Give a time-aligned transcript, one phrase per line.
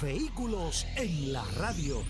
[0.00, 2.04] Vehículos en la radio.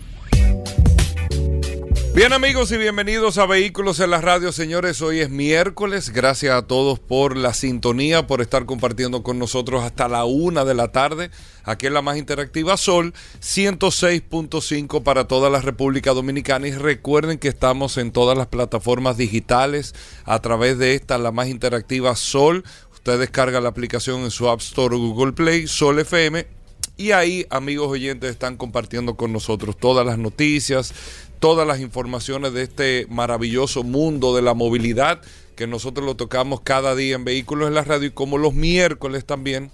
[2.13, 5.01] Bien amigos y bienvenidos a Vehículos en la Radio, señores.
[5.01, 6.11] Hoy es miércoles.
[6.11, 10.75] Gracias a todos por la sintonía, por estar compartiendo con nosotros hasta la una de
[10.75, 11.31] la tarde.
[11.63, 16.67] Aquí en la más interactiva Sol 106.5 para toda la República Dominicana.
[16.67, 21.47] Y recuerden que estamos en todas las plataformas digitales a través de esta, la más
[21.47, 22.63] interactiva Sol.
[22.93, 26.58] Usted descarga la aplicación en su App Store o Google Play, Sol FM,
[26.99, 30.93] y ahí, amigos oyentes, están compartiendo con nosotros todas las noticias,
[31.39, 35.21] todas las informaciones de este maravilloso mundo de la movilidad
[35.55, 39.23] que nosotros lo tocamos cada día en Vehículos en la Radio y como los miércoles
[39.23, 39.71] también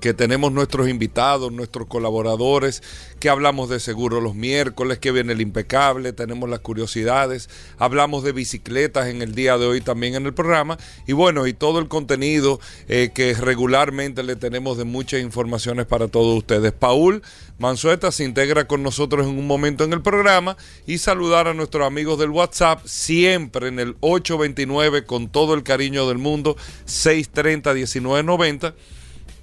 [0.00, 2.82] que tenemos nuestros invitados, nuestros colaboradores,
[3.20, 8.32] que hablamos de seguro los miércoles, que viene el impecable, tenemos las curiosidades, hablamos de
[8.32, 11.88] bicicletas en el día de hoy también en el programa y bueno, y todo el
[11.88, 16.72] contenido eh, que regularmente le tenemos de muchas informaciones para todos ustedes.
[16.72, 17.22] Paul
[17.58, 21.86] Manzueta se integra con nosotros en un momento en el programa y saludar a nuestros
[21.86, 28.74] amigos del WhatsApp siempre en el 829 con todo el cariño del mundo 630 1990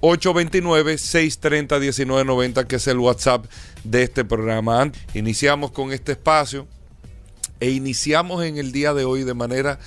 [0.06, 3.46] 829-630-1990, que es el WhatsApp
[3.82, 4.92] de este programa.
[5.14, 6.68] Iniciamos con este espacio
[7.58, 9.80] e iniciamos en el día de hoy de manera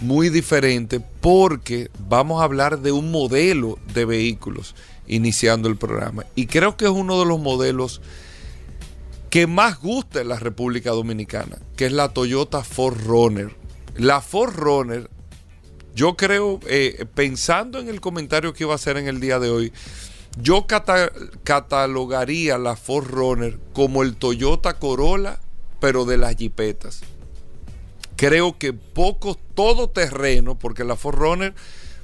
[0.00, 4.74] muy diferente porque vamos a hablar de un modelo de vehículos
[5.06, 6.24] iniciando el programa.
[6.34, 8.00] Y creo que es uno de los modelos
[9.28, 13.52] que más gusta en la República Dominicana, que es la Toyota 4Runner.
[13.96, 15.08] La 4Runner
[15.96, 19.48] yo creo, eh, pensando en el comentario que iba a hacer en el día de
[19.48, 19.72] hoy,
[20.38, 20.66] yo
[21.42, 25.40] catalogaría la Ford Runner como el Toyota Corolla,
[25.80, 27.00] pero de las jipetas.
[28.16, 31.54] Creo que poco todoterreno, porque la Ford Runner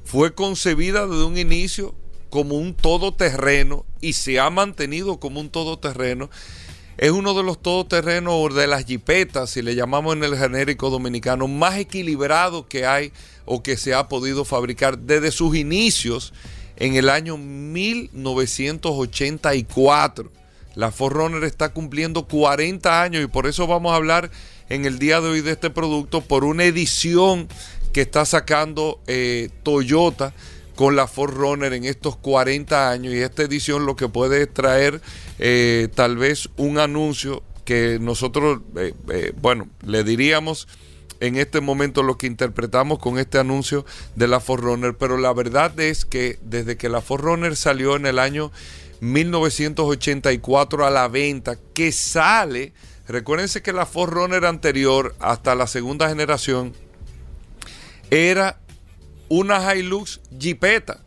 [0.04, 1.94] fue concebida desde un inicio
[2.30, 6.30] como un todoterreno y se ha mantenido como un todoterreno.
[6.98, 11.48] Es uno de los todoterrenos de las jipetas, si le llamamos en el genérico dominicano,
[11.48, 13.12] más equilibrado que hay
[13.44, 16.32] o que se ha podido fabricar desde sus inicios
[16.76, 20.30] en el año 1984.
[20.75, 24.30] La Forerunner está cumpliendo 40 años y por eso vamos a hablar
[24.69, 27.48] en el día de hoy de este producto por una edición
[27.92, 30.34] que está sacando eh, Toyota
[30.75, 35.00] con la Forerunner en estos 40 años y esta edición lo que puede traer
[35.38, 40.66] eh, tal vez un anuncio que nosotros, eh, bueno, le diríamos
[41.21, 45.78] en este momento lo que interpretamos con este anuncio de la Forerunner, pero la verdad
[45.78, 48.50] es que desde que la Forerunner salió en el año
[49.00, 52.72] 1984 a la venta, que sale,
[53.06, 56.72] recuérdense que la Forerunner anterior hasta la segunda generación
[58.10, 58.59] era
[59.32, 61.00] una Hilux Jeepeta.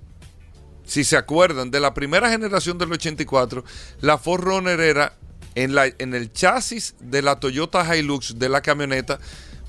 [0.84, 3.64] Si se acuerdan, de la primera generación del 84,
[4.02, 5.16] la Forerunner era
[5.54, 9.20] en, la, en el chasis de la Toyota Hilux de la camioneta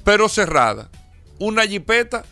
[0.05, 0.89] pero cerrada.
[1.39, 2.25] Una jipeta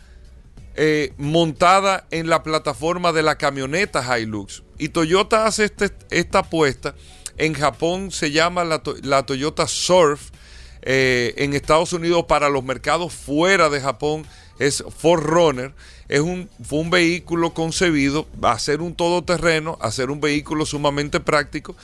[0.75, 4.63] eh, montada en la plataforma de la camioneta Hilux.
[4.79, 6.95] Y Toyota hace este, esta apuesta.
[7.37, 8.81] En Japón se llama la,
[9.25, 10.31] Toyota Surf.
[10.81, 14.25] Eh, en Estados Unidos para los mercados fuera de Japón
[14.59, 15.73] es Forerunner.
[16.07, 21.19] Es un, fue un vehículo concebido a ser un todoterreno, a ser un vehículo sumamente
[21.19, 21.75] práctico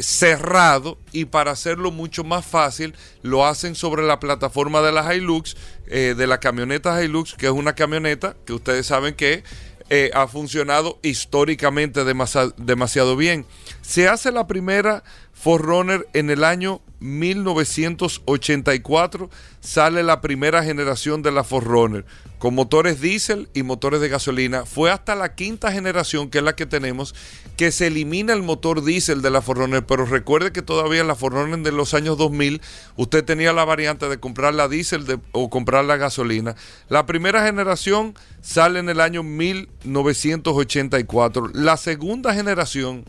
[0.00, 5.56] cerrado y para hacerlo mucho más fácil lo hacen sobre la plataforma de la Hilux,
[5.86, 9.42] eh, de la camioneta Hilux, que es una camioneta que ustedes saben que
[9.90, 13.46] eh, ha funcionado históricamente demasiado bien.
[13.80, 15.02] Se hace la primera
[15.40, 19.30] Forerunner en el año 1984
[19.60, 22.04] sale la primera generación de la Forerunner
[22.40, 24.66] con motores diésel y motores de gasolina.
[24.66, 27.14] Fue hasta la quinta generación, que es la que tenemos,
[27.56, 29.86] que se elimina el motor diésel de la Forerunner.
[29.86, 32.60] Pero recuerde que todavía en la Forerunner de los años 2000
[32.96, 36.56] usted tenía la variante de comprar la diésel o comprar la gasolina.
[36.88, 41.50] La primera generación sale en el año 1984.
[41.54, 43.04] La segunda generación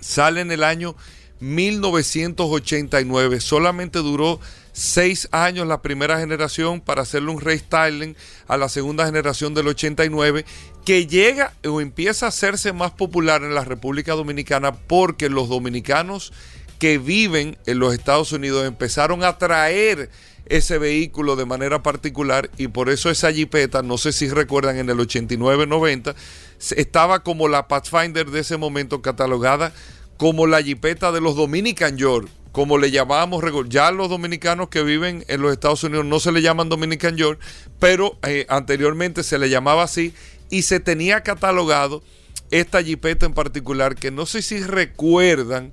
[0.00, 0.96] sale en el año
[1.44, 3.40] 1989.
[3.40, 4.40] Solamente duró
[4.72, 8.16] seis años la primera generación para hacerle un restyling
[8.48, 10.44] a la segunda generación del 89
[10.84, 16.32] que llega o empieza a hacerse más popular en la República Dominicana porque los dominicanos
[16.78, 20.10] que viven en los Estados Unidos empezaron a traer
[20.46, 24.90] ese vehículo de manera particular y por eso esa jipeta, no sé si recuerdan en
[24.90, 26.14] el 89-90,
[26.76, 29.72] estaba como la Pathfinder de ese momento catalogada
[30.16, 35.24] como la jipeta de los Dominican York, como le llamábamos, ya los dominicanos que viven
[35.26, 37.40] en los Estados Unidos no se le llaman Dominican York,
[37.80, 40.14] pero eh, anteriormente se le llamaba así
[40.50, 42.04] y se tenía catalogado
[42.52, 45.72] esta jipeta en particular que no sé si recuerdan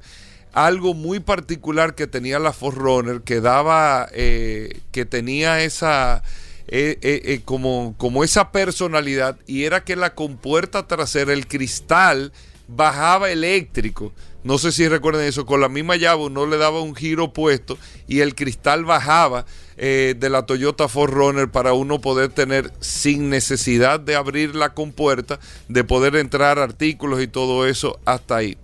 [0.53, 6.23] algo muy particular que tenía la Forerunner que daba eh, que tenía esa
[6.67, 12.33] eh, como, como esa personalidad y era que la compuerta trasera el cristal
[12.67, 16.95] bajaba eléctrico no sé si recuerden eso, con la misma llave no le daba un
[16.95, 17.77] giro opuesto
[18.07, 19.45] y el cristal bajaba
[19.77, 25.37] eh, de la Toyota 4Runner para uno poder tener sin necesidad de abrir la compuerta,
[25.67, 28.57] de poder entrar artículos y todo eso hasta ahí.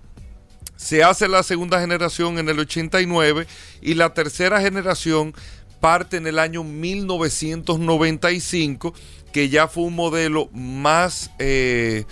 [0.75, 3.45] Se hace la segunda generación en el 89
[3.81, 5.33] y la tercera generación
[5.79, 8.93] parte en el año 1995,
[9.31, 11.29] que ya fue un modelo más...
[11.39, 12.05] Eh,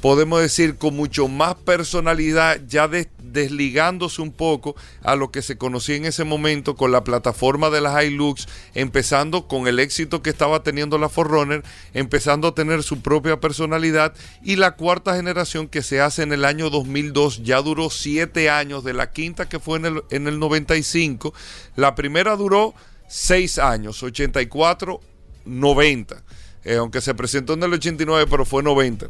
[0.00, 5.96] podemos decir, con mucho más personalidad, ya desligándose un poco a lo que se conocía
[5.96, 10.62] en ese momento con la plataforma de las Hilux, empezando con el éxito que estaba
[10.62, 11.62] teniendo la Forerunner,
[11.94, 16.44] empezando a tener su propia personalidad y la cuarta generación que se hace en el
[16.44, 20.38] año 2002 ya duró siete años, de la quinta que fue en el, en el
[20.38, 21.34] 95,
[21.76, 22.74] la primera duró
[23.08, 25.00] seis años, 84,
[25.44, 26.22] 90.
[26.64, 29.08] Eh, aunque se presentó en el 89, pero fue 90.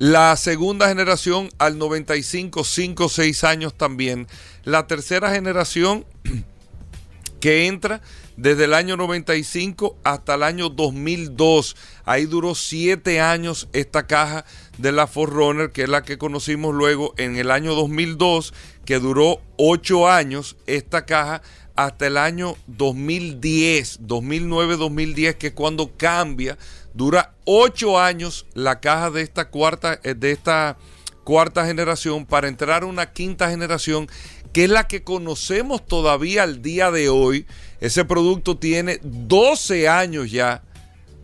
[0.00, 4.26] La segunda generación al 95, 5, 6 años también.
[4.64, 6.04] La tercera generación
[7.40, 8.00] que entra
[8.36, 11.76] desde el año 95 hasta el año 2002.
[12.04, 14.44] Ahí duró 7 años esta caja
[14.78, 18.52] de la Forerunner, que es la que conocimos luego en el año 2002,
[18.84, 21.40] que duró 8 años esta caja
[21.76, 26.58] hasta el año 2010, 2009-2010, que es cuando cambia
[26.94, 30.78] Dura ocho años la caja de esta cuarta, eh, de esta
[31.24, 34.08] cuarta generación para entrar a una quinta generación
[34.52, 37.46] que es la que conocemos todavía al día de hoy.
[37.80, 40.62] Ese producto tiene 12 años ya.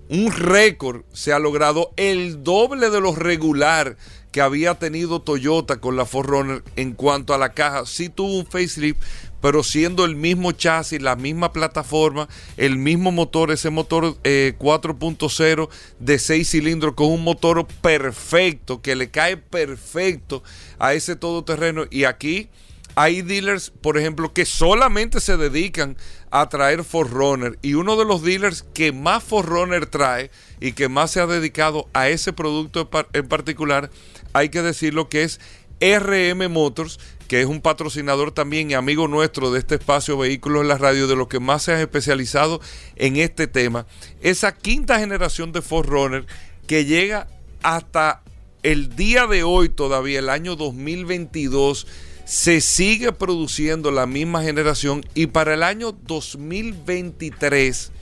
[0.09, 3.97] Un récord se ha logrado el doble de lo regular
[4.33, 7.87] que había tenido Toyota con la Forerunner en cuanto a la caja.
[7.87, 9.01] Sí tuvo un facelift,
[9.41, 15.77] pero siendo el mismo chasis, la misma plataforma, el mismo motor, ese motor 4.0 eh,
[15.99, 20.43] de 6 cilindros con un motor perfecto, que le cae perfecto
[20.79, 21.85] a ese todoterreno.
[21.91, 22.49] Y aquí
[22.95, 25.97] hay dealers, por ejemplo, que solamente se dedican
[26.31, 27.59] a traer Forerunner.
[27.63, 31.89] Y uno de los dealers que más Forerunner trae y que más se ha dedicado
[31.93, 33.91] a ese producto en particular,
[34.33, 35.41] hay que decirlo que es
[35.81, 37.01] RM Motors,
[37.31, 41.07] que es un patrocinador también y amigo nuestro de este espacio Vehículos en la Radio,
[41.07, 42.61] de los que más se han especializado
[42.97, 43.87] en este tema.
[44.21, 46.27] Esa quinta generación de Forerunner
[46.67, 47.29] que llega
[47.63, 48.25] hasta
[48.65, 51.87] el día de hoy todavía, el año 2022,
[52.25, 57.93] se sigue produciendo la misma generación y para el año 2023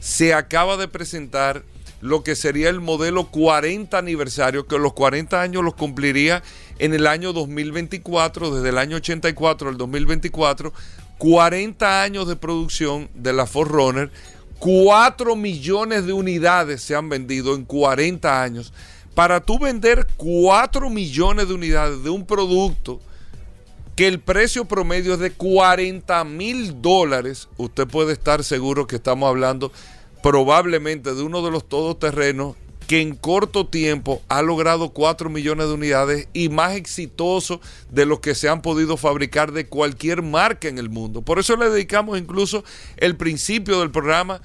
[0.00, 1.62] se acaba de presentar
[2.00, 6.42] lo que sería el modelo 40 aniversario, que los 40 años los cumpliría
[6.78, 10.72] en el año 2024, desde el año 84 al 2024,
[11.18, 14.10] 40 años de producción de la Forerunner,
[14.58, 18.72] 4 millones de unidades se han vendido en 40 años.
[19.14, 23.00] Para tú vender 4 millones de unidades de un producto
[23.94, 29.26] que el precio promedio es de 40 mil dólares, usted puede estar seguro que estamos
[29.26, 29.72] hablando
[30.22, 32.56] probablemente de uno de los todoterrenos
[32.86, 38.20] que en corto tiempo ha logrado 4 millones de unidades y más exitoso de los
[38.20, 41.22] que se han podido fabricar de cualquier marca en el mundo.
[41.22, 42.64] Por eso le dedicamos incluso
[42.96, 44.40] el principio del programa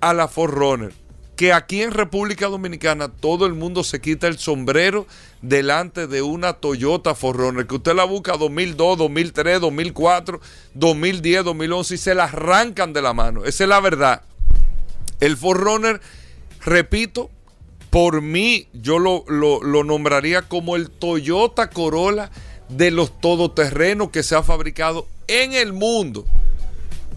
[0.00, 0.92] a la Forerunner,
[1.36, 5.06] que aquí en República Dominicana todo el mundo se quita el sombrero
[5.40, 10.40] delante de una Toyota Forerunner, que usted la busca 2002, 2003, 2004,
[10.74, 13.44] 2010, 2011 y se la arrancan de la mano.
[13.44, 14.22] Esa es la verdad.
[15.20, 16.00] El Forerunner,
[16.60, 17.30] repito,
[17.94, 22.28] por mí yo lo, nombraría como el Toyota Corolla
[22.68, 26.26] de los todoterrenos que se ha fabricado en el mundo.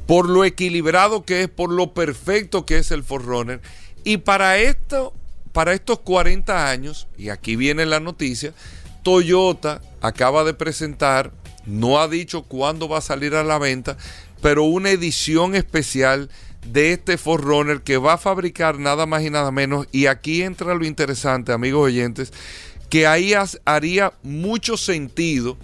[0.06, 3.60] Por lo equilibrado que es, por lo perfecto que es el Forerunner.
[4.04, 5.16] Y para esto,
[5.52, 8.54] para estos 40 años, y aquí viene la noticia,
[9.02, 11.32] Toyota acaba de presentar
[11.66, 13.98] no ha dicho cuándo va a salir a la venta,
[14.44, 16.30] pero una edición especial
[16.72, 19.88] de este Forerunner que va a fabricar nada más y nada menos.
[19.92, 22.34] Y aquí entra lo interesante, amigos oyentes,
[22.90, 23.34] que ahí
[23.66, 25.58] haría mucho sentido.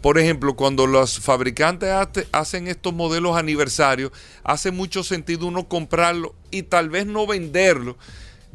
[0.00, 1.90] Por ejemplo, cuando los fabricantes
[2.32, 4.12] hacen estos modelos aniversarios,
[4.44, 7.96] hace mucho sentido uno comprarlo y tal vez no venderlo.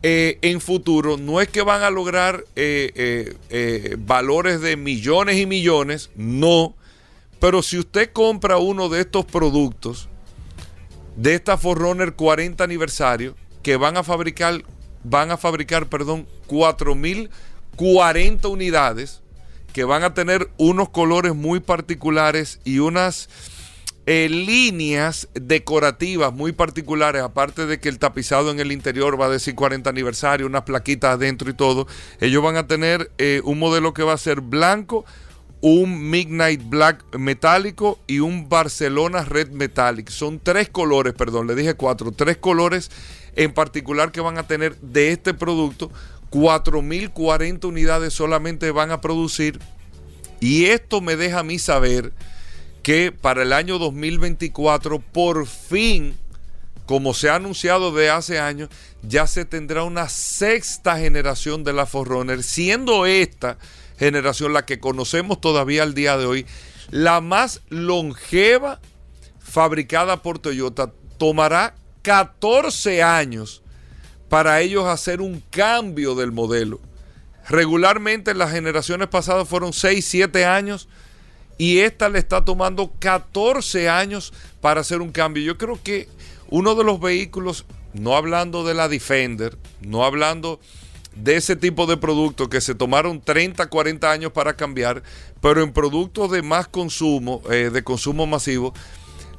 [0.03, 5.45] Eh, en futuro no es que van a lograr eh, eh, valores de millones y
[5.45, 6.75] millones, no.
[7.39, 10.09] Pero si usted compra uno de estos productos,
[11.15, 14.63] de esta Forerunner 40 aniversario, que van a fabricar,
[15.03, 19.21] van a fabricar, perdón, 4040 unidades,
[19.73, 23.29] que van a tener unos colores muy particulares y unas
[24.07, 29.29] eh, líneas decorativas muy particulares, aparte de que el tapizado en el interior va a
[29.29, 31.87] decir 40 aniversario, unas plaquitas adentro y todo,
[32.19, 35.05] ellos van a tener eh, un modelo que va a ser blanco,
[35.61, 40.09] un Midnight Black metálico y un Barcelona Red Metallic.
[40.09, 42.89] Son tres colores, perdón, le dije cuatro, tres colores
[43.35, 45.91] en particular que van a tener de este producto.
[46.31, 49.59] 4.040 unidades solamente van a producir.
[50.39, 52.13] Y esto me deja a mí saber
[52.81, 56.15] que para el año 2024, por fin,
[56.85, 58.69] como se ha anunciado de hace años,
[59.03, 63.57] ya se tendrá una sexta generación de la Forerunner, siendo esta
[64.01, 66.47] generación, la que conocemos todavía al día de hoy,
[66.89, 68.79] la más longeva
[69.37, 73.61] fabricada por Toyota, tomará 14 años
[74.27, 76.79] para ellos hacer un cambio del modelo.
[77.47, 80.87] Regularmente en las generaciones pasadas fueron 6, 7 años
[81.59, 85.43] y esta le está tomando 14 años para hacer un cambio.
[85.43, 86.09] Yo creo que
[86.49, 90.59] uno de los vehículos, no hablando de la Defender, no hablando
[91.15, 95.03] de ese tipo de productos que se tomaron 30, 40 años para cambiar,
[95.41, 98.73] pero en productos de más consumo, eh, de consumo masivo,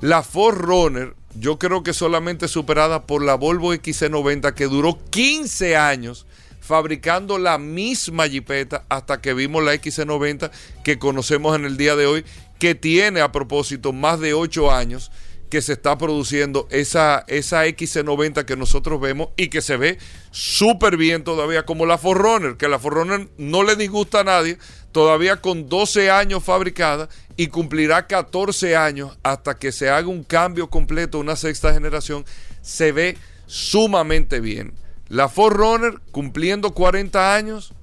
[0.01, 5.77] la Ford Runner, yo creo que solamente superada por la Volvo XC90 que duró 15
[5.77, 6.27] años
[6.61, 10.51] fabricando la misma jipeta hasta que vimos la XC90
[10.85, 12.25] que conocemos en el día de hoy,
[12.59, 15.11] que tiene a propósito más de 8 años
[15.53, 19.99] que se está produciendo esa, esa XC90 que nosotros vemos y que se ve
[20.31, 24.57] súper bien todavía, como la Forerunner, que la Forerunner no le disgusta a nadie,
[24.93, 30.71] todavía con 12 años fabricada y cumplirá 14 años hasta que se haga un cambio
[30.71, 32.25] completo, una sexta generación,
[32.63, 34.73] se ve sumamente bien.
[35.11, 37.75] La Forerunner cumpliendo 40 años,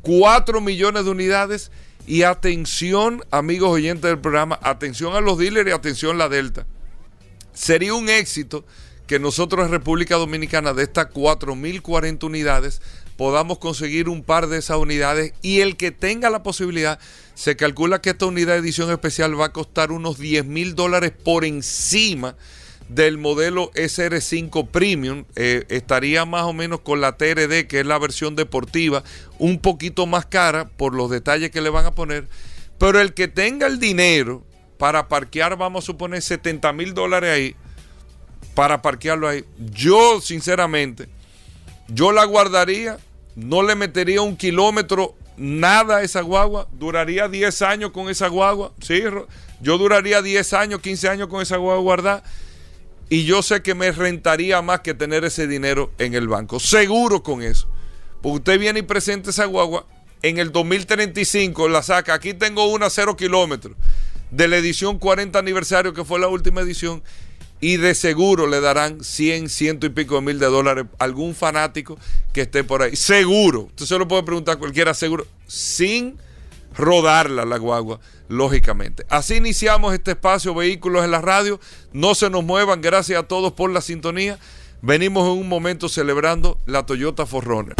[0.00, 1.70] 4 millones de unidades
[2.04, 6.66] y atención, amigos oyentes del programa, atención a los dealers y atención a la Delta.
[7.52, 8.64] Sería un éxito
[9.06, 12.80] que nosotros en República Dominicana de estas 4.040 unidades
[13.16, 16.98] podamos conseguir un par de esas unidades y el que tenga la posibilidad,
[17.34, 21.12] se calcula que esta unidad de edición especial va a costar unos 10 mil dólares
[21.12, 22.36] por encima
[22.88, 25.24] del modelo SR5 Premium.
[25.36, 29.04] Eh, estaría más o menos con la TRD, que es la versión deportiva,
[29.38, 32.26] un poquito más cara por los detalles que le van a poner.
[32.78, 34.44] Pero el que tenga el dinero
[34.82, 37.54] para parquear, vamos a suponer, 70 mil dólares ahí,
[38.52, 39.44] para parquearlo ahí.
[39.70, 41.08] Yo, sinceramente,
[41.86, 42.98] yo la guardaría,
[43.36, 48.72] no le metería un kilómetro, nada a esa guagua, duraría 10 años con esa guagua,
[48.80, 49.04] ¿sí?
[49.60, 52.24] Yo duraría 10 años, 15 años con esa guagua guardada.
[53.08, 56.58] Y yo sé que me rentaría más que tener ese dinero en el banco.
[56.58, 57.68] Seguro con eso.
[58.20, 59.86] Porque usted viene y presenta esa guagua.
[60.22, 62.14] En el 2035 la saca.
[62.14, 63.76] Aquí tengo una cero kilómetros
[64.32, 67.02] de la edición 40 aniversario, que fue la última edición,
[67.60, 71.34] y de seguro le darán 100, ciento y pico de mil de dólares a algún
[71.34, 71.96] fanático
[72.32, 72.96] que esté por ahí.
[72.96, 73.66] Seguro.
[73.66, 76.18] Usted se lo puede preguntar a cualquiera, seguro, sin
[76.74, 79.04] rodarla la guagua, lógicamente.
[79.10, 81.60] Así iniciamos este espacio Vehículos en la Radio.
[81.92, 84.38] No se nos muevan, gracias a todos por la sintonía.
[84.80, 87.76] Venimos en un momento celebrando la Toyota Forerunner.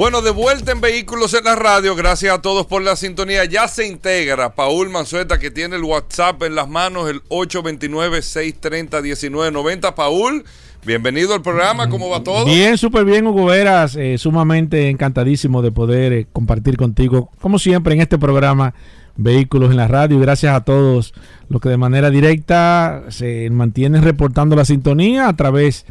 [0.00, 3.44] Bueno, de vuelta en Vehículos en la Radio, gracias a todos por la sintonía.
[3.44, 9.92] Ya se integra Paul Manzueta, que tiene el WhatsApp en las manos, el 829-630-1990.
[9.92, 10.42] Paul,
[10.86, 12.46] bienvenido al programa, ¿cómo va todo?
[12.46, 17.92] Bien, súper bien, Hugo Veras, eh, sumamente encantadísimo de poder eh, compartir contigo, como siempre,
[17.92, 18.72] en este programa
[19.16, 20.18] Vehículos en la Radio.
[20.18, 21.12] Gracias a todos
[21.50, 25.84] los que de manera directa se mantienen reportando la sintonía a través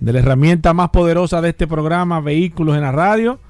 [0.00, 3.40] de la herramienta más poderosa de este programa, Vehículos en la Radio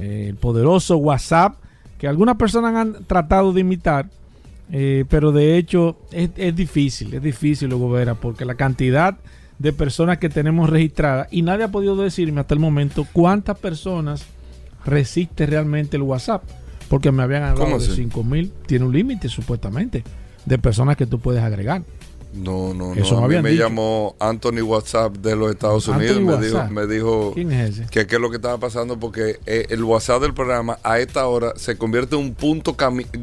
[0.00, 1.56] el poderoso WhatsApp,
[1.98, 4.08] que algunas personas han tratado de imitar,
[4.70, 9.16] eh, pero de hecho es, difícil, es difícil, Hugo Vera, porque la cantidad
[9.58, 14.26] de personas que tenemos registradas, y nadie ha podido decirme hasta el momento cuántas personas
[14.84, 16.42] resiste realmente el WhatsApp.
[16.88, 17.96] Porque me habían hablado ¿Cómo de así?
[17.96, 18.52] 5 mil.
[18.66, 20.04] Tiene un límite, supuestamente,
[20.44, 21.82] de personas que tú puedes agregar.
[22.36, 23.00] No, no, no.
[23.00, 23.62] Eso a mí me dicho.
[23.64, 27.70] llamó Anthony WhatsApp de los Estados Anthony Unidos y me dijo, me dijo ¿Quién es
[27.78, 27.86] ese?
[27.90, 31.26] que qué es lo que estaba pasando porque eh, el WhatsApp del programa a esta
[31.26, 32.76] hora se convierte en un punto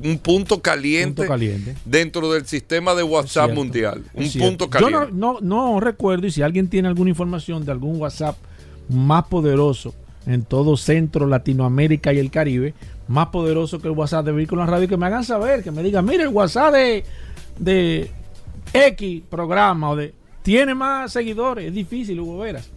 [0.04, 1.76] un punto caliente, Punto caliente.
[1.86, 3.56] dentro del sistema de WhatsApp cierto.
[3.56, 4.04] mundial.
[4.14, 5.08] Un punto Yo caliente.
[5.14, 8.36] no, no, no recuerdo y si alguien tiene alguna información de algún WhatsApp
[8.90, 9.94] más poderoso
[10.26, 12.74] en todo Centro, Latinoamérica y el Caribe,
[13.08, 16.06] más poderoso que el WhatsApp de Vehículos Radio, que me hagan saber, que me digan,
[16.06, 17.04] mire, el WhatsApp de,
[17.60, 18.12] de
[18.72, 20.14] X programa o de...
[20.42, 22.70] Tiene más seguidores, es difícil, Hugo Veras.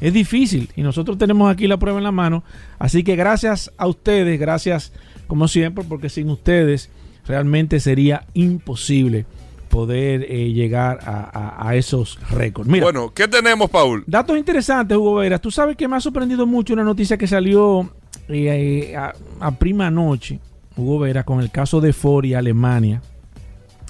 [0.00, 2.44] Es difícil y nosotros tenemos aquí la prueba en la mano.
[2.78, 4.92] Así que gracias a ustedes, gracias
[5.26, 6.90] como siempre, porque sin ustedes
[7.26, 9.24] realmente sería imposible
[9.70, 11.30] poder eh, llegar a,
[11.64, 12.68] a- a esos récords.
[12.70, 14.04] Mira, Bueno, ¿qué tenemos, Paul?
[14.06, 15.40] datos interesantes, Hugo Veras.
[15.40, 17.90] Tú sabes que me ha sorprendido mucho una noticia que salió
[18.28, 20.38] eh, a, a prima noche,
[20.76, 23.00] Hugo Veras, con el caso de Ford y Alemania,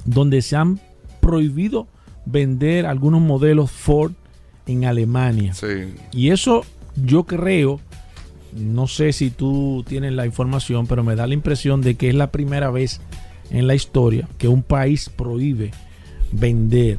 [0.05, 0.81] donde se han
[1.27, 1.89] prohibido
[2.25, 4.13] vender algunos modelos Ford
[4.67, 5.55] en Alemania.
[5.55, 5.93] Sí.
[6.13, 6.65] Y eso
[7.05, 7.81] yo creo,
[8.55, 12.15] no sé si tú tienes la información, pero me da la impresión de que es
[12.15, 13.01] la primera vez
[13.51, 15.73] en la historia que un país prohíbe
[16.33, 16.99] vender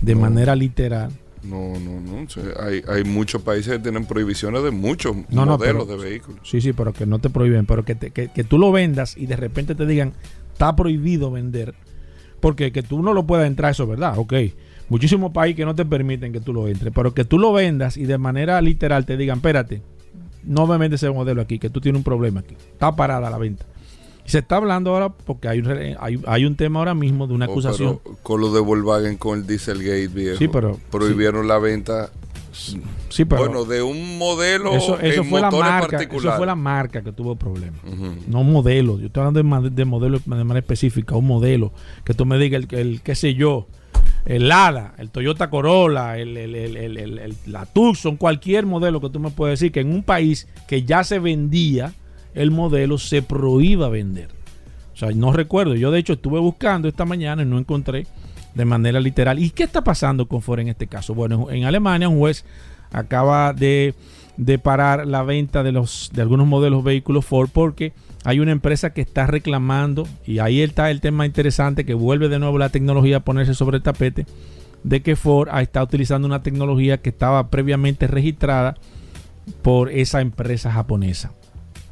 [0.00, 0.20] de No.
[0.22, 1.10] manera literal.
[1.44, 2.26] No, no, no.
[2.60, 6.40] Hay, hay muchos países que tienen prohibiciones de muchos No, no, modelos pero- de vehículos.
[6.42, 9.16] Sí, sí, pero que no te prohíben, pero que, te- que, que tú lo vendas
[9.16, 10.12] y de repente te digan,
[10.52, 11.74] está prohibido vender.
[12.40, 14.32] Porque que tú no lo puedas entrar, eso es verdad, ok.
[14.88, 17.96] Muchísimos países que no te permiten que tú lo entres, pero que tú lo vendas
[17.96, 19.82] y de manera literal te digan, espérate,
[20.44, 22.54] no me vendes ese modelo aquí, que tú tienes un problema aquí.
[22.72, 23.66] Está parada la venta.
[24.24, 25.62] Y se está hablando ahora porque hay
[25.98, 28.00] hay, hay un tema ahora mismo de una Oh, acusación.
[28.22, 30.36] con lo de Volkswagen con el Dieselgate viejo.
[30.38, 32.10] Sí, pero- prohibieron la venta.
[33.08, 36.54] Sí, pero bueno, de un modelo eso, eso en fue la marca, eso fue la
[36.54, 37.80] marca que tuvo problemas.
[37.84, 38.14] Ujú.
[38.26, 38.98] No un modelo.
[38.98, 41.72] Yo estoy hablando de, de modelo de manera específica, un modelo.
[42.04, 43.66] Que tú me digas el, el qué sé yo,
[44.24, 49.58] el Lada, el Toyota Corolla, el, el- la Tucson, cualquier modelo que tú me puedas
[49.58, 51.92] decir que en un país que ya se vendía
[52.34, 54.28] el modelo se prohíba vender.
[54.92, 55.74] O sea, no recuerdo.
[55.76, 58.06] Yo de hecho estuve buscando esta mañana y no encontré
[58.58, 59.38] de manera literal.
[59.38, 61.14] ¿Y qué está pasando con Ford en este caso?
[61.14, 62.44] Bueno, en Alemania un juez
[62.90, 63.94] acaba de,
[64.36, 67.92] de parar la venta de, los, de algunos modelos vehículos Ford porque
[68.24, 72.40] hay una empresa que está reclamando, y ahí está el tema interesante que vuelve de
[72.40, 74.26] nuevo la tecnología a ponerse sobre el tapete,
[74.82, 78.74] de que Ford estado utilizando una tecnología que estaba previamente registrada
[79.62, 81.30] por esa empresa japonesa.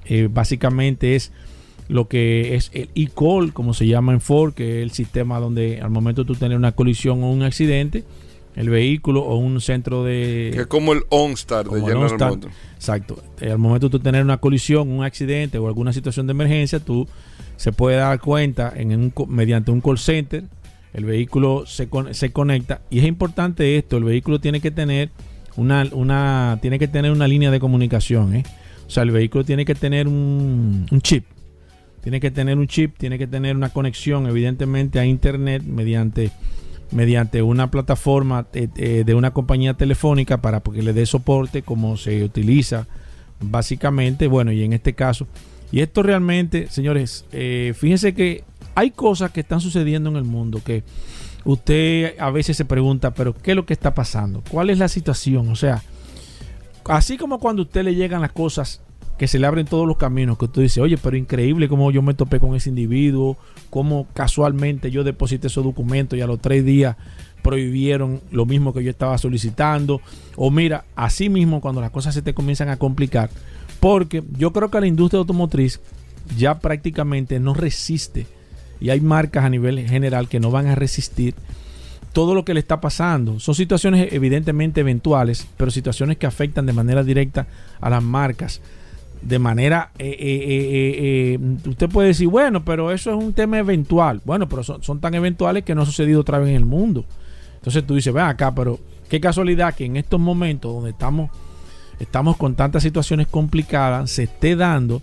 [0.04, 1.32] Eh, básicamente es
[1.88, 5.80] lo que es el e-call, como se llama en Ford, que es el sistema donde
[5.80, 8.04] al momento tú tienes una colisión o un accidente,
[8.56, 10.50] el vehículo o un centro de...
[10.54, 12.08] Que es como el OnStar de General.
[12.18, 12.54] Motors.
[12.74, 13.22] Exacto.
[13.40, 16.80] Eh, Al momento de tú tener una colisión, un accidente o alguna situación de emergencia,
[16.80, 17.06] tú
[17.56, 20.44] se puede dar cuenta en un mediante un call center.
[20.94, 23.98] El vehículo se, se conecta y es importante esto.
[23.98, 25.10] El vehículo tiene que tener
[25.56, 28.36] una, una tiene que tener una línea de comunicación.
[28.36, 28.44] ¿eh?
[28.86, 31.26] O sea, el vehículo tiene que tener un, un chip.
[32.06, 36.30] Tiene que tener un chip, tiene que tener una conexión, evidentemente, a internet mediante
[36.92, 41.96] mediante una plataforma eh, eh, de una compañía telefónica para que le dé soporte como
[41.96, 42.86] se utiliza
[43.40, 45.26] básicamente, bueno, y en este caso.
[45.72, 48.44] Y esto realmente, señores, eh, fíjense que
[48.76, 50.84] hay cosas que están sucediendo en el mundo que
[51.44, 54.44] usted a veces se pregunta, pero ¿qué es lo que está pasando?
[54.48, 55.48] ¿Cuál es la situación?
[55.48, 55.82] O sea,
[56.84, 58.80] así como cuando a usted le llegan las cosas
[59.18, 62.02] que se le abren todos los caminos, que usted dice, oye, pero increíble cómo yo
[62.02, 63.38] me topé con ese individuo,
[63.70, 66.96] cómo casualmente yo deposité esos documentos y a los tres días
[67.42, 70.00] prohibieron lo mismo que yo estaba solicitando.
[70.36, 73.30] O mira, así mismo cuando las cosas se te comienzan a complicar,
[73.80, 75.80] porque yo creo que la industria automotriz
[76.36, 78.26] ya prácticamente no resiste
[78.80, 81.34] y hay marcas a nivel general que no van a resistir
[82.12, 83.38] todo lo que le está pasando.
[83.40, 87.46] Son situaciones evidentemente eventuales, pero situaciones que afectan de manera directa
[87.80, 88.60] a las marcas.
[89.22, 93.58] De manera, eh, eh, eh, eh, usted puede decir, bueno, pero eso es un tema
[93.58, 94.20] eventual.
[94.24, 97.04] Bueno, pero son, son tan eventuales que no ha sucedido otra vez en el mundo.
[97.56, 101.30] Entonces tú dices, ven acá, pero qué casualidad que en estos momentos donde estamos,
[101.98, 105.02] estamos con tantas situaciones complicadas, se esté dando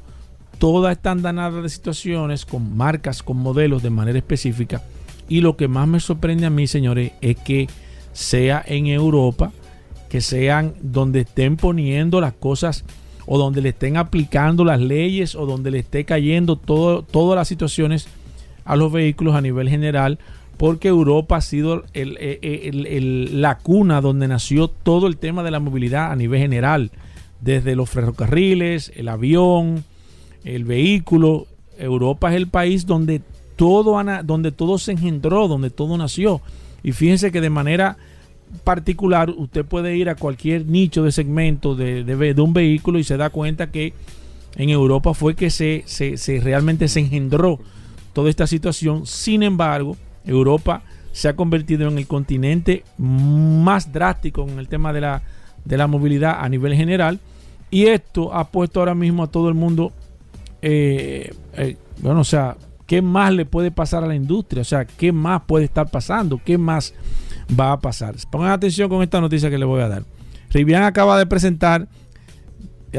[0.60, 4.82] toda esta andanada de situaciones con marcas, con modelos de manera específica.
[5.28, 7.68] Y lo que más me sorprende a mí, señores, es que
[8.14, 9.52] sea en Europa,
[10.10, 12.86] que sean donde estén poniendo las cosas
[13.26, 17.48] o donde le estén aplicando las leyes o donde le esté cayendo todo, todas las
[17.48, 18.08] situaciones
[18.66, 20.20] a los vehículos a nivel general,
[20.58, 25.60] porque Europa ha sido el- el- la cuna donde nació todo el tema de la
[25.60, 26.92] movilidad a nivel general,
[27.42, 29.84] desde los ferrocarriles, el avión,
[30.46, 33.22] el vehículo, Europa es el país donde
[33.56, 36.42] todo, donde todo se engendró, donde todo nació.
[36.84, 37.98] Y fíjense que de manera
[38.64, 43.18] particular usted puede ir a cualquier nicho de segmento de, de, un vehículo y se
[43.18, 43.94] da cuenta que
[44.56, 47.60] en Europa fue que se, se, realmente se engendró
[48.14, 49.06] toda esta situación.
[49.06, 55.02] Sin embargo, Europa se ha convertido en el continente más drástico en el tema de
[55.02, 55.22] la,
[55.66, 57.20] de la movilidad a nivel general.
[57.72, 59.92] Y esto ha puesto ahora mismo a todo el mundo,
[60.62, 64.62] eh, eh, bueno, o sea, ¿qué más le puede pasar a la industria?
[64.62, 66.40] O sea, ¿qué más puede estar pasando?
[66.44, 66.94] ¿Qué más
[67.60, 68.16] va a pasar?
[68.32, 70.04] Pongan atención con esta noticia que le voy a dar.
[70.52, 71.88] Rivian acaba de presentar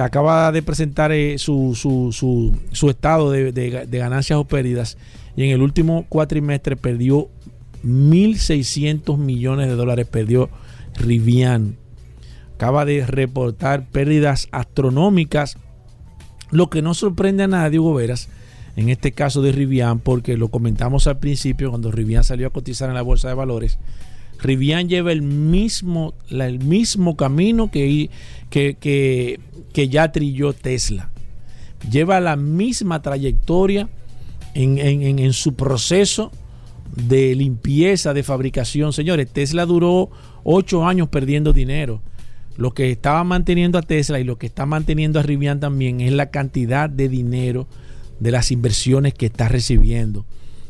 [0.00, 2.10] acaba de presentar eh, su, su,
[2.72, 4.98] su, estado de, de, ganancias o pérdidas
[5.36, 7.28] y en el último cuatrimestre perdió
[7.84, 10.50] 1.600 millones de dólares, perdió
[10.94, 11.76] Rivian.
[12.54, 15.58] Acaba de reportar pérdidas astronómicas,
[16.50, 18.28] lo que no sorprende a nadie, Hugo Veras,
[18.76, 22.88] en este caso de Rivian, porque lo comentamos al principio cuando Rivian salió a cotizar
[22.88, 23.78] en la bolsa de valores.
[24.40, 28.10] Rivian lleva el mismo, el mismo camino que,
[28.50, 28.76] que,
[29.72, 31.10] que, ya trilló Tesla.
[31.90, 33.88] Lleva la misma trayectoria
[34.54, 36.30] en, en, su proceso
[36.94, 38.92] de limpieza, de fabricación.
[38.92, 40.10] Señores, Tesla duró
[40.44, 42.02] ocho años perdiendo dinero.
[42.56, 46.12] Lo que estaba manteniendo a Tesla y lo que está manteniendo a Rivian también es
[46.12, 47.66] la cantidad de dinero
[48.20, 50.24] de las inversiones que está recibiendo.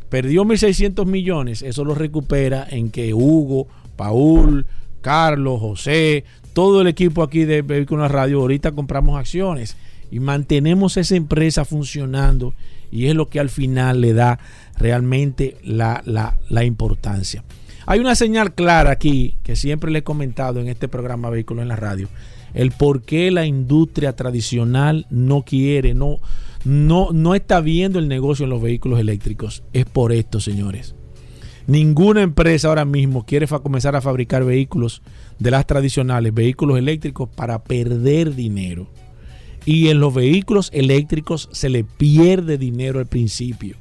[0.08, 4.66] Perdió 1.600 millones, eso lo recupera en que Hugo, Paul,
[5.00, 9.76] Carlos, José, todo el equipo aquí de Vehículos Radio, ahorita compramos acciones
[10.10, 12.54] y mantenemos esa empresa funcionando
[12.92, 14.38] y es lo que al final le da
[14.78, 17.42] realmente la, la importancia.
[17.86, 21.68] Hay una señal clara aquí que siempre le he comentado en este programa Vehículos en
[21.68, 22.08] la Radio,
[22.54, 26.20] el por qué la industria tradicional no quiere, no,
[26.64, 29.62] no, no está viendo el negocio en los vehículos eléctricos.
[29.72, 30.94] Es por esto, señores.
[31.66, 35.02] Ninguna empresa ahora mismo quiere comenzar a fabricar vehículos
[35.38, 38.86] de las tradicionales, vehículos eléctricos, para perder dinero.
[39.64, 43.76] Y en los vehículos eléctricos se le pierde dinero al principio.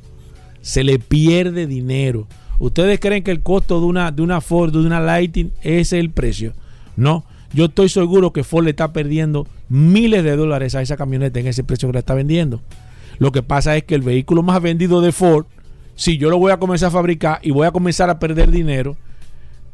[0.62, 2.28] Se le pierde dinero.
[2.60, 6.10] ¿Ustedes creen que el costo de una, de una Ford, de una Lighting, es el
[6.10, 6.54] precio?
[6.96, 7.26] No.
[7.54, 11.48] Yo estoy seguro que Ford le está perdiendo miles de dólares a esa camioneta en
[11.48, 12.62] ese precio que la está vendiendo.
[13.20, 15.46] Lo que pasa es que el vehículo más vendido de Ford,
[15.96, 18.98] si yo lo voy a comenzar a fabricar y voy a comenzar a perder dinero,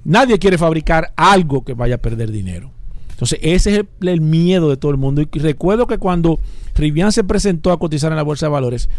[0.04, 2.72] nadie quiere fabricar algo que vaya a perder dinero.
[3.12, 5.22] Entonces, ese es el, miedo de todo el mundo.
[5.22, 6.40] Y recuerdo que cuando
[6.76, 8.90] Rivian se presentó a cotizar en la bolsa de valores,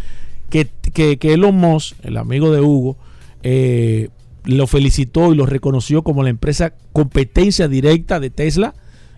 [0.51, 2.97] que, que, que Elon Musk, el amigo de Hugo,
[3.43, 4.09] eh,
[4.45, 8.75] lo felicitó y lo reconoció como la empresa competencia directa de Tesla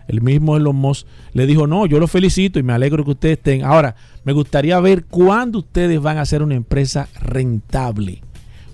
[0.07, 3.37] el mismo Elon Musk le dijo, no, yo lo felicito y me alegro que ustedes
[3.37, 3.63] estén.
[3.63, 8.21] Ahora, me gustaría ver cuándo ustedes van a ser una empresa rentable.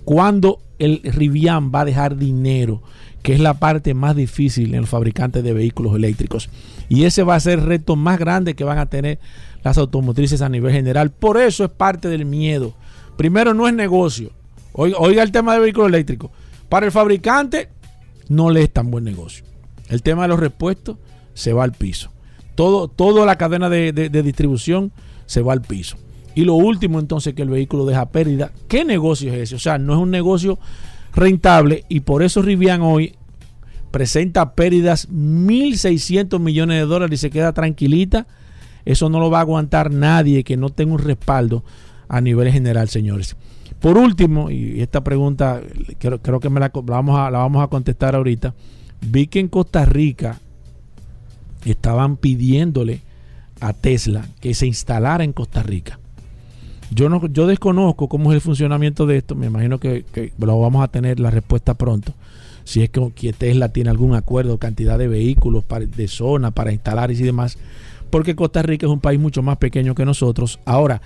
[0.04, 2.82] Cuándo el Rivian va a dejar dinero,
[3.22, 6.48] que es la parte más difícil en los fabricantes de vehículos eléctricos.
[6.88, 9.20] Y ese va a ser el reto más grande que van a tener
[9.62, 11.10] las automotrices a nivel general.
[11.10, 12.74] Por eso es parte del miedo.
[13.16, 14.32] Primero, no es negocio.
[14.72, 16.30] Oiga, el tema de vehículos eléctricos.
[16.68, 17.68] Para el fabricante,
[18.28, 19.44] no le es tan buen negocio.
[19.88, 20.96] El tema de los repuestos
[21.34, 22.10] se va al piso.
[22.54, 24.92] Todo, toda la cadena de, distribución
[25.26, 25.96] se va al piso.
[26.34, 28.52] Y lo último entonces que el vehículo deja pérdida.
[28.68, 29.56] ¿Qué negocio es ese?
[29.56, 30.58] O sea, no es un negocio
[31.12, 33.16] rentable y por eso Rivian hoy
[33.90, 38.28] presenta pérdidas 1.600 millones de dólares y se queda tranquilita.
[38.84, 41.64] Eso no lo va a aguantar nadie que no tenga un respaldo
[42.08, 43.36] a nivel general, señores.
[43.80, 45.60] Por último, y esta pregunta
[45.98, 48.54] creo, creo que me la, vamos a, la vamos a contestar ahorita,
[49.00, 50.38] vi que en Costa Rica
[51.64, 53.00] estaban pidiéndole
[53.60, 55.98] a Tesla que se instalara en Costa Rica.
[56.92, 60.04] Yo, no, yo desconozco cómo es el funcionamiento de esto, me imagino que,
[60.38, 62.14] lo vamos a tener la respuesta pronto.
[62.64, 65.64] Si es que, Tesla tiene algún acuerdo, cantidad de vehículos
[65.96, 67.58] de zona para instalar y demás,
[68.10, 70.58] porque Costa Rica es un país mucho más pequeño que nosotros.
[70.64, 71.00] Ahora,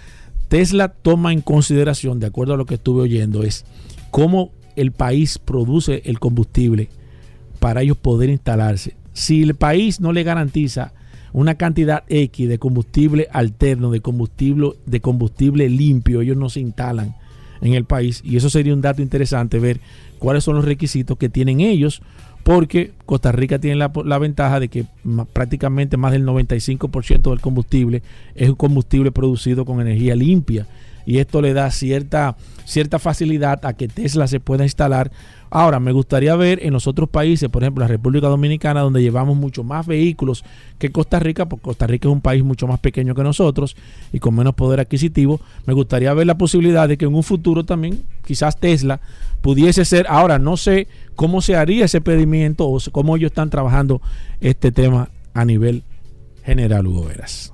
[0.55, 3.65] Tesla toma en consideración, de acuerdo a lo que estuve oyendo, es
[4.13, 6.91] cómo el país produce el combustible
[7.59, 10.93] para ellos poder instalarse si el país no le garantiza
[11.33, 17.17] una cantidad X de combustible alterno, de combustible, de combustible limpio, ellos no se instalan
[17.61, 18.23] en el país.
[18.25, 19.81] Y eso sería un dato interesante ver
[20.21, 22.01] cuáles son los requisitos que tienen ellos,
[22.45, 24.85] porque Costa Rica tiene la, ventaja de que
[25.33, 28.03] prácticamente más del 95% del combustible
[28.35, 30.67] es un combustible producido con energía limpia.
[31.07, 35.11] Y esto le da cierta, cierta facilidad a que Tesla se pueda instalar.
[35.51, 39.37] Ahora, me gustaría ver en los otros países, por ejemplo, la República Dominicana, donde llevamos
[39.37, 40.45] mucho más vehículos
[40.79, 43.77] que Costa Rica, porque Costa Rica es un país mucho más pequeño que nosotros
[44.13, 45.41] y con menos poder adquisitivo.
[45.67, 49.01] Me gustaría ver la posibilidad de que en un futuro también, quizás Tesla
[49.43, 54.03] pudiese ser, ahora no sé cómo se haría ese pedimiento o cómo ellos están trabajando
[54.41, 55.85] este tema a nivel
[56.45, 57.54] general, Hugo Veras.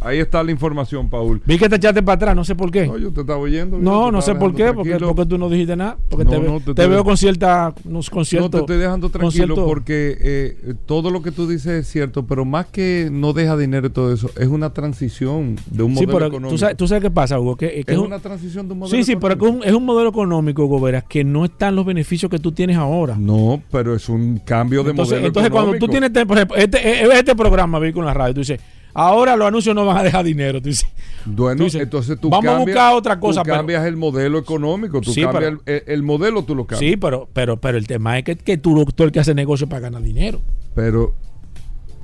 [0.00, 1.42] Ahí está la información, Paul.
[1.44, 2.86] Vi que te echaste para atrás, no sé por qué.
[2.86, 3.78] No, yo te estaba oyendo.
[3.78, 5.96] No, no sé por qué, porque, porque, tú no dijiste nada.
[6.08, 7.74] Porque no, te, no, te, te, veo con cierta.
[8.10, 11.88] Con cierto, no, te estoy dejando tranquilo porque eh, todo lo que tú dices es
[11.88, 15.94] cierto, pero más que no deja dinero y todo eso, es una transición de un
[15.94, 16.50] modelo pero económico.
[16.50, 17.56] Tú sabes, tú sabes qué pasa, Hugo.
[17.56, 19.40] Que, que es, una transición de un modelo Sí, sí, económico.
[19.40, 22.38] pero es un, es un modelo económico, Hugo Veras, que no están los beneficios que
[22.38, 23.16] tú tienes ahora.
[23.18, 25.78] No, pero es un cambio de entonces, modelo entonces económico.
[25.78, 28.60] cuando tú tienes, por ejemplo, este, este programa, Vehículo en la Radio, tú dices.
[28.98, 30.60] Ahora los anuncios no van a dejar dinero.
[30.60, 30.88] Tú dices,
[31.24, 33.42] bueno, tú dices, entonces tú vamos cambias, a buscar otra cosa.
[33.44, 36.66] Tú cambias pero, el modelo económico, tú sí, cambias pero, el, el, modelo, tú lo
[36.66, 36.90] cambias.
[36.90, 39.68] Sí, pero, pero, pero el tema es que, que tú, tú el que hace negocio
[39.68, 40.40] para ganar dinero.
[40.74, 41.14] Pero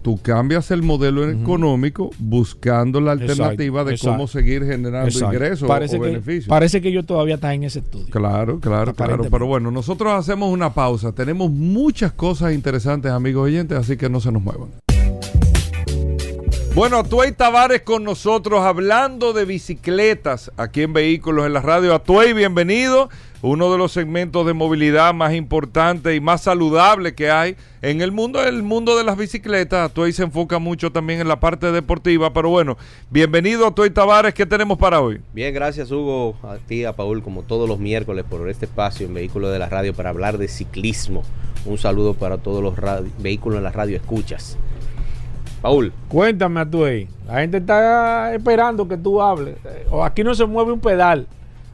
[0.02, 1.42] tú cambias el modelo uh -huh.
[1.42, 5.35] económico buscando la alternativa exacto, de exacto, cómo seguir generando exacto.
[5.35, 6.46] ingresos parece o que, beneficios.
[6.46, 8.07] Parece que yo todavía está en ese estudio.
[8.11, 9.24] Claro, claro, claro.
[9.28, 11.11] Pero bueno, nosotros hacemos una pausa.
[11.11, 14.83] Tenemos muchas cosas interesantes, amigos oyentes, así que no se nos muevan.
[16.74, 21.94] Bueno, Atuey Tavares con nosotros hablando de bicicletas aquí en Vehículos en la Radio.
[21.94, 23.10] Atuey, bienvenido.
[23.42, 28.10] Uno de los segmentos de movilidad más importantes y más saludable que hay en el
[28.10, 29.88] mundo, el mundo de las bicicletas.
[29.88, 32.76] Atuey se enfoca mucho también en la parte deportiva, pero bueno,
[33.08, 34.34] bienvenido Atuey Tavares.
[34.34, 35.20] ¿Qué tenemos para hoy?
[35.32, 39.14] Bien, gracias Hugo, a ti, a Paul, como todos los miércoles por este espacio en
[39.14, 41.22] Vehículos de la Radio para hablar de ciclismo.
[41.66, 42.74] Un saludo para todos los
[43.18, 44.58] vehículos en la radio escuchas.
[45.64, 45.94] Paul.
[46.09, 47.09] Cuéntame a tú ahí.
[47.27, 49.57] La gente está esperando que tú hables.
[49.90, 51.27] O aquí no se mueve un pedal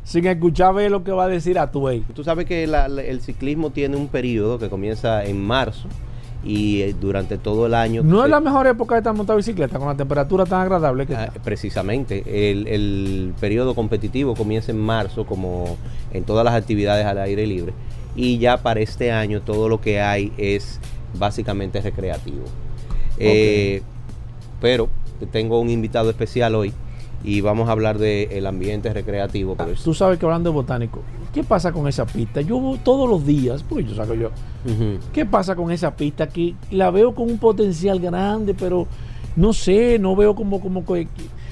[0.05, 2.05] sin escuchar ver lo que va a decir a tu ahí.
[2.15, 5.89] Tú sabes que la, la, el ciclismo tiene un periodo que comienza en marzo
[6.45, 8.05] y eh, durante todo el año.
[8.05, 11.05] No se, es la mejor época de estar montando bicicleta con la temperatura tan agradable
[11.05, 11.43] que ah, está.
[11.43, 12.53] Precisamente.
[12.53, 15.77] El, el periodo competitivo comienza en marzo, como
[16.13, 17.73] en todas las actividades al aire libre.
[18.15, 20.79] Y ya para este año todo lo que hay es
[21.19, 22.45] básicamente recreativo.
[23.21, 23.77] Okay.
[23.77, 23.83] Eh,
[24.61, 24.89] pero
[25.33, 26.73] tengo un invitado especial hoy
[27.23, 29.57] y vamos a hablar del de ambiente recreativo.
[29.59, 31.01] Ah, Tú sabes que hablando de botánico,
[31.35, 32.41] ¿qué pasa con esa pista?
[32.41, 34.29] Yo todos los días, porque yo saco yo.
[34.65, 34.99] Uh -huh.
[35.13, 36.29] ¿Qué pasa con esa pista?
[36.29, 38.87] Que la veo con un potencial grande, pero
[39.37, 41.09] no sé, no veo como, como que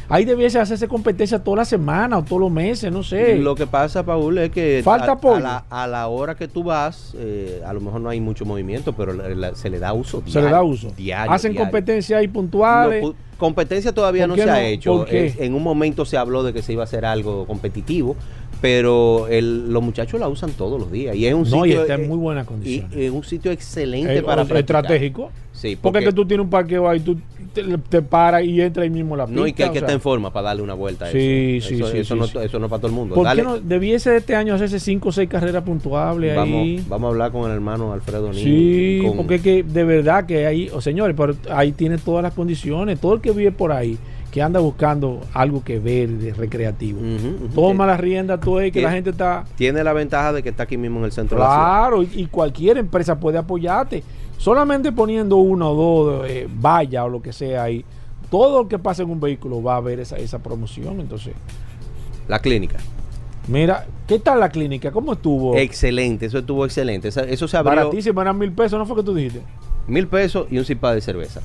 [0.08, 3.36] ahí debiese hacerse competencia toda la semana o todos los meses, no sé.
[3.36, 5.36] Lo que pasa, Paul, es que falta a.
[5.36, 8.44] A la, a la hora que tú vas, eh, a lo mejor no hay mucho
[8.44, 10.22] movimiento, pero la, la, se le da uso.
[10.26, 10.92] Se le da uso.
[10.96, 11.66] Diario, Hacen diario.
[11.66, 13.02] competencia ahí puntuales.
[13.02, 14.52] No, competencia todavía no se no?
[14.52, 15.06] ha hecho.
[15.08, 18.16] En un momento se habló de que se iba a hacer algo competitivo,
[18.60, 21.72] pero el, los muchachos la usan todos los días y es un no, sitio y
[21.72, 22.88] está en muy buena condición.
[22.94, 24.84] Y es un sitio excelente eh, para practicar.
[24.84, 25.30] estratégico.
[25.52, 27.18] Sí, porque, porque, es que tú tienes un parqueo ahí, tú
[27.52, 29.40] te, te paras y entras ahí mismo la pista.
[29.40, 31.68] No, y que hay que estar en forma para darle una vuelta a sí, eso.
[31.68, 32.38] Sí, eso, sí, eso, sí, no, sí.
[32.42, 33.16] eso no es para todo el mundo.
[33.16, 33.42] ¿Por Dale.
[33.42, 36.84] qué no debiese este año hacerse 5 o 6 carreras puntuables vamos, ahí?
[36.88, 38.44] Vamos a hablar con el hermano Alfredo Niño.
[38.44, 39.16] Sí, con...
[39.16, 43.00] porque es que de verdad que ahí, oh, señores, pero ahí tiene todas las condiciones.
[43.00, 43.98] Todo el que vive por ahí
[44.30, 47.00] que anda buscando algo que ver de recreativo.
[47.00, 47.54] Uh -huh, uh -huh.
[47.54, 49.44] Toma la rienda tú ahí, que la gente está...
[49.56, 52.20] Tiene la ventaja de que está aquí mismo en el centro claro, de la ciudad.
[52.20, 54.04] y, y cualquier empresa puede apoyarte.
[54.36, 57.84] Solamente poniendo uno o dos eh, vallas o lo que sea ahí,
[58.30, 61.00] todo lo que pasa en un vehículo va a ver esa, esa promoción.
[61.00, 61.34] Entonces,
[62.28, 62.76] la clínica.
[63.48, 64.92] Mira, ¿qué tal la clínica?
[64.92, 65.56] ¿Cómo estuvo?
[65.56, 67.08] Excelente, eso estuvo excelente.
[67.08, 67.76] Eso, eso se abrió.
[67.76, 69.40] Baratísimo, eran mil pesos, ¿no fue que tú dijiste?
[69.86, 71.40] Mil pesos y un cipá de cerveza.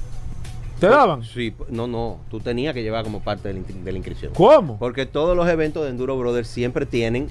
[0.84, 1.24] ¿Te daban?
[1.24, 2.20] Sí, no, no.
[2.30, 4.34] Tú tenías que llevar como parte de la, de la inscripción.
[4.36, 4.78] ¿Cómo?
[4.78, 7.30] Porque todos los eventos de Enduro Brothers siempre tienen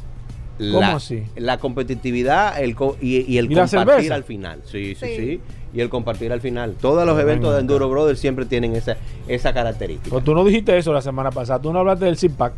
[0.58, 1.24] ¿Cómo la, así?
[1.36, 4.60] la competitividad el co y, y, el ¿Y compartir al final.
[4.64, 5.40] Sí, sí, sí, sí,
[5.74, 6.76] Y el compartir al final.
[6.80, 8.96] Todos los eventos de Enduro Brothers siempre tienen esa,
[9.28, 10.10] esa característica.
[10.10, 11.60] Pero tú no dijiste eso la semana pasada.
[11.60, 12.54] Tú no hablaste del Zipac.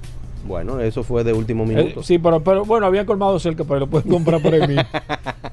[0.46, 2.00] Bueno, eso fue de último minuto.
[2.00, 4.82] Eh, sí, pero, pero bueno, había colmado cerca, pero lo puedes comprar por ahí mismo.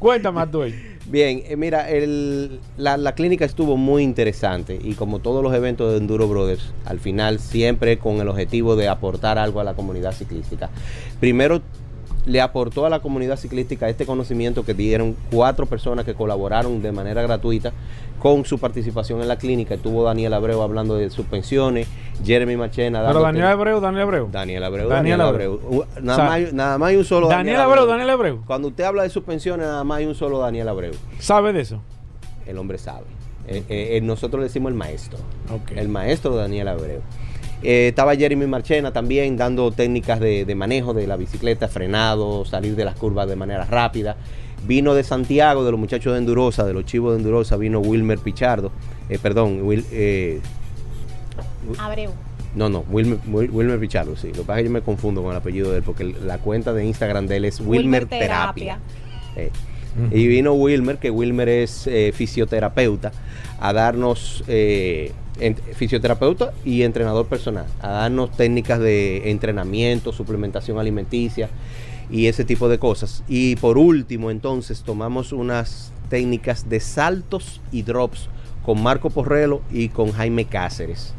[0.01, 0.63] Cuéntame, tú.
[1.05, 5.91] Bien, eh, mira, el, la, la, clínica estuvo muy interesante y como todos los eventos
[5.91, 10.13] de Enduro Brothers, al final siempre con el objetivo de aportar algo a la comunidad
[10.13, 10.71] ciclística.
[11.19, 11.61] Primero
[12.25, 16.91] le aportó a la comunidad ciclística este conocimiento que dieron cuatro personas que colaboraron de
[16.91, 17.73] manera gratuita
[18.19, 19.73] con su participación en la clínica.
[19.73, 21.87] Estuvo Daniel Abreu hablando de suspensiones,
[22.23, 23.03] Jeremy Machena.
[23.07, 24.29] Pero Daniel Abreu, Daniel Abreu.
[24.31, 25.53] Daniel Abreu, Daniel, Daniel Abreu.
[25.53, 25.85] Abreu.
[26.01, 28.43] Nada, o sea, más, nada, más, hay un solo Daniel, Daniel Abreu, Daniel Abreu.
[28.45, 30.93] Cuando usted habla de suspensiones, nada más hay un solo Daniel Abreu.
[31.17, 31.81] ¿Sabe de eso?
[32.45, 33.05] El hombre sabe.
[33.47, 35.17] Eh, eh, nosotros le decimos el maestro.
[35.63, 35.79] Okay.
[35.79, 37.01] El maestro Daniel Abreu.
[37.63, 42.75] Eh, estaba Jeremy Marchena también dando técnicas de, de manejo de la bicicleta, frenado, salir
[42.75, 44.15] de las curvas de manera rápida.
[44.67, 48.19] Vino de Santiago, de los muchachos de Endurosa, de los chivos de Endurosa, vino Wilmer
[48.19, 48.71] Pichardo,
[49.09, 50.39] eh, perdón, Wil- eh,
[51.79, 52.11] Abreu.
[52.55, 54.27] no, no, Wilmer, Wil- Wilmer Pichardo, sí.
[54.27, 56.37] Lo que pasa es que yo me confundo con el apellido de él, porque la
[56.37, 58.79] cuenta de Instagram de él es Wilmer, Wilmer Terapia.
[59.35, 59.43] Terapia.
[59.43, 59.51] Eh,
[60.11, 63.11] Y vino Wilmer, que Wilmer es eh, fisioterapeuta,
[63.59, 65.11] a darnos, eh,
[65.73, 71.49] fisioterapeuta y entrenador personal, a darnos técnicas de entrenamiento, suplementación alimenticia
[72.09, 73.23] y ese tipo de cosas.
[73.27, 78.29] Y por último, entonces, tomamos unas técnicas de saltos y drops
[78.63, 81.13] con Marco Porrelo y con Jaime Cáceres.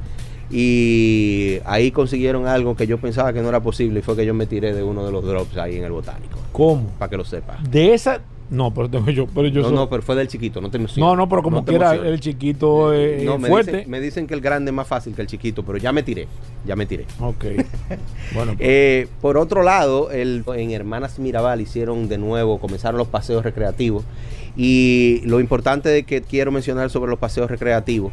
[0.51, 4.35] Y ahí consiguieron algo que yo pensaba que no era posible y fue que yo
[4.35, 6.39] me tiré de uno de los drops ahí en el botánico.
[6.53, 6.89] ¿Cómo?
[6.99, 7.59] Para que lo sepa.
[7.69, 8.21] De esa.
[8.53, 9.27] No, pero tengo yo.
[9.27, 10.99] Pero yo No, soy- no, pero fue del chiquito, no te emociones.
[11.09, 13.73] no, no, pero como No quiera, el chiquito eh, No, me fuerte.
[13.79, 16.03] Dicen, me dicen que el grande es más fácil que el chiquito, pero ya me
[16.03, 16.29] tiré,
[16.67, 17.07] ya me tiré.
[17.19, 17.45] Ok.
[18.35, 23.09] bueno, pues, Eh, por otro lado, el- en Hermanas Mirabal hicieron de nuevo, comenzaron los
[23.09, 24.05] paseos recreativos.
[24.55, 28.13] Y lo importante de que quiero mencionar sobre los paseos recreativos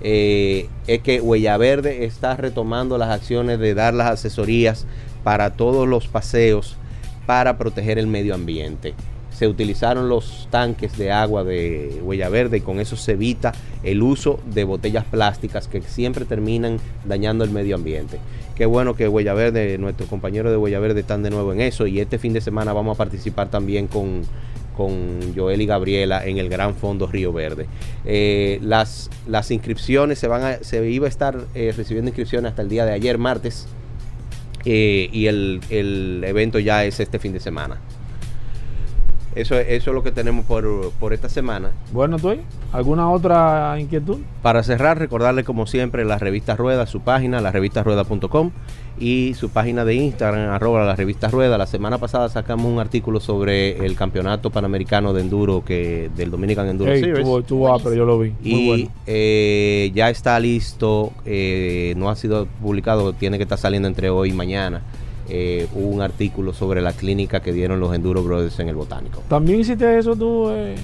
[0.00, 4.84] eh, es que Huella Verde está retomando las acciones de dar las asesorías
[5.22, 6.76] para todos los paseos
[7.24, 8.94] para proteger el medio ambiente.
[9.36, 14.00] Se utilizaron los tanques de agua de Huella Verde y con eso se evita el
[14.00, 18.18] uso de botellas plásticas que siempre terminan dañando el medio ambiente.
[18.54, 21.86] Qué bueno que Huella Verde, nuestros compañeros de Huella Verde están de nuevo en eso
[21.86, 24.22] y este fin de semana vamos a participar también con,
[24.74, 27.66] con Joel y Gabriela en el Gran Fondo Río Verde.
[28.06, 32.62] Eh, las, las inscripciones se van a, se iba a estar eh, recibiendo inscripciones hasta
[32.62, 33.66] el día de ayer, martes,
[34.64, 37.78] eh, y el, el evento ya es este fin de semana.
[39.36, 41.70] Eso, eso es lo que tenemos por, por esta semana.
[41.92, 42.34] bueno, ¿tú?
[42.72, 44.18] ¿Alguna otra inquietud?
[44.42, 48.50] Para cerrar, recordarle como siempre la revista Rueda, su página, la revistarueda.com
[48.98, 51.58] y su página de Instagram, arroba la revista Rueda.
[51.58, 56.66] La semana pasada sacamos un artículo sobre el campeonato panamericano de enduro que del Dominican
[56.68, 57.20] Enduro Ey, Series.
[57.22, 58.30] tuvo, tuvo pero yo lo vi.
[58.30, 58.90] Muy Y bueno.
[59.06, 64.30] eh, ya está listo, eh, no ha sido publicado, tiene que estar saliendo entre hoy
[64.30, 64.80] y mañana.
[65.28, 69.22] Eh, un artículo sobre la clínica que dieron los Enduro Brothers en el Botánico.
[69.28, 70.50] ¿También hiciste eso tú?
[70.50, 70.74] Eh,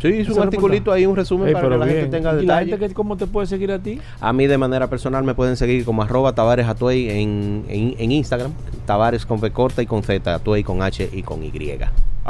[0.00, 2.60] Sí, hice un articulito ahí, un resumen Ey, para que la gente tenga ¿Y la
[2.60, 4.00] gente que, cómo te puede seguir a ti?
[4.20, 8.12] A mí de manera personal me pueden seguir como arroba Tavares Atuey en, en, en
[8.12, 8.52] Instagram.
[8.86, 11.50] Tavares con V corta y con Z, Atuey con H y con Y.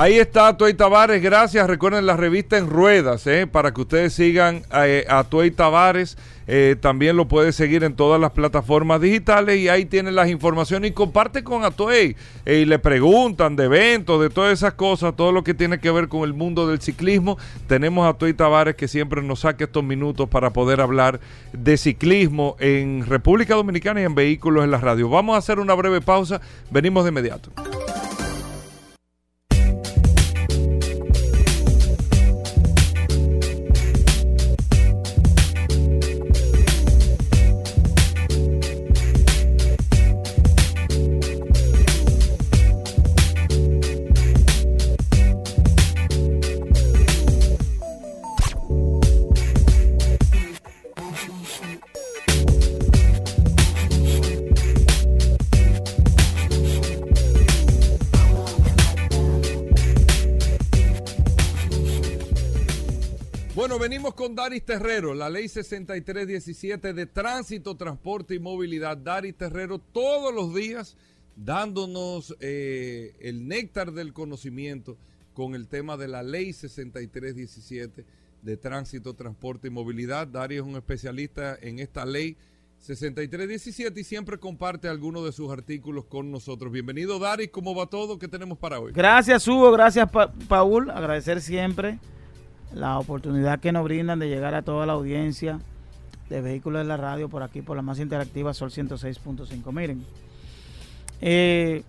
[0.00, 1.66] Ahí está Tuey Tavares, gracias.
[1.66, 3.48] Recuerden la revista en ruedas, ¿eh?
[3.48, 6.16] para que ustedes sigan eh, a Tuey Tavares.
[6.46, 10.92] Eh, también lo puede seguir en todas las plataformas digitales y ahí tienen las informaciones
[10.92, 12.14] y comparte con Atuey.
[12.46, 15.90] Eh, y le preguntan de eventos, de todas esas cosas, todo lo que tiene que
[15.90, 17.36] ver con el mundo del ciclismo.
[17.66, 21.18] Tenemos a Tuey Tavares que siempre nos saca estos minutos para poder hablar
[21.52, 25.08] de ciclismo en República Dominicana y en vehículos en la radio.
[25.08, 27.50] Vamos a hacer una breve pausa, venimos de inmediato.
[64.38, 68.96] Daris Terrero, la ley 6317 de tránsito, transporte y movilidad.
[68.96, 70.96] Daris Terrero todos los días
[71.34, 74.96] dándonos eh, el néctar del conocimiento
[75.34, 78.04] con el tema de la ley 6317
[78.42, 80.28] de tránsito, transporte y movilidad.
[80.28, 82.36] Daris es un especialista en esta ley
[82.78, 86.70] 6317 y siempre comparte algunos de sus artículos con nosotros.
[86.72, 88.20] Bienvenido Daris, ¿cómo va todo?
[88.20, 88.92] ¿Qué tenemos para hoy?
[88.92, 91.98] Gracias Hugo, gracias Pa- Paul, agradecer siempre
[92.72, 95.60] la oportunidad que nos brindan de llegar a toda la audiencia
[96.28, 99.72] de vehículos de la radio por aquí, por la más interactiva Sol 106.5.
[99.72, 100.04] Miren,
[101.20, 101.82] eh,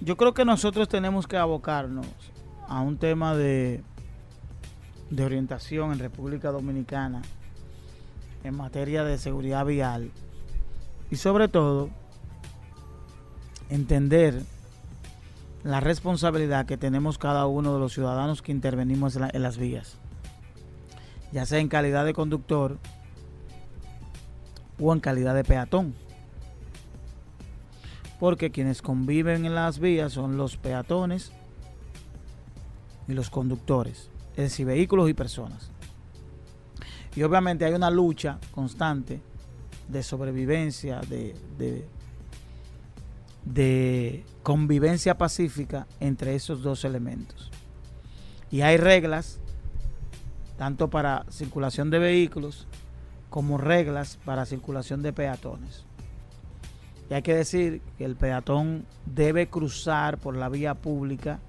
[0.00, 2.06] yo creo que nosotros tenemos que abocarnos
[2.68, 3.82] a un tema de,
[5.10, 7.22] de orientación en República Dominicana
[8.44, 10.10] en materia de seguridad vial
[11.10, 11.90] y sobre todo
[13.68, 14.42] entender
[15.64, 19.58] la responsabilidad que tenemos cada uno de los ciudadanos que intervenimos en, la- en las
[19.58, 19.96] vías,
[21.32, 22.78] ya sea en calidad de conductor
[24.80, 25.94] o en calidad de peatón.
[28.18, 31.32] Porque quienes conviven en las vías son los peatones
[33.08, 35.70] y los conductores, es decir, vehículos y personas.
[37.16, 39.20] Y obviamente hay una lucha constante
[39.88, 41.34] de sobrevivencia, de,
[43.44, 47.50] de convivencia pacífica entre esos dos elementos.
[48.50, 49.40] Y hay reglas,
[50.58, 52.66] tanto para circulación de vehículos
[53.28, 55.84] como reglas para circulación de peatones.
[57.08, 61.40] Y hay que decir que el peatón debe cruzar por la vía pública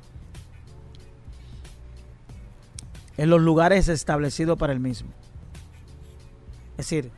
[3.17, 5.09] en los lugares establecidos para el mismo.
[6.71, 7.11] Es decir,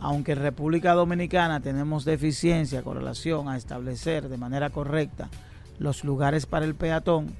[0.00, 5.28] aunque en República Dominicana tenemos deficiencia con relación a establecer de manera correcta
[5.78, 7.34] los lugares para el peatón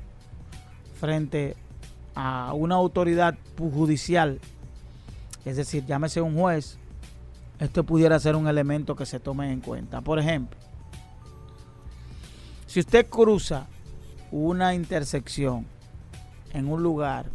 [0.98, 1.56] frente
[2.14, 4.40] a una autoridad judicial,
[5.44, 6.78] es decir, llámese un juez,
[7.60, 10.00] esto pudiera ser un elemento que se tome en cuenta.
[10.00, 10.58] Por ejemplo,
[12.66, 13.66] si usted cruza
[14.30, 15.66] una intersección
[16.52, 17.26] en un lugar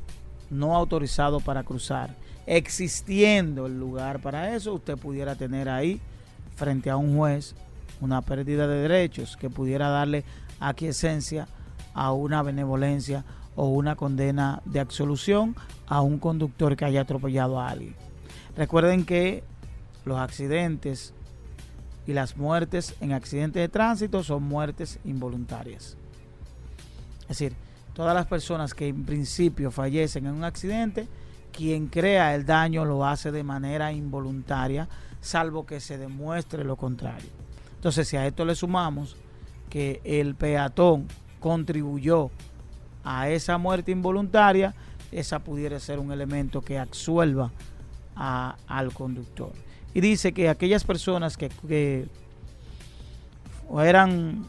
[0.50, 2.16] no autorizado para cruzar,
[2.46, 6.02] existiendo el lugar para eso, usted pudiera tener ahí,
[6.56, 7.56] frente a un juez,
[8.02, 10.24] una pérdida de derechos que pudiera darle
[10.60, 11.48] aquiescencia
[11.94, 13.24] a una benevolencia
[13.56, 15.56] o una condena de absolución
[15.88, 17.96] a un conductor que haya atropellado a alguien.
[18.56, 19.44] Recuerden que
[20.06, 21.14] los accidentes
[22.06, 25.98] y las muertes en accidentes de tránsito son muertes involuntarias.
[27.22, 27.56] Es decir,
[27.94, 31.08] todas las personas que en principio fallecen en un accidente,
[31.56, 34.90] quien crea el daño lo hace de manera involuntaria,
[35.22, 37.30] salvo que se demuestre lo contrario.
[37.76, 39.16] Entonces, si a esto le sumamos
[39.70, 41.08] que el peatón
[41.40, 42.32] contribuyó
[43.04, 44.74] a esa muerte involuntaria,
[45.12, 47.52] esa pudiera ser un elemento que absuelva
[48.16, 49.52] al conductor.
[49.94, 52.08] Y dice que aquellas personas que, que
[53.80, 54.46] eran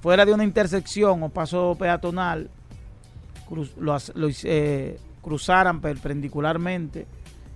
[0.00, 2.50] fuera de una intersección o paso peatonal,
[4.44, 7.06] eh, cruzaran perpendicularmente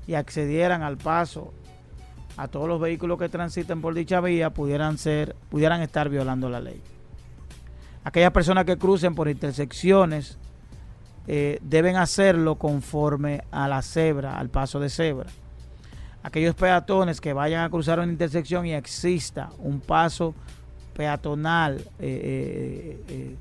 [0.07, 1.55] y accedieran al paso
[2.37, 6.61] a todos los vehículos que transiten por dicha vía, pudieran ser, pudieran estar violando la
[6.61, 6.83] ley.
[8.05, 10.37] Aquellas personas que crucen por intersecciones
[11.27, 15.31] eh, deben hacerlo conforme a la cebra, al paso de cebra.
[16.23, 20.35] Aquellos peatones que vayan a cruzar una intersección y exista un paso
[20.95, 23.37] peatonal, eh, eh,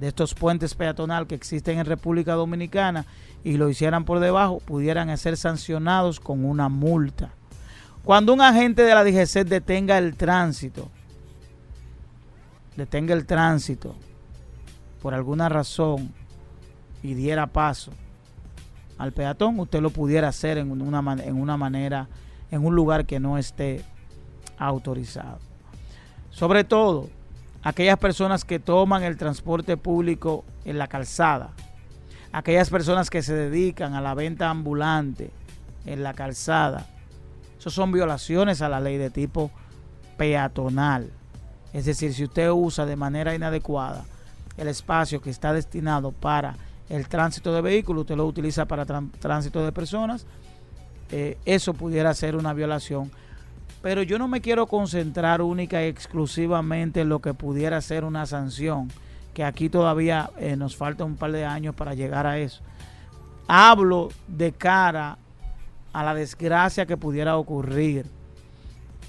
[0.00, 3.04] de estos puentes peatonal que existen en República Dominicana
[3.44, 7.34] y lo hicieran por debajo, pudieran ser sancionados con una multa.
[8.02, 10.88] Cuando un agente de la DGC detenga el tránsito,
[12.76, 13.94] detenga el tránsito
[15.02, 16.14] por alguna razón
[17.02, 17.92] y diera paso
[18.96, 22.08] al peatón, usted lo pudiera hacer en una, en una manera,
[22.50, 23.84] en un lugar que no esté
[24.56, 25.38] autorizado.
[26.30, 27.10] Sobre todo,
[27.62, 31.50] aquellas personas que toman el transporte público en la calzada,
[32.32, 35.30] aquellas personas que se dedican a la venta ambulante
[35.86, 36.86] en la calzada,
[37.58, 39.50] eso son violaciones a la ley de tipo
[40.16, 41.10] peatonal.
[41.72, 44.04] Es decir, si usted usa de manera inadecuada
[44.56, 46.56] el espacio que está destinado para
[46.88, 50.26] el tránsito de vehículos, usted lo utiliza para tránsito de personas,
[51.10, 53.10] eh, eso pudiera ser una violación
[53.82, 58.26] pero yo no me quiero concentrar única y exclusivamente en lo que pudiera ser una
[58.26, 58.88] sanción,
[59.32, 62.62] que aquí todavía eh, nos falta un par de años para llegar a eso.
[63.46, 65.16] Hablo de cara
[65.92, 68.06] a la desgracia que pudiera ocurrir.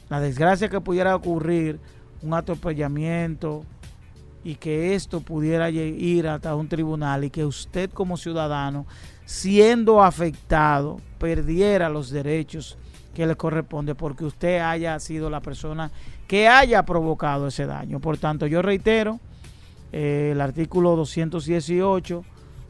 [0.09, 1.79] La desgracia que pudiera ocurrir,
[2.21, 3.63] un atropellamiento
[4.43, 8.85] y que esto pudiera ir hasta un tribunal y que usted como ciudadano,
[9.25, 12.77] siendo afectado, perdiera los derechos
[13.13, 15.91] que le corresponde porque usted haya sido la persona
[16.27, 17.99] que haya provocado ese daño.
[17.99, 19.19] Por tanto, yo reitero
[19.91, 22.23] eh, el artículo 218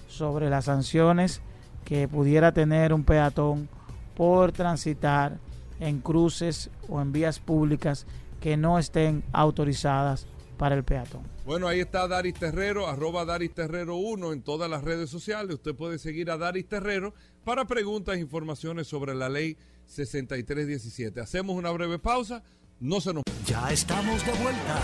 [0.07, 1.41] sobre las sanciones
[1.85, 3.69] que pudiera tener un peatón
[4.15, 5.37] por transitar
[5.79, 8.05] en cruces o en vías públicas
[8.39, 10.27] que no estén autorizadas
[10.57, 11.21] para el peatón.
[11.45, 15.55] Bueno, ahí está Daris Terrero, arroba Daris Terrero 1 en todas las redes sociales.
[15.55, 17.13] Usted puede seguir a Daris Terrero
[17.43, 19.57] para preguntas e informaciones sobre la ley
[19.87, 21.19] 6317.
[21.21, 22.43] Hacemos una breve pausa,
[22.79, 23.23] no se nos...
[23.45, 24.79] Ya estamos de vuelta.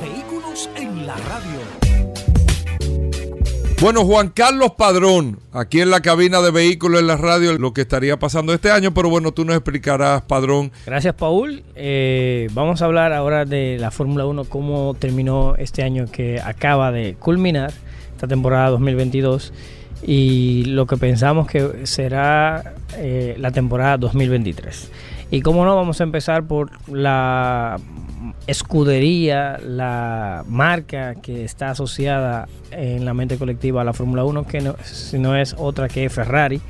[0.00, 1.60] Vehículos en la radio.
[3.80, 7.82] Bueno, Juan Carlos Padrón, aquí en la cabina de vehículos en la radio, lo que
[7.82, 10.72] estaría pasando este año, pero bueno, tú nos explicarás, Padrón.
[10.84, 11.62] Gracias, Paul.
[11.76, 16.90] Eh, vamos a hablar ahora de la Fórmula 1, cómo terminó este año que acaba
[16.90, 17.72] de culminar,
[18.16, 19.52] esta temporada 2022
[20.02, 24.90] y lo que pensamos que será eh, la temporada 2023.
[25.30, 27.78] Y como no, vamos a empezar por la
[28.46, 34.60] escudería, la marca que está asociada en la mente colectiva a la Fórmula 1, que
[34.60, 36.60] no, si no es otra que Ferrari.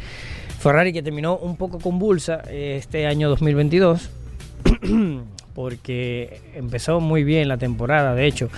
[0.59, 4.11] Ferrari que terminó un poco convulsa este año 2022
[5.55, 8.15] porque empezó muy bien la temporada.
[8.15, 8.49] De hecho,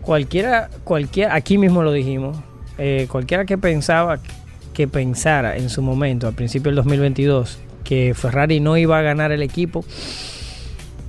[0.00, 2.38] cualquiera, cualquiera, aquí mismo lo dijimos,
[2.78, 4.18] eh, cualquiera que pensaba,
[4.74, 9.32] que pensara en su momento, al principio del 2022, que Ferrari no iba a ganar
[9.32, 9.84] el equipo,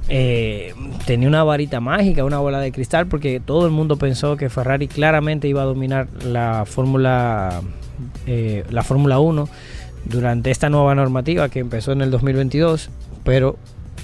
[0.09, 0.74] eh,
[1.05, 4.88] tenía una varita mágica, una bola de cristal, porque todo el mundo pensó que Ferrari
[4.88, 7.61] claramente iba a dominar la Fórmula
[8.26, 9.49] eh, la Fórmula 1
[10.05, 12.89] durante esta nueva normativa que empezó en el 2022,
[13.24, 13.57] pero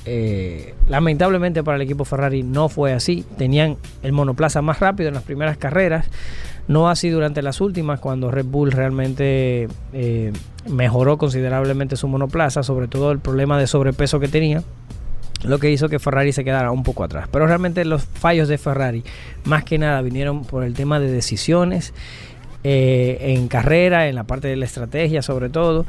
[0.06, 3.26] eh, lamentablemente para el equipo Ferrari no fue así.
[3.38, 6.08] Tenían el monoplaza más rápido en las primeras carreras,
[6.68, 9.68] no así durante las últimas, cuando Red Bull realmente
[10.70, 14.64] mejoró considerablemente su monoplaza, sobre todo el problema de sobrepeso que tenía
[15.44, 17.28] lo que hizo que Ferrari se quedara un poco atrás.
[17.32, 19.04] Pero realmente los fallos de Ferrari
[19.44, 21.94] más que nada vinieron por el tema de decisiones
[22.64, 25.86] eh, en carrera, en la parte de la estrategia sobre todo,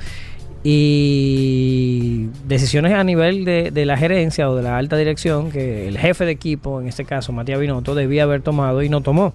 [0.66, 6.24] y decisiones a nivel de, la gerencia o de la alta dirección que el jefe
[6.24, 9.34] de equipo, en este caso Matías Binotto, debía haber tomado y no tomó.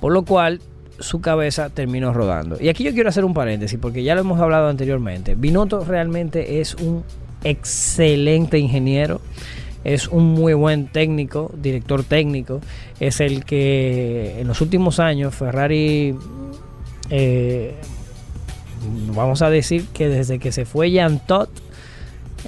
[0.00, 0.60] Por lo cual
[0.98, 2.58] su cabeza terminó rodando.
[2.60, 5.34] Y aquí yo quiero hacer un paréntesis porque ya lo hemos hablado anteriormente.
[5.34, 7.04] Binotto realmente es un
[7.42, 9.22] excelente ingeniero,
[9.82, 12.60] es un muy buen técnico, director técnico,
[13.00, 16.14] es el que en los últimos años Ferrari,
[17.08, 17.74] eh,
[19.14, 21.50] vamos a decir que desde que se fue Jan Todt,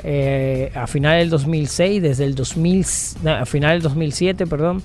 [0.02, 2.86] eh, a final del 2006, desde el 2000,
[3.26, 4.82] a final del 2007, perdón,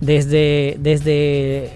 [0.00, 1.70] desde, desde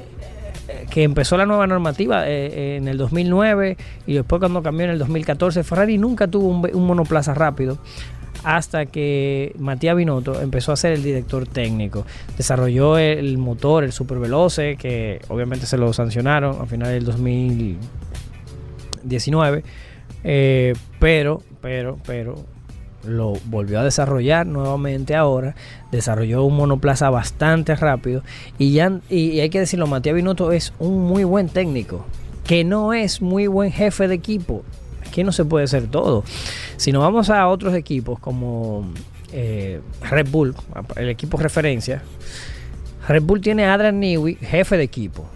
[0.90, 4.98] que empezó la nueva normativa eh, en el 2009 y después cuando cambió en el
[4.98, 7.78] 2014, Ferrari nunca tuvo un, monoplaza rápido
[8.42, 12.06] hasta que Matías Binotto empezó a ser el director técnico.
[12.38, 17.04] Desarrolló el motor, el Super Veloce, que obviamente se lo sancionaron a final del
[19.02, 19.64] 2019.
[20.24, 22.44] Eh, pero, pero, pero,
[23.04, 25.54] lo volvió a desarrollar nuevamente ahora,
[25.90, 28.22] desarrolló un monoplaza bastante rápido
[28.58, 32.04] y, ya, y hay que decirlo, Matías Binotto es un muy buen técnico,
[32.44, 34.64] que no es muy buen jefe de equipo,
[35.06, 36.24] aquí no se puede ser todo.
[36.76, 38.92] Si nos vamos a otros equipos como
[39.32, 40.54] eh, Red Bull,
[40.96, 42.02] el equipo referencia,
[43.08, 45.26] Red Bull tiene a Adrian Newey, jefe de equipo,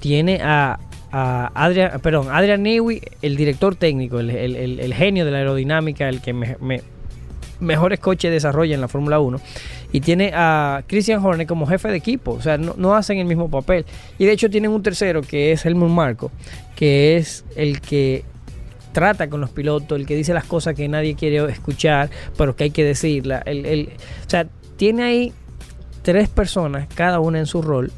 [0.00, 0.78] tiene a
[1.18, 6.56] Adrian, perdón, Adrian Newey, el director técnico, el, genio de la aerodinámica, el que me,
[7.60, 9.40] mejores coches desarrolla en la Fórmula 1.
[9.92, 12.32] Y tiene a Christian Horner como jefe de equipo.
[12.32, 13.86] O sea, no, hacen el mismo papel.
[14.18, 16.30] Y de hecho tienen un tercero que es Helmut Marco,
[16.74, 18.24] que es el que
[18.92, 22.64] trata con los pilotos, el que dice las cosas que nadie quiere escuchar, pero que
[22.64, 23.42] hay que decirla.
[23.46, 23.90] El,
[24.26, 24.46] o sea,
[24.76, 25.32] tiene ahí
[26.02, 27.92] tres personas, cada una en su rol,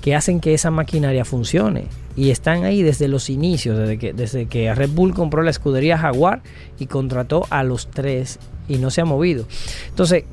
[0.00, 1.86] que hacen que esa maquinaria funcione.
[2.18, 5.96] Y están ahí desde los inicios, desde que, desde que Red Bull compró la escudería
[5.96, 6.42] Jaguar
[6.76, 9.44] y contrató a los tres y no se ha movido.
[9.88, 10.24] Entonces,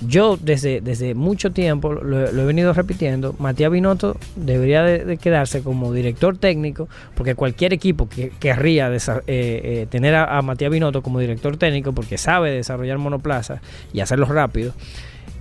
[0.00, 5.90] yo desde, desde mucho tiempo lo, he venido repitiendo, Matías Binotto debería de, quedarse como
[5.90, 11.56] director técnico, porque cualquier equipo que querría eh, eh, tener a, Matías Binotto como director
[11.56, 14.74] técnico, porque sabe desarrollar monoplazas y hacerlos rápido,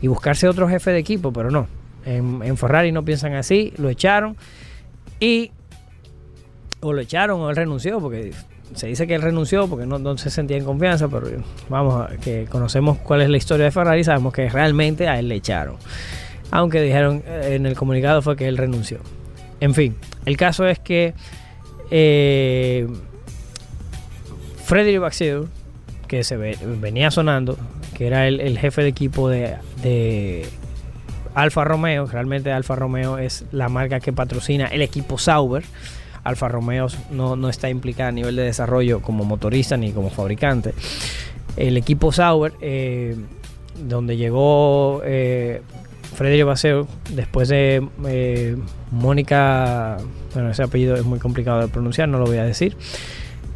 [0.02, 1.68] y buscarse otro jefe de equipo, pero no.
[2.06, 4.38] En, en Ferrari no piensan así, lo echaron
[5.20, 5.52] y
[6.86, 8.32] o lo echaron o él renunció, porque
[8.74, 11.28] se dice que él renunció porque no, se sentía en confianza, pero
[11.70, 15.36] vamos, que conocemos cuál es la historia de Ferrari, sabemos que realmente a él le
[15.36, 15.78] echaron.
[16.52, 19.00] Aunque dijeron eh, en el comunicado fue que él renunció.
[19.60, 21.14] En fin, el caso es que
[21.90, 22.88] eh,
[24.64, 25.48] Frederick Vasseur,
[26.08, 27.58] que se venía sonando,
[27.96, 30.46] que era el, jefe de equipo de, de
[31.34, 35.64] Alfa Romeo, realmente Alfa Romeo es la marca que patrocina el equipo Sauber
[36.26, 40.74] Alfa Romeo no, está implicada a nivel de desarrollo como motorista ni como fabricante.
[41.56, 43.16] El equipo Sauber, eh,
[43.88, 45.62] donde llegó eh,
[46.16, 48.58] Frederico Baseo, después de eh,
[48.92, 49.98] Mónica,
[50.34, 52.76] bueno, ese apellido es muy complicado de pronunciar, no lo voy a decir.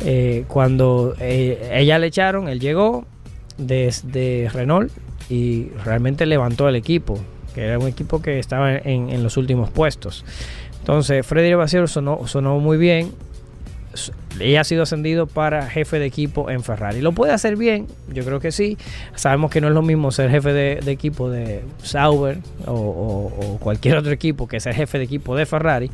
[0.02, 3.06] Eh, cuando ella le echaron, él llegó
[3.58, 4.92] desde Renault
[5.28, 7.20] y realmente levantó el equipo,
[7.56, 10.24] que era un equipo que estaba en los últimos puestos.
[10.80, 13.12] Entonces, Freddy Vasseur sonó, sonó muy bien.
[14.40, 17.02] Ella ha sido ascendido para jefe de equipo en Ferrari.
[17.02, 17.88] ¿Lo puede hacer bien?
[18.14, 18.78] Yo creo que sí.
[19.16, 24.12] Sabemos que no es lo mismo ser jefe de, equipo de Sauber o, cualquier otro
[24.12, 25.92] equipo que ser jefe de equipo de Ferrari.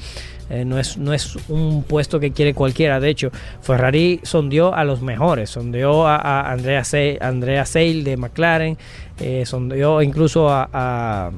[0.50, 3.00] Eh, no, es, no es un puesto que quiere cualquiera.
[3.00, 3.32] De hecho,
[3.62, 5.50] Ferrari sondeó a los mejores.
[5.50, 8.78] Sondeó a, Andrea, Se Andrea Seil de McLaren.
[9.20, 11.32] Eh, sondeó incluso a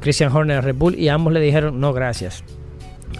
[0.00, 2.44] Christian Horner Red Bull y ambos le dijeron no gracias.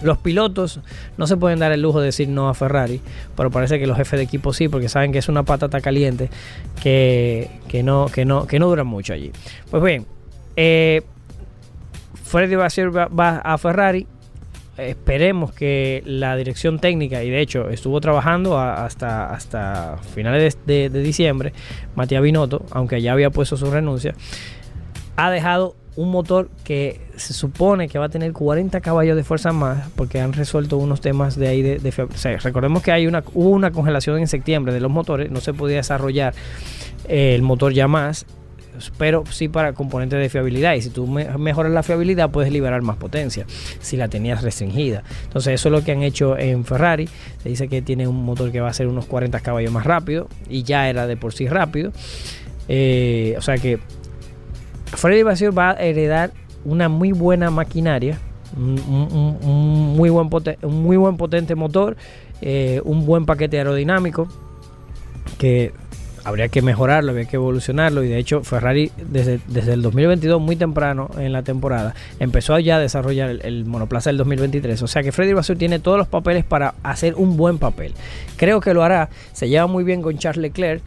[0.03, 0.79] Los pilotos
[1.17, 3.01] no se pueden dar el lujo de decir no a Ferrari,
[3.35, 6.29] pero parece que los jefes de equipo sí, porque saben que es una patata caliente
[6.81, 9.31] que, que no, que, no, que no dura mucho allí.
[9.71, 10.05] Pues bien,
[10.55, 11.01] eh,
[12.23, 14.07] Freddy Vasseur va, va a Ferrari.
[14.75, 20.89] Esperemos que la dirección técnica, y de hecho estuvo trabajando hasta, hasta finales de, de-
[20.89, 21.53] de diciembre,
[21.95, 24.15] Matías Binotto, aunque ya había puesto su renuncia,
[25.15, 29.51] ha dejado un motor que se supone que va a tener 40 caballos de fuerza
[29.53, 33.49] más porque han resuelto unos temas de ahí de, de recordemos que hay una hubo
[33.49, 36.33] una congelación en septiembre de los motores no se podía desarrollar
[37.07, 38.25] eh, el motor ya más
[38.97, 42.81] pero sí para componentes de fiabilidad y si tú me- mejoras la fiabilidad puedes liberar
[42.81, 43.45] más potencia
[43.79, 45.03] si la tenías restringida.
[45.25, 47.07] Entonces eso es lo que han hecho en Ferrari
[47.43, 50.27] se dice que tiene un motor que va a ser unos 40 caballos más rápido
[50.49, 51.91] y ya era de por sí rápido
[52.67, 53.77] Eh, o sea que
[54.95, 56.31] Freddy Vasseur va a heredar
[56.65, 58.17] una muy buena maquinaria,
[58.55, 61.97] un, muy, buen potente motor,
[62.41, 64.27] eh, un buen paquete aerodinámico
[65.37, 65.73] que
[66.23, 69.41] habría que mejorarlo, habría que evolucionarlo y de hecho Ferrari desde,
[69.73, 74.17] el 2022 muy temprano en la temporada empezó ya a desarrollar el, el monoplaza del
[74.17, 77.93] 2023, o sea que Freddy Vasseur tiene todos los papeles para hacer un buen papel.
[78.37, 80.81] Creo que lo hará, se lleva muy bien con Charles Leclerc,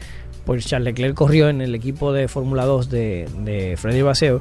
[0.47, 4.40] pues Charles Leclerc corrió en el equipo de Fórmula 2 de, de Freddy Vasseur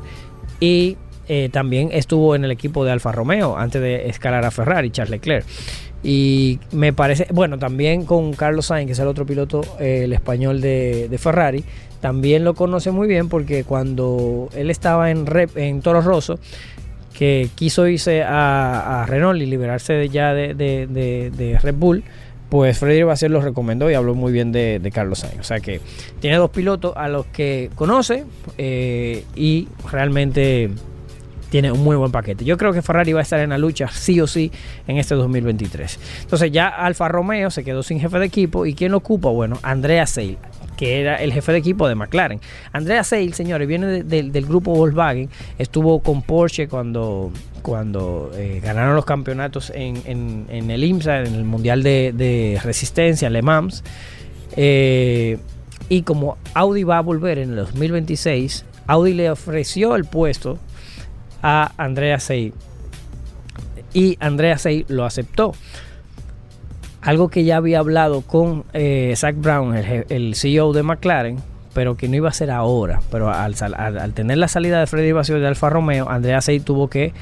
[0.62, 0.96] y
[1.28, 5.10] eh, también estuvo en el equipo de Alfa Romeo antes de escalar a Ferrari, Charles
[5.12, 5.44] Leclerc.
[6.04, 10.14] Y me parece, bueno, también con Carlos Sainz, que es el otro piloto, eh, el
[10.14, 11.64] español de, Ferrari,
[12.00, 16.38] también lo conoce muy bien porque cuando él estaba en, Rep- en Toro Rosso,
[17.18, 22.04] que quiso irse a, Renault y liberarse ya de- de- de Red Bull,
[22.50, 25.40] pues Freddy Vasseur lo recomendó y habló muy bien de, de Carlos Sainz.
[25.40, 25.82] O sea que
[26.20, 28.26] tiene dos pilotos a los que conoce
[28.58, 30.70] eh, y realmente
[31.50, 32.44] tiene un muy buen paquete.
[32.44, 34.52] Yo creo que Ferrari va a estar en la lucha sí o sí
[34.88, 36.00] en este 2023.
[36.22, 39.30] Entonces ya Alfa Romeo se quedó sin jefe de equipo y ¿quién lo ocupa?
[39.30, 40.38] Bueno, Andrea Seil
[40.78, 42.40] que era el jefe de equipo de McLaren.
[42.74, 48.60] Andrea Seil, señores, viene de- de- del grupo Volkswagen, estuvo con Porsche cuando, cuando eh,
[48.64, 53.84] ganaron los campeonatos en, en- el IMSA, en el Mundial de, de Resistencia, Le Mans.
[54.58, 55.38] Eh,
[55.90, 60.58] y como Audi va a volver en el 2026, Audi le ofreció el puesto
[61.42, 62.54] a Andrea Seil.
[63.94, 65.54] Y Andrea Seil lo aceptó.
[67.06, 71.38] Algo que ya había hablado con eh, Zach Brown, el, CEO de McLaren,
[71.72, 73.00] pero que no iba a ser ahora.
[73.12, 73.54] Pero al,
[74.16, 77.14] tener la salida de Freddy Vasseur de Alfa Romeo, Andrea Seil tuvo que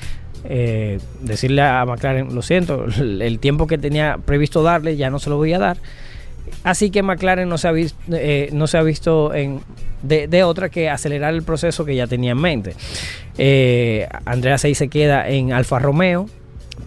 [0.45, 5.19] eh, decirle a McLaren, lo siento, el, el tiempo que tenía previsto darle ya no
[5.19, 5.75] se lo voy a dar.
[6.63, 8.53] Así que McLaren no se ha visto, eh,
[8.86, 9.59] visto en,
[10.01, 12.73] de, otra que acelerar el proceso que ya tenía en mente.
[14.23, 16.29] Andrea Seil se queda en Alfa Romeo,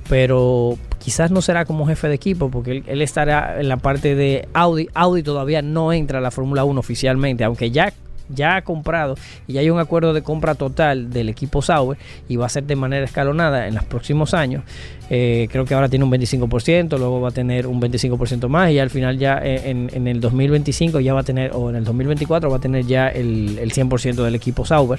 [0.08, 4.48] pero quizás no será como jefe de equipo porque él, estará en la parte de
[4.52, 4.88] Audi.
[4.92, 7.92] Audi todavía no entra a la Fórmula 1 oficialmente, aunque ya
[8.28, 9.14] ya ha comprado
[9.46, 11.96] y ya hay un acuerdo de compra total del equipo Sauber
[12.28, 14.64] y va a ser de manera escalonada en los próximos años.
[15.08, 18.80] Eh, creo que ahora tiene un 25%, luego va a tener un 25% más y
[18.80, 22.50] al final ya en, en el 2025 ya va a tener, o en el 2024
[22.50, 24.98] va a tener ya el, el 100% del equipo Sauber.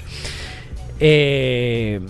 [1.00, 2.00] Eh,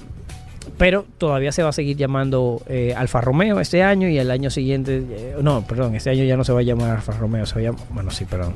[0.78, 4.48] pero todavía se va a seguir llamando eh, Alfa Romeo este año y el año
[4.48, 7.60] siguiente, eh, no, perdón, este año ya no se va a llamar Alfa Romeo, se
[7.60, 8.54] va a bueno, sí, perdón.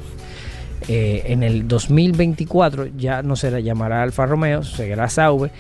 [0.89, 5.51] Eh, en el 2024 ya no se llamará Alfa Romeo, seguirá Sauber.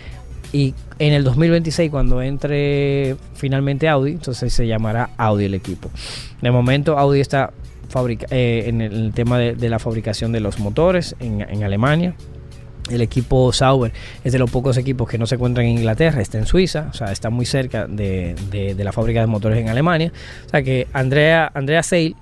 [0.53, 5.91] Y en el 2026, cuando entre finalmente Audi, entonces se llamará Audi el equipo.
[6.43, 7.53] De momento, Audi está
[7.89, 12.15] fabrica en el, tema de, la fabricación de los motores en Alemania.
[12.91, 13.93] El equipo Sauber
[14.25, 16.95] es de los pocos equipos que no se encuentran en Inglaterra, está en Suiza, o
[16.95, 20.13] sea, está muy cerca de, de- la fábrica de motores en Alemania.
[20.47, 22.17] O sea que Andrea, Andrea Seil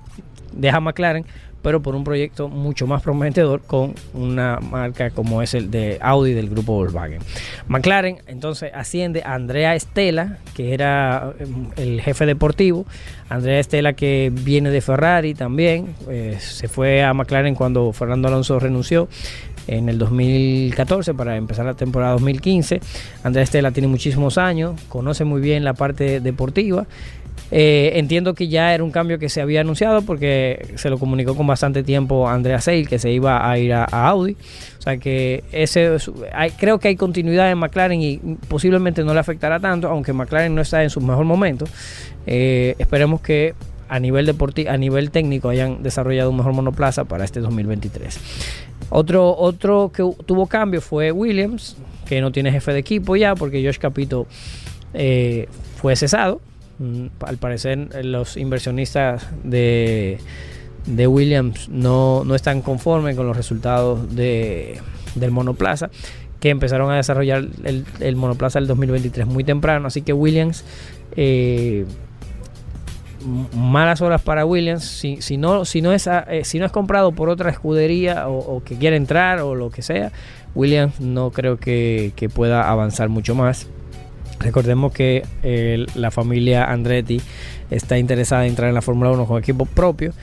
[0.53, 1.25] deja McLaren,
[1.63, 6.33] pero por un proyecto mucho más prometedor con una marca como es el de Audi
[6.33, 7.19] del grupo Volkswagen.
[7.67, 11.45] McLaren entonces asciende a Andrea Estela, que era eh,
[11.77, 12.85] el jefe deportivo.
[13.29, 18.59] Andrea Estela que viene de Ferrari también, eh, se fue a McLaren cuando Fernando Alonso
[18.59, 19.07] renunció
[19.71, 22.81] en el 2014 para empezar la temporada 2015.
[23.23, 26.85] Andrea Estela tiene muchísimos años, conoce muy bien la parte deportiva.
[27.53, 31.35] Eh, entiendo que ya era un cambio que se había anunciado porque se lo comunicó
[31.35, 34.37] con bastante tiempo Andrea Seil que se iba a ir a, Audi.
[34.79, 35.97] O sea que ese
[36.57, 38.17] creo que hay continuidad en McLaren y
[38.47, 41.65] posiblemente no le afectará tanto, aunque McLaren no está en su mejor momento.
[42.25, 43.53] Eh, esperemos que
[43.89, 48.70] a nivel deportivo, a nivel técnico hayan desarrollado un mejor monoplaza para este 2023.
[48.91, 53.65] Otro, otro que tuvo cambio fue Williams, que no tiene jefe de equipo ya, porque
[53.65, 54.27] Josh Capito
[54.93, 56.41] eh, fue cesado.
[56.77, 60.19] Mm, Al parecer eh, los inversionistas de,
[60.85, 64.79] de Williams no, no están conformes con los resultados de,
[65.15, 65.89] del monoplaza
[66.41, 69.87] que empezaron a desarrollar el, el monoplaza del 2023 muy temprano.
[69.87, 70.65] Así que Williams,
[71.15, 71.85] eh,
[73.55, 75.03] malas horas para Williams.
[75.03, 79.81] Eh, si no es comprado por otra escudería o, que quiere entrar o lo que
[79.81, 80.11] sea,
[80.55, 83.67] Williams no creo que, pueda avanzar mucho más.
[84.39, 85.23] Recordemos que
[85.95, 87.21] la familia Andretti
[87.69, 90.13] está interesada en entrar en la Fórmula 1 con equipo propio.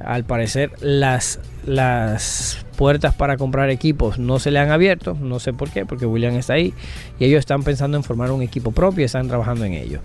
[0.00, 5.52] Al parecer las, las puertas para comprar equipos no se le han abierto, no sé
[5.52, 6.72] por qué, porque William está ahí
[7.18, 10.00] y ellos están pensando en formar un equipo propio y están trabajando en ello.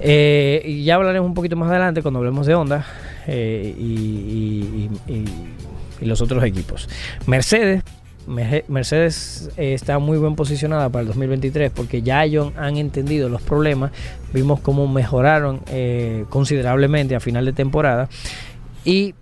[0.00, 2.86] Eh, y ya hablaremos un poquito más adelante cuando hablemos de Honda
[3.26, 4.88] eh, y,
[6.00, 6.88] los otros equipos.
[7.26, 7.82] Mercedes
[8.28, 13.28] Merce- Mercedes eh, está muy bien posicionada para el 2023 porque ya ellos han entendido
[13.28, 13.90] los problemas.
[14.32, 15.60] Vimos cómo mejoraron
[16.28, 18.08] considerablemente a final de temporada.
[18.84, 19.14] Y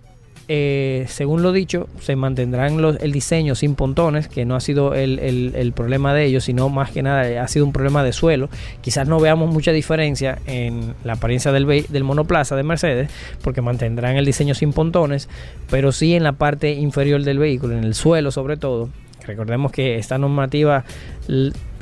[0.49, 4.93] eh, según lo dicho, se mantendrán los, el diseño sin pontones, que no ha sido
[4.93, 8.13] el, el- problema de ellos, sino más que nada eh, ha sido un problema de
[8.13, 8.49] suelo.
[8.81, 13.09] Quizás no veamos mucha diferencia en la apariencia del, del monoplaza de Mercedes,
[13.41, 15.27] porque mantendrán el diseño sin pontones,
[15.69, 18.89] pero sí en la parte inferior del vehículo, en el suelo sobre todo.
[19.25, 20.85] Recordemos que esta normativa,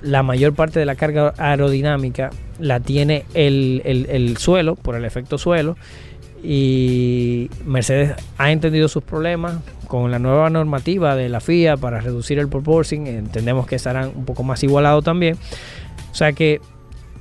[0.01, 5.37] la mayor parte de la carga aerodinámica la tiene el- el suelo, por el efecto
[5.37, 5.77] suelo.
[6.47, 12.37] Y Mercedes ha entendido sus problemas con la nueva normativa de la FIA para reducir
[12.37, 13.07] el proporcing.
[13.07, 15.37] Entendemos que estarán un poco más igualados también.
[16.11, 16.61] O sea que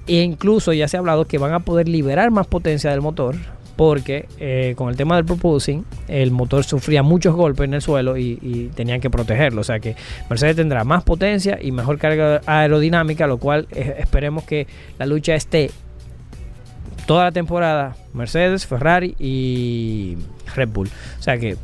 [0.06, 3.36] e incluso ya se ha hablado que van a poder liberar más potencia del motor
[3.76, 8.16] porque eh, con el tema del propulsing el motor sufría muchos golpes en el suelo
[8.16, 9.62] y, y tenían que protegerlo.
[9.62, 9.96] O sea que
[10.30, 14.66] Mercedes tendrá más potencia y mejor carga aerodinámica, lo cual eh, esperemos que
[14.98, 15.70] la lucha esté
[17.06, 20.16] toda la temporada Mercedes, Ferrari y
[20.54, 20.90] Red Bull.
[21.18, 21.56] O sea que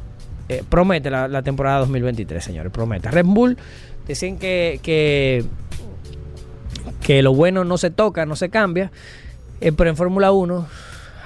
[0.49, 3.11] eh, promete la, temporada 2023, señores, promete.
[3.11, 3.57] Red Bull
[4.07, 5.45] dicen que, que,
[7.03, 8.91] que lo bueno no se toca, no se cambia,
[9.61, 10.67] eh, pero en Fórmula 1,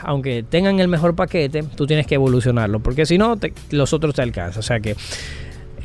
[0.03, 3.39] aunque tengan el mejor paquete, tú tienes que evolucionarlo, porque si no,
[3.71, 4.61] los otros te alcanzan.
[4.61, 4.97] O sea que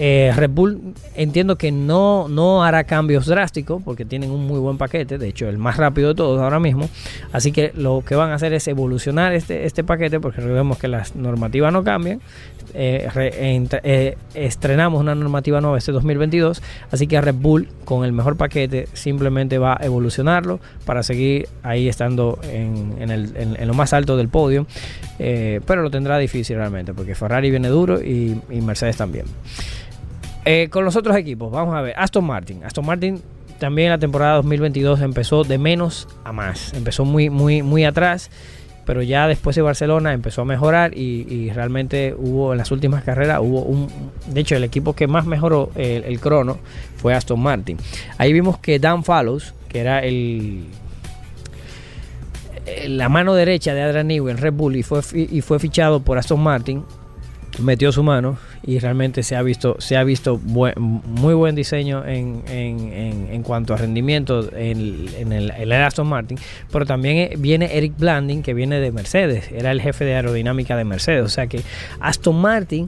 [0.02, 4.78] eh, Red Bull entiendo que no, no hará cambios drásticos porque tienen un muy buen
[4.78, 6.90] paquete, de hecho el más rápido de todos ahora mismo.
[7.34, 10.88] Así que lo que van a hacer es evolucionar este, este paquete porque recordemos que
[10.88, 12.22] las normativas no cambian.
[12.74, 13.10] Eh,
[13.84, 18.88] eh, estrenamos una normativa nueva este 2022, así que Red Bull con el mejor paquete
[18.94, 24.66] simplemente va a evolucionarlo para seguir ahí estando en, en lo más alto del podio.
[25.18, 29.26] Pero lo tendrá difícil realmente porque Ferrari viene duro y Mercedes también.
[30.46, 31.94] Eh, con los otros equipos, vamos a ver.
[31.98, 32.64] Aston Martin.
[32.64, 33.22] Aston Martin
[33.60, 36.74] también la temporada 2022 empezó de menos a más.
[36.74, 38.32] Empezó muy, muy, muy atrás.
[38.86, 43.40] Pero ya después de Barcelona empezó a mejorar y, realmente hubo en las últimas carreras,
[43.40, 43.88] hubo un...
[44.26, 46.58] De hecho, el equipo que más mejoró el, crono
[46.96, 47.78] fue Aston Martin.
[48.18, 50.64] Ahí vimos que Dan Fallows, que era el,
[52.88, 56.18] la mano derecha de Adrian Newey en Red Bull y fue, y fue fichado por
[56.18, 56.84] Aston Martin,
[57.60, 62.44] metió su mano y realmente se ha visto, se ha visto muy buen diseño en,
[62.48, 66.38] en- en- cuanto a rendimiento en, en el, Aston Martin,
[66.72, 70.76] pero también eh, viene Eric Blanding que viene de Mercedes, era el jefe de aerodinámica
[70.76, 71.62] de Mercedes, o sea que
[72.02, 72.86] Aston Martin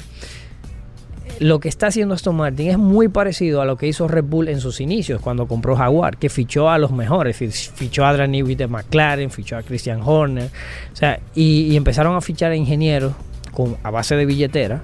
[1.39, 4.47] lo que está haciendo Aston Martin es muy parecido a lo que hizo Red Bull
[4.49, 8.31] en sus inicios cuando compró Jaguar, que fichó a los mejores, fi- fichó a Adrian
[8.31, 10.49] Newey de McLaren, fichó a Christian Horner,
[10.93, 13.13] o sea, y, y empezaron a fichar a ingenieros
[13.53, 14.83] con, a base de billetera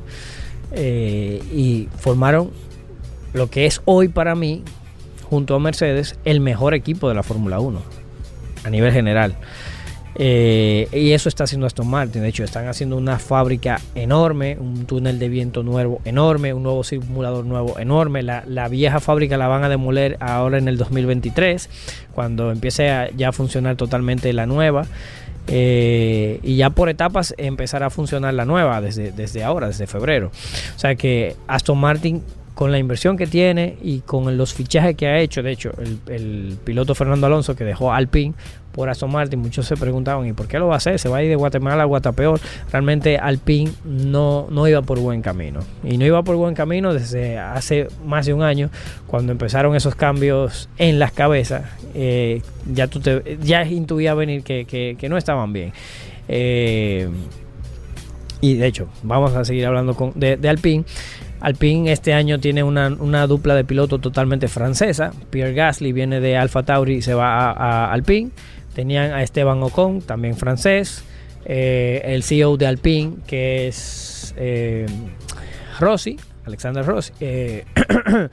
[0.71, 2.51] eh, y formaron
[3.33, 4.63] lo que es hoy para mí,
[5.29, 7.81] junto a Mercedes, el mejor equipo de la Fórmula 1
[8.63, 9.35] a nivel general.
[10.19, 12.23] Eh, y eso está haciendo Aston Martin.
[12.23, 16.83] De hecho, están haciendo una fábrica enorme, un túnel de viento nuevo enorme, un nuevo
[16.83, 18.23] simulador nuevo enorme.
[18.23, 21.69] La, la vieja fábrica la van a demoler ahora en el 2023,
[22.13, 24.87] cuando empiece a ya funcionar totalmente la nueva.
[25.47, 30.31] Eh, y ya por etapas empezará a funcionar la nueva desde, desde ahora, desde febrero.
[30.75, 32.23] O sea que Aston Martin
[32.57, 35.69] con la inversión que tiene y con los fichajes que ha hecho, de hecho,
[36.07, 38.33] el, piloto Fernando Alonso que dejó Alpine
[38.71, 40.97] por Aston Martin, muchos se preguntaban, ¿y por qué lo va a hacer?
[40.97, 42.39] Se va a ir de Guatemala a Guatapeor.
[42.71, 45.59] Realmente Alpine no, no iba por buen camino.
[45.83, 48.71] Y no iba por buen camino desde hace más de un año,
[49.05, 51.63] cuando empezaron esos cambios en las cabezas.
[51.93, 52.41] eh,
[52.73, 55.73] ya tú te, ya intuía venir que, que, que no estaban bien.
[56.27, 57.07] Eh,
[58.41, 60.85] y de hecho, vamos a seguir hablando con, de, de Alpine.
[61.39, 65.11] Alpine este año tiene una, una dupla de piloto totalmente francesa.
[65.29, 67.51] Pierre Gasly viene de Alfa Tauri y se va a,
[67.85, 68.31] a Alpine.
[68.73, 71.03] tenían a Esteban Ocon, también francés,
[71.45, 74.85] eh, el CEO de Alpine, que es eh,
[75.79, 77.13] Rossi, Alexander Rossi.
[77.19, 77.65] eh,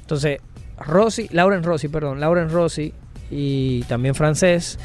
[0.00, 0.40] entonces,
[0.78, 2.92] Rossi, Lauren Rossi, perdón, Lauren Rossi
[3.30, 4.78] y también francés,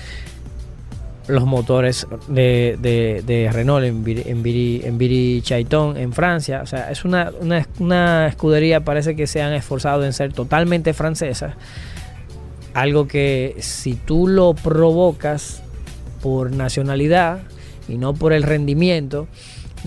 [1.27, 6.61] los motores de, de- de Renault en Viri, en, Viri, en Viri Chaiton, en Francia.
[6.61, 10.93] O sea, es una, una, una escudería, parece que se han esforzado en ser totalmente
[10.93, 11.55] francesa.
[12.73, 15.61] Algo que si tú lo provocas
[16.21, 17.39] por nacionalidad
[17.87, 19.27] y no por el rendimiento,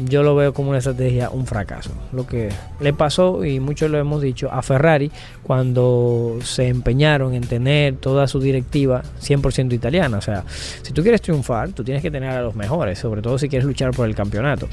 [0.05, 1.90] yo lo veo como una estrategia, un fracaso.
[2.12, 5.11] Lo que le pasó, y muchos lo hemos dicho, a Ferrari
[5.42, 10.18] cuando se empeñaron en tener toda su directiva 100% italiana.
[10.18, 10.44] O sea,
[10.82, 13.66] si tú quieres triunfar, tú tienes que tener a los mejores, sobre todo si quieres
[13.66, 14.68] luchar por el campeonato.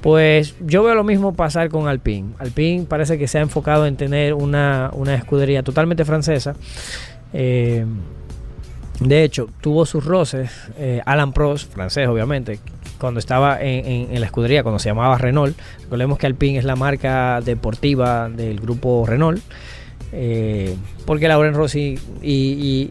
[0.00, 2.30] Pues yo veo lo mismo pasar con Alpine.
[2.38, 6.54] Alpine parece que se ha enfocado en tener una, una escudería totalmente francesa.
[7.32, 7.84] Eh,
[9.00, 12.60] de hecho, tuvo sus roces, eh, Alan Prost, francés obviamente,
[13.00, 15.56] cuando estaba en, la escudería, cuando se llamaba Renault.
[15.82, 19.40] Recordemos que Alpine es la marca deportiva del grupo Renault.
[20.12, 20.74] eh,
[21.06, 22.88] porque Lauren Rossi y,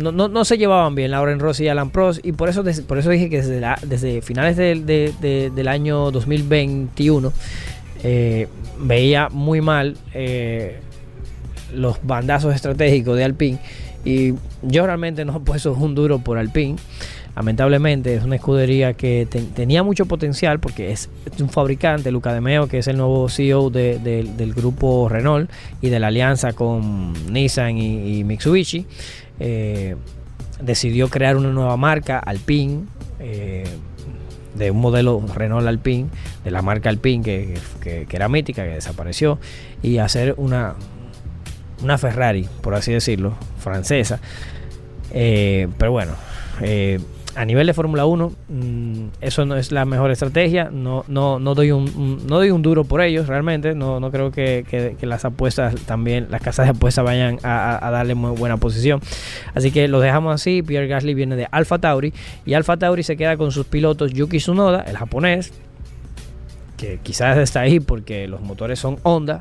[0.00, 3.28] no, se llevaban bien Lauren Rossi y Alan Prost y por eso por eso dije
[3.28, 7.32] que desde, finales del- de- de- del año 2021
[8.02, 8.48] eh,
[8.80, 10.78] veía muy mal eh,
[11.74, 13.58] los bandazos estratégicos de Alpine
[14.04, 16.76] y yo realmente no he puesto un duro por Alpine.
[17.44, 21.08] Lamentablemente es una escudería que te- tenía mucho potencial porque es,
[21.40, 25.50] un fabricante, Luca De Meo, que es el nuevo CEO de- de- del grupo Renault
[25.80, 28.84] y de la alianza con Nissan y, Mitsubishi.
[29.38, 29.96] eh,
[30.60, 32.82] decidió crear una nueva marca, Alpine.
[33.20, 33.64] eh,
[34.54, 36.08] de un modelo Renault Alpine,
[36.44, 39.38] de la marca Alpine que, que- era mítica, que desapareció,
[39.82, 40.74] y hacer una,
[41.82, 44.20] una Ferrari, por así decirlo, francesa.
[45.12, 46.12] Eh, pero bueno,
[47.36, 50.68] a nivel de Fórmula 1, mm, eso no es la mejor estrategia.
[50.72, 53.74] No, no, no, doy, un, no doy un duro por ellos, realmente.
[53.74, 57.90] No, no creo que, que- las apuestas también, las casas de apuestas vayan a, a-
[57.90, 59.00] darle muy buena posición.
[59.54, 60.62] Así que lo dejamos así.
[60.62, 62.12] Pierre Gasly viene de Alfa Tauri.
[62.44, 65.52] Y Alfa Tauri se queda con sus pilotos Yuki Tsunoda, el japonés,
[66.76, 69.40] que quizás está ahí porque los motores son Honda.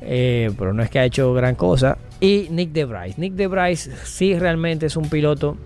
[0.00, 1.98] eh, pero no es que ha hecho gran cosa.
[2.20, 3.20] Y Nick de Bryce.
[3.20, 5.56] Nick de Bryce sí realmente es un piloto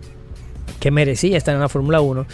[0.78, 2.26] que merecía estar en la Fórmula 1.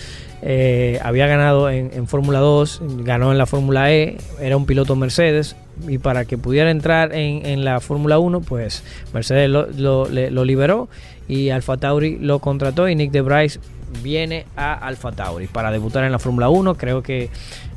[0.43, 5.57] Eh, había ganado en, Fórmula 2, ganó en la Fórmula E, era un piloto Mercedes.
[5.89, 8.83] Y para que pudiera entrar en, la Fórmula 1, pues
[9.13, 10.89] Mercedes lo liberó
[11.29, 12.89] y Alfa Tauri lo contrató.
[12.89, 13.61] Y Nick de Bryce
[14.03, 16.75] viene a Alfa Tauri para debutar en la Fórmula 1.
[16.77, 17.31] Creo que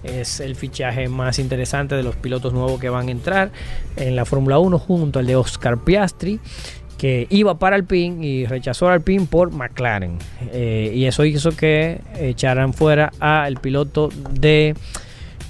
[0.04, 3.52] es el fichaje más interesante de los pilotos nuevos que van a entrar
[3.96, 6.40] en la Fórmula 1 junto al de Oscar Piastri
[7.00, 10.20] que iba para Alpine y rechazó a Alpine por McLaren.
[10.52, 14.76] Eh, y eso hizo que echaran fuera al piloto de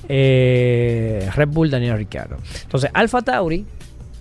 [0.08, 2.38] eh, Red Bull Daniel Ricciardo.
[2.64, 3.66] Entonces Alfa Tauri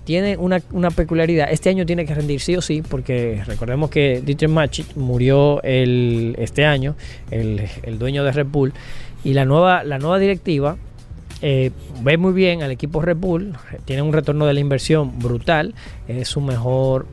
[0.04, 1.48] tiene una, una peculiaridad.
[1.52, 6.34] Este año tiene que rendir sí o sí, porque recordemos que Dietrich Mateschitz murió el,
[6.38, 6.96] este año,
[7.30, 8.72] el, el dueño de Red Bull,
[9.22, 10.78] y la nueva, la nueva directiva
[11.42, 11.70] eh,
[12.02, 15.74] ve muy bien al equipo Red Bull, tiene un retorno de la inversión brutal,
[16.08, 17.06] es su mejor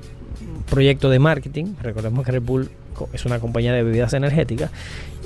[0.69, 1.73] proyecto de marketing.
[1.81, 2.69] Recordemos que Red Bull
[3.13, 4.71] es una compañía de bebidas energéticas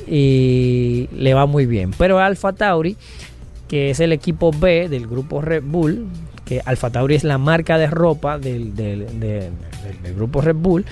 [0.07, 1.91] y le va muy bien.
[1.97, 2.95] Pero Alfa Tauri,
[3.67, 6.07] que es el equipo B del grupo Red Bull,
[6.45, 10.83] que Alfa Tauri es la marca de ropa del- del- del grupo Red Bull.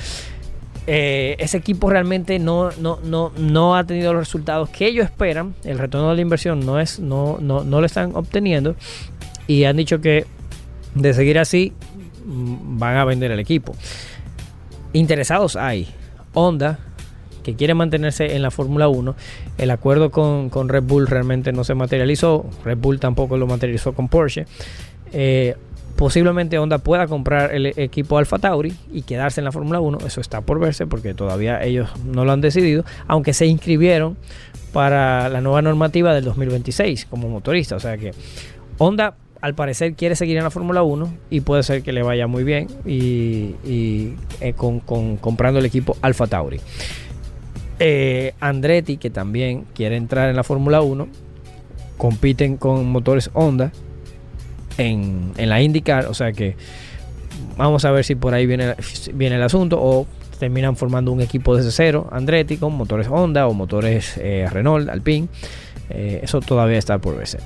[0.90, 5.54] Eh, ese equipo realmente no, no, no, no ha tenido los resultados que ellos esperan.
[5.66, 8.76] El retorno de la inversión no es, no, no, no lo están obteniendo.
[9.48, 10.26] Y han dicho que
[10.96, 11.74] de seguir así
[12.26, 13.76] mm, van a vender el equipo.
[14.94, 15.90] Interesados hay.
[16.34, 16.80] Honda,
[17.44, 19.14] que quiere mantenerse en la Fórmula 1.
[19.58, 22.46] El acuerdo con, con Red Bull realmente no se materializó.
[22.64, 24.46] Red Bull tampoco lo materializó con Porsche.
[25.12, 25.56] Eh,
[25.98, 29.98] posiblemente Honda pueda comprar el equipo Alfa Tauri y quedarse en la Fórmula 1.
[30.08, 32.86] Eso está por verse porque todavía ellos no lo han decidido.
[33.08, 34.16] Aunque se inscribieron
[34.72, 37.76] para la nueva normativa del 2026 como motorista.
[37.76, 38.12] O sea que
[38.78, 42.28] Honda al parecer quiere seguir en la Fórmula 1 y puede ser que le vaya
[42.28, 43.56] muy bien y,
[44.42, 46.60] eh, con- comprando el equipo Alfa Tauri.
[47.80, 51.08] Eh, Andretti, que también quiere entrar en la Fórmula 1,
[51.98, 53.72] compiten con motores Honda
[54.78, 56.56] en, en la IndyCar, o sea que
[57.58, 58.76] vamos a ver si por ahí viene,
[59.14, 60.06] viene el asunto o
[60.40, 65.28] terminan formando un equipo desde cero, Andretti con motores Honda o motores eh, Renault, Alpine,
[65.90, 67.38] Eh, eso todavía está por verse.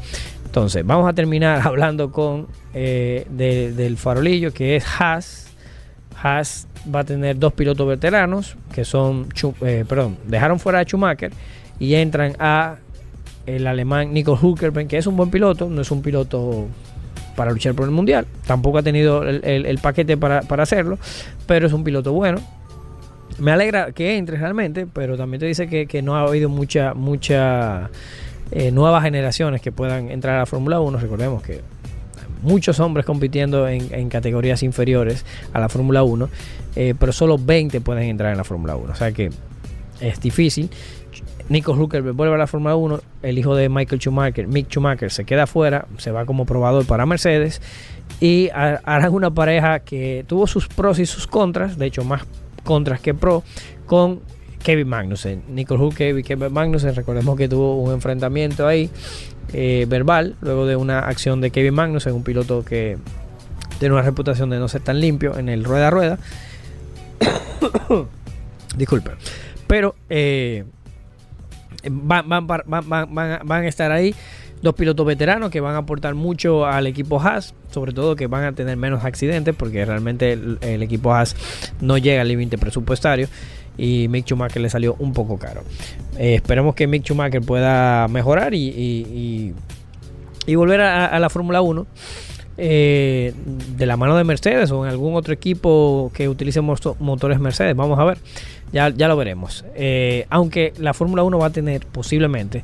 [0.46, 5.48] Entonces, vamos a terminar hablando con eh, de- del farolillo que es Haas.
[6.22, 9.28] Haas va a tener dos pilotos veteranos que son,
[9.88, 11.32] perdón, dejaron fuera a Schumacher
[11.80, 12.78] y entran a
[13.46, 16.68] el alemán Nico Hülkenberg, que es un buen piloto, no es un piloto
[17.36, 20.98] para luchar por el mundial, tampoco ha tenido el, el- paquete para, para hacerlo,
[21.48, 22.40] pero es un piloto bueno.
[23.40, 26.94] Me alegra que entre realmente, pero también te dice que, que no ha habido mucha,
[26.94, 27.90] mucha
[28.52, 31.00] eh, nuevas generaciones que puedan entrar a la Fórmula 1.
[31.00, 31.62] Recordemos que
[32.44, 36.30] muchos hombres compitiendo en, en categorías inferiores a la Fórmula 1,
[36.76, 38.92] eh, pero solo 20 pueden entrar en la Fórmula 1.
[38.92, 39.30] O sea que
[40.00, 40.70] es difícil.
[41.52, 45.26] Nico Hülkenberg vuelve a la Fórmula 1, el hijo de Michael Schumacher, Mick Schumacher, se
[45.26, 47.62] queda afuera, se va como probador para Mercedes
[48.22, 52.22] y ha- harán una pareja que tuvo sus pros y sus contras, de hecho más
[52.64, 53.44] contras que pro,
[53.86, 54.22] con
[54.64, 55.44] Kevin Magnussen.
[55.50, 58.90] Nico Hülkenberg y Kevin Magnussen, recordemos que tuvo un enfrentamiento ahí
[59.52, 62.98] eh, verbal luego de una acción de Kevin Magnussen, un piloto que
[63.78, 66.18] tiene una reputación de no ser tan limpio en el rueda a rueda.
[68.78, 69.12] Disculpe.
[69.68, 70.64] Pero eh,
[71.90, 74.14] van, van, van, van- a estar ahí
[74.62, 78.44] dos pilotos veteranos que van a aportar mucho al equipo Haas, sobre todo que van
[78.44, 81.36] a tener menos accidentes porque realmente el, equipo Haas
[81.82, 83.28] no llega al límite presupuestario
[83.78, 85.64] y Mick Schumacher le salió un poco caro.
[86.18, 89.54] Eh, esperemos que Mick Schumacher pueda mejorar y, y-
[90.46, 91.88] y- volver a, la Fórmula 1
[92.58, 93.34] eh,
[93.78, 97.76] de la mano de Mercedes o en algún otro equipo que utilice moto- motores Mercedes.
[97.76, 98.18] Vamos a ver,
[98.72, 99.66] ya, ya lo veremos.
[99.76, 102.64] Eh, aunque la Fórmula 1 va a tener posiblemente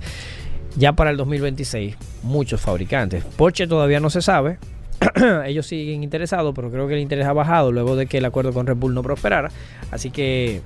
[0.76, 3.24] ya para el 2026 muchos fabricantes.
[3.24, 4.60] Porsche todavía no se sabe.
[5.46, 8.54] Ellos siguen interesados, pero creo que el interés ha bajado luego de que el acuerdo
[8.54, 9.52] con Red Bull no prosperara.
[9.92, 10.62] Así que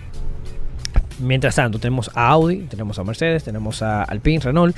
[1.21, 4.75] Mientras tanto, tenemos a Audi, tenemos a Mercedes, tenemos a Alpine, Renault,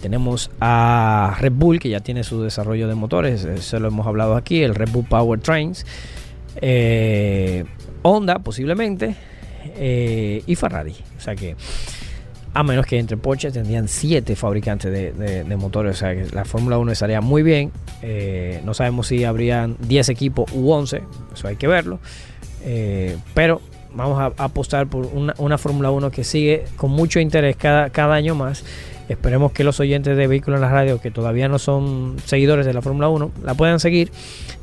[0.00, 4.34] tenemos a Red Bull, que ya tiene su desarrollo de motores, eso lo hemos hablado
[4.34, 5.86] aquí, el Red Bull Power Trains,
[6.60, 7.64] eh,
[8.02, 9.14] Honda posiblemente,
[9.78, 10.94] eh, y Ferrari.
[11.16, 11.56] O sea que,
[12.54, 15.12] a menos que entre Porsche tendrían 7 fabricantes de,
[15.44, 17.72] de- motores, o sea que la Fórmula 1 estaría muy bien.
[18.02, 21.02] Eh, no sabemos si habrían 10 equipos u 11,
[21.34, 21.98] eso hay que verlo.
[22.64, 23.60] Eh, pero
[23.94, 28.14] vamos a, apostar por una, una Fórmula 1 que sigue con mucho interés cada, cada
[28.14, 28.64] año más.
[29.08, 32.74] Esperemos que los oyentes de Vehículos en la Radio, que todavía no son seguidores de
[32.74, 34.10] la Fórmula 1, la puedan seguir,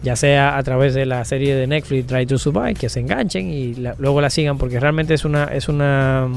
[0.03, 3.49] ya sea a través de la serie de Netflix Try to Survive, que se enganchen
[3.49, 6.27] y luego la sigan, porque realmente es una, es una,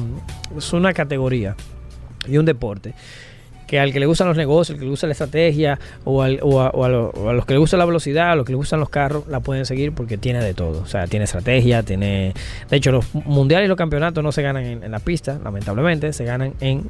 [0.56, 1.56] es una categoría
[2.28, 2.94] y un deporte
[3.66, 6.38] que al que le gustan los negocios, al que le gusta la estrategia, o, al-
[6.40, 9.26] o a los que le gusta la velocidad, a los que le gustan los carros,
[9.26, 10.82] la pueden seguir porque tiene de todo.
[10.82, 12.32] O sea, tiene estrategia, tiene...
[12.70, 16.12] De hecho, los mundiales y los campeonatos no se ganan en, en la pista, lamentablemente,
[16.12, 16.84] se ganan en,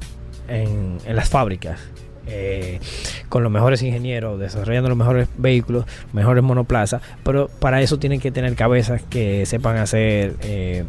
[0.49, 1.80] en, las fábricas.
[2.28, 2.80] eh,
[3.28, 8.32] con los mejores ingenieros, desarrollando los mejores vehículos, mejores monoplazas, pero para eso tienen que
[8.32, 10.84] tener cabezas que sepan hacer eh,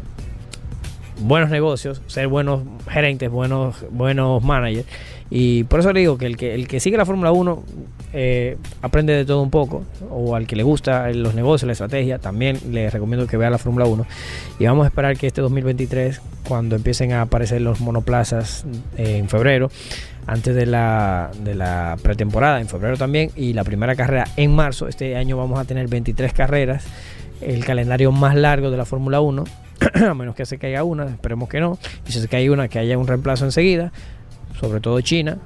[1.20, 4.86] buenos negocios, ser buenos gerentes, buenos, buenos managers.
[5.30, 7.62] Y por eso le digo que el que, el que sigue la Fórmula 1
[8.12, 12.18] eh, aprende de todo un poco, o al que le gusta los negocios, la estrategia,
[12.18, 14.06] también le recomiendo que vea la Fórmula 1.
[14.58, 18.64] Y vamos a esperar que este 2023, cuando empiecen a aparecer los monoplazas
[18.96, 19.70] eh, en febrero,
[20.26, 24.88] antes de la, de la pretemporada, en febrero también, y la primera carrera en marzo,
[24.88, 26.84] este año vamos a tener 23 carreras,
[27.40, 29.44] el calendario más largo de la Fórmula 1
[30.08, 31.78] a menos que se caiga una, esperemos que no.
[32.06, 33.92] Y si se cae una, que haya un reemplazo enseguida,
[34.58, 35.38] sobre todo China.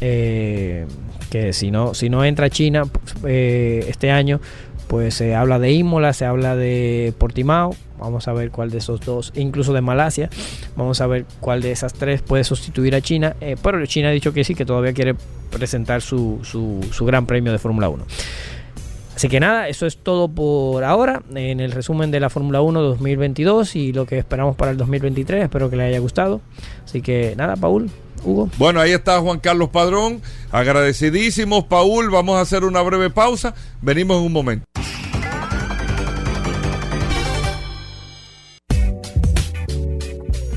[0.00, 0.86] Eh,
[1.30, 2.84] que si no, si no entra China
[3.26, 4.40] eh, este año,
[4.88, 7.74] pues se habla de Imola, se habla de Portimao.
[7.98, 10.28] Vamos a ver cuál de esos dos, incluso de Malasia.
[10.76, 13.34] Vamos a ver cuál de esas tres puede sustituir a China.
[13.40, 15.14] eh, pero China ha dicho que sí, que todavía quiere
[15.50, 18.04] presentar su, su, su gran premio de Fórmula 1.
[19.16, 22.82] Así que nada, eso es todo por ahora en el resumen de la Fórmula 1
[22.82, 25.44] 2022 y lo que esperamos para el 2023.
[25.44, 26.42] Espero que les haya gustado.
[26.84, 27.90] Así que nada, Paul,
[28.58, 30.20] Bueno, ahí está Juan Carlos Padrón.
[30.50, 32.10] Agradecidísimos, Paul.
[32.10, 33.54] Vamos a hacer una breve pausa.
[33.82, 34.66] Venimos en un momento.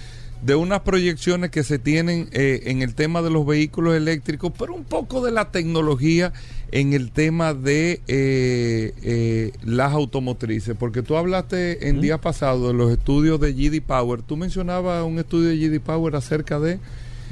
[0.42, 4.74] de unas proyecciones que se tienen eh, en el tema de los vehículos eléctricos, pero
[4.74, 6.32] un poco de la tecnología
[6.72, 12.74] en el tema de eh, eh, las automotrices, porque tú hablaste en días pasados de
[12.74, 16.80] los estudios de GD Power, tú mencionabas un estudio de GD Power acerca de...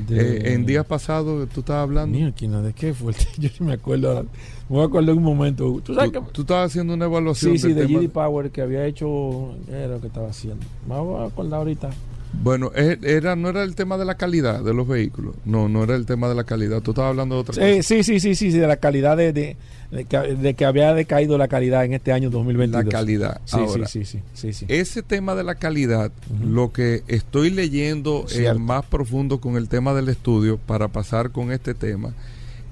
[0.06, 2.16] De- Eh, en días pasados tú estabas hablando.
[2.16, 3.12] Mierda, ¿de qué fue?
[3.38, 4.22] Yo me acuerdo ahora.
[4.22, 5.80] Me voy a acordar un momento.
[5.84, 8.08] ¿Tú sabes Tú, que- tú estabas haciendo una evaluación Sí, sí, del de tema GD
[8.10, 9.54] Power que había hecho.
[9.66, 10.64] ¿Qué era lo que estaba haciendo?
[10.88, 11.90] Me voy a acordar ahorita.
[12.32, 15.34] Bueno, e- era, no era el tema de la calidad de los vehículos.
[15.44, 16.80] No, no era el tema de la calidad.
[16.80, 17.88] Tú estabas hablando de otra Eh, cosa.
[17.88, 19.56] sí, sí, sí, sí, sí, de la calidad de, de,
[19.90, 22.84] de que, de que había decaído la calidad en este año 2022.
[22.84, 23.40] La calidad.
[23.44, 24.66] Sí, Ahora, sí, sí, sí, sí, sí.
[24.68, 26.12] Ese tema de la calidad,
[26.42, 31.50] lo que estoy leyendo eh, más profundo con el tema del estudio, para pasar con
[31.50, 32.14] este tema,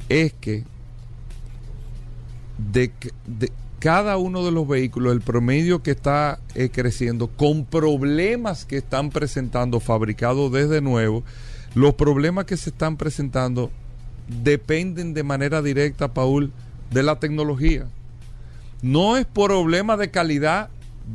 [0.09, 0.63] es que
[2.73, 7.65] de, que- de cada uno de los vehículos, el promedio que está eh, creciendo, con
[7.65, 11.23] problemas que están presentando fabricados desde nuevo,
[11.75, 13.71] los problemas que se están presentando
[14.43, 16.53] dependen de manera directa, Paul,
[16.91, 17.87] de la tecnología.
[18.83, 20.71] No es problema de calidad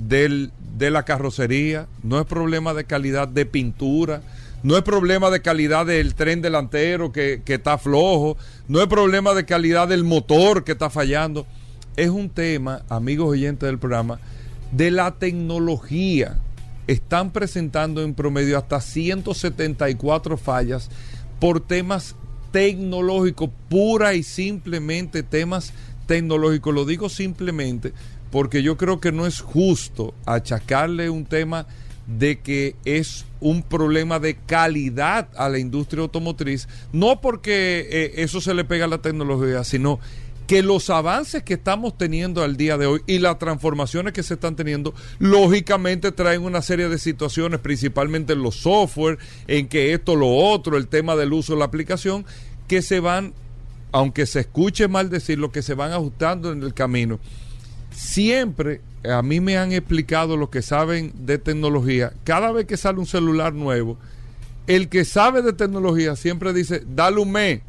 [0.07, 4.21] del- de la carrocería, no es problema de calidad de pintura,
[4.63, 8.37] no es problema de calidad del tren delantero que, que está flojo,
[8.67, 11.45] no es problema de calidad del motor que está fallando.
[11.95, 14.19] Es un tema, amigos oyentes del programa,
[14.71, 16.39] de la tecnología.
[16.87, 20.89] Están presentando en promedio hasta 174 fallas
[21.39, 22.15] por temas
[22.51, 25.71] tecnológicos, pura y simplemente temas
[26.07, 26.73] tecnológicos.
[26.73, 27.93] Lo digo simplemente
[28.31, 31.67] porque yo creo que no es justo achacarle un tema
[32.07, 38.41] de que es un problema de calidad a la industria automotriz, no porque eh, eso
[38.41, 39.99] se le pega a la tecnología, sino
[40.47, 44.35] que los avances que estamos teniendo al día de hoy y las transformaciones que se
[44.35, 50.15] están teniendo, lógicamente traen una serie de situaciones, principalmente en los software, en que esto,
[50.15, 52.25] lo otro, el tema del uso de la aplicación,
[52.67, 53.33] que se van,
[53.91, 57.19] aunque se escuche mal decirlo, que se van ajustando en el camino.
[57.91, 62.99] Siempre a mí me han explicado los que saben de tecnología, cada vez que sale
[62.99, 63.97] un celular nuevo,
[64.67, 67.61] el que sabe de tecnología siempre dice, dale un mes,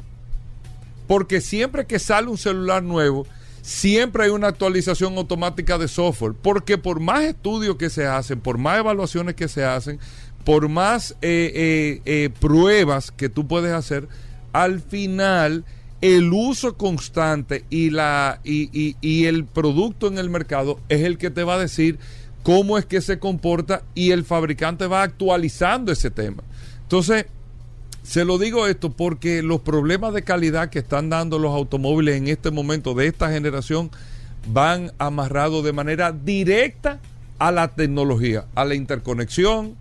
[1.07, 3.25] porque siempre que sale un celular nuevo,
[3.61, 6.33] siempre hay una actualización automática de software.
[6.41, 9.99] Porque por más estudios que se hacen, por más evaluaciones que se hacen,
[10.43, 14.07] por más eh, eh, eh, pruebas que tú puedes hacer,
[14.53, 15.65] al final
[16.01, 21.17] el uso constante y, la, y, y- y el producto en el mercado es el
[21.17, 21.97] que te va a decir
[22.43, 26.43] cómo es que se comporta y el fabricante va actualizando ese tema.
[26.83, 27.25] Entonces,
[28.05, 32.27] se lo digo esto porque los problemas de calidad que están dando los automóviles en
[32.27, 33.89] este momento de esta generación
[34.47, 36.99] van amarrados de manera directa
[37.39, 39.75] a la tecnología, a la interconexión,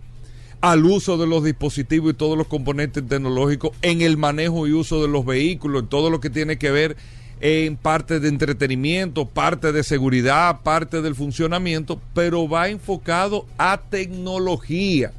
[0.62, 5.02] al uso de los dispositivos y todos los componentes tecnológicos, en el manejo y uso
[5.02, 6.96] de los vehículos, en todo lo que tiene que ver
[7.42, 15.12] en parte de entretenimiento, parte de seguridad, parte del funcionamiento, pero va enfocado a tecnología,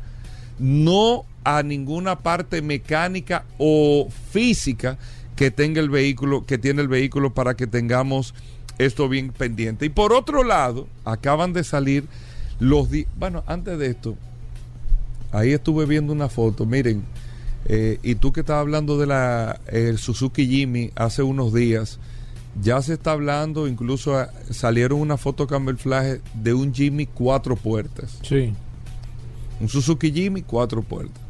[0.57, 4.97] no a ninguna parte mecánica o física
[5.37, 8.33] que tenga el vehículo, que tiene el vehículo para que tengamos
[8.77, 9.85] esto bien pendiente.
[9.85, 12.05] Y por otro lado, acaban de salir
[12.59, 14.15] los di- bueno, antes de esto,
[15.31, 17.03] ahí estuve viendo una foto, miren,
[17.67, 21.99] eh, y tú que estabas hablando de la el Suzuki Jimmy hace unos días,
[22.61, 28.19] ya se está hablando, incluso ah, salieron una foto camuflaje de un Jimmy cuatro puertas.
[28.23, 28.53] Sí.
[29.59, 31.21] Un Suzuki Jimmy, cuatro puertas.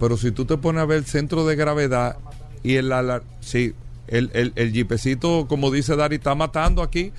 [0.00, 2.16] Pero si tú te pones a ver el centro de gravedad
[2.62, 3.74] y el alar, sí,
[4.08, 7.12] el, el, el jeepecito, como dice Dari, está matando aquí,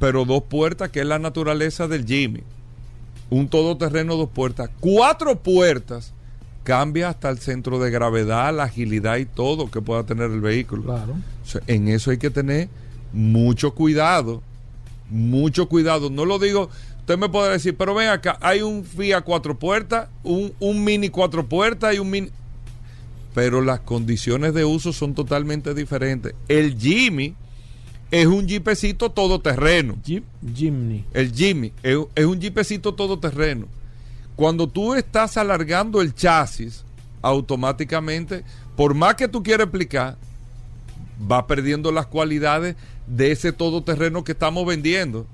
[0.00, 2.42] pero dos puertas, que es la naturaleza del Jimmy.
[3.30, 4.68] Un todoterreno, dos puertas.
[4.80, 6.12] Cuatro puertas,
[6.64, 10.82] cambia hasta el centro de gravedad, la agilidad y todo que pueda tener el vehículo.
[10.82, 11.14] Claro.
[11.44, 12.68] O sea, en eso hay que tener
[13.12, 14.42] mucho cuidado.
[15.08, 16.10] Mucho cuidado.
[16.10, 16.68] No lo digo,
[17.02, 21.08] usted me puede decir, pero ven acá, hay un Fiat cuatro puertas, un, un Mini
[21.10, 22.30] cuatro puertas y un Mini...
[23.34, 26.34] Pero las condiciones de uso son totalmente diferentes.
[26.48, 27.34] El Jimmy
[28.10, 29.96] es un jeepecito todoterreno.
[30.04, 30.22] Jeep
[30.54, 31.04] Jimny.
[31.14, 33.66] El Jimmy es, es un jeepecito todoterreno.
[34.36, 36.84] Cuando tú estás alargando el chasis,
[37.22, 38.44] automáticamente,
[38.76, 40.18] por más que tú quieras explicar,
[41.30, 45.26] va perdiendo las cualidades de ese todoterreno que estamos vendiendo.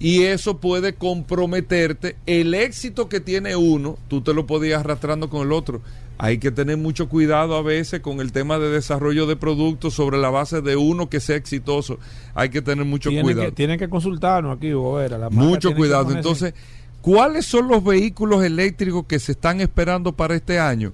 [0.00, 5.46] Y eso puede comprometerte el éxito que tiene uno, tú te lo podías arrastrando con
[5.46, 5.80] el otro.
[6.18, 10.18] Hay que tener mucho cuidado a veces con el tema de desarrollo de productos sobre
[10.18, 11.98] la base de uno que sea exitoso.
[12.34, 13.48] Hay que tener mucho Tienen cuidado.
[13.48, 15.16] que, tienen que consultarnos aquí, Bobera.
[15.16, 16.12] la Mucho cuidado.
[16.12, 16.54] Entonces,
[17.02, 20.92] ¿cuáles son los vehículos eléctricos que se están esperando para este año?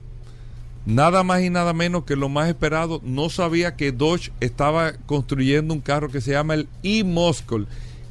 [0.85, 3.01] Nada más y nada menos que lo más esperado.
[3.03, 7.65] No sabía que Dodge estaba construyendo un carro que se llama el e-Muscle,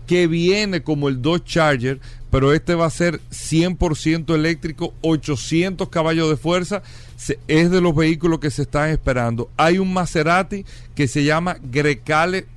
[0.08, 2.00] que viene como el Dodge Charger,
[2.30, 6.82] pero este va a ser 100% eléctrico, 800 caballos de fuerza,
[7.48, 9.50] es de los vehículos que se están esperando.
[9.56, 10.66] Hay un Maserati
[10.96, 12.48] que se llama Grecale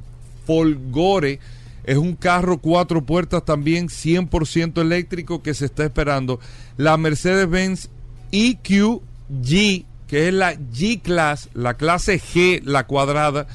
[0.47, 1.41] Folgore,
[1.85, 6.41] es un carro cuatro puertas también 100% eléctrico que se está esperando.
[6.77, 7.91] La Mercedes-Benz
[8.33, 13.47] EQ G, que es la G-Class, la clase G, la cuadrada,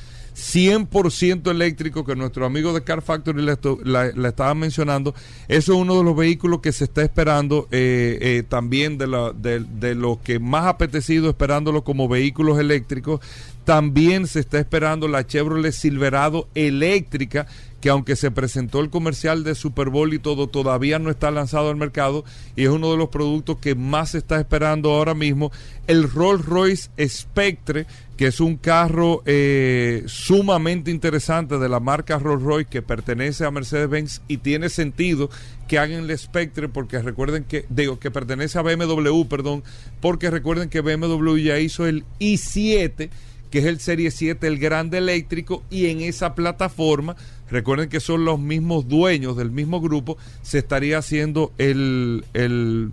[0.42, 5.14] 100% eléctrico que nuestro amigo de Car Factory le, esto- la, la estaba mencionando.
[5.48, 9.32] Eso es uno de los vehículos que se está esperando eh, eh, también de, la,
[9.34, 13.20] de, de lo que más apetecido esperándolo como vehículos eléctricos.
[13.66, 17.46] También se está esperando la Chevrolet Silverado eléctrica
[17.82, 21.70] que aunque se presentó el comercial de Super Bowl y todo, todavía no está lanzado
[21.70, 22.24] al mercado
[22.56, 25.52] y es uno de los productos que más se está esperando ahora mismo.
[25.88, 27.88] El Rolls Royce Spectre,
[28.18, 33.52] que es un carro eh, sumamente interesante de la marca Rolls Royce que pertenece a
[33.52, 35.32] Mercedes-Benz y tiene sentido
[35.68, 39.64] que hagan el Spectre porque recuerden que, digo, que pertenece a BMW, perdón,
[40.02, 43.10] porque recuerden que BMW ya hizo el i7
[43.52, 47.18] que es el Serie 7, el grande eléctrico, y en esa plataforma,
[47.52, 52.92] recuerden que son los mismos dueños del mismo grupo, se estaría haciendo el, el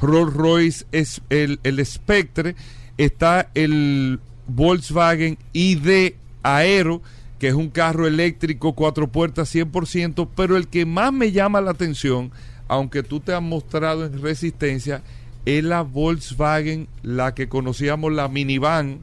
[0.00, 2.56] Rolls Royce, es el, el Spectre,
[2.98, 7.00] está el Volkswagen ID Aero,
[7.38, 11.70] que es un carro eléctrico, cuatro puertas 100%, pero el que más me llama la
[11.70, 12.30] atención,
[12.68, 15.02] aunque tú te has mostrado en resistencia,
[15.44, 19.00] es la Volkswagen, la que conocíamos la minivan,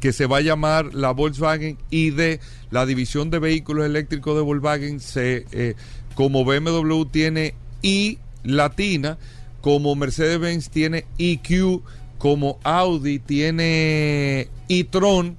[0.00, 5.00] que se va a llamar la Volkswagen ID, la división de vehículos eléctricos de Volkswagen,
[5.00, 5.74] se, eh,
[6.14, 9.18] como BMW tiene I latina,
[9.60, 11.82] como Mercedes-Benz tiene EQ,
[12.18, 15.36] como Audi tiene e-tron,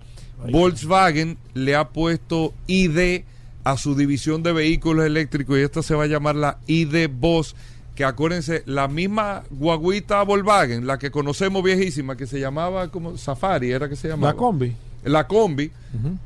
[0.51, 3.23] Volkswagen le ha puesto ID
[3.65, 7.55] a su división de vehículos eléctricos y esta se va a llamar la ID Boss
[7.99, 13.71] que acuérdense, la misma guaguita Volkswagen, la que conocemos viejísima, que se llamaba como Safari,
[13.71, 14.31] era que se llamaba.
[14.31, 14.75] La combi.
[15.03, 15.69] La combi,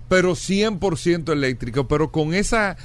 [0.07, 2.77] pero 100% eléctrica, pero con esa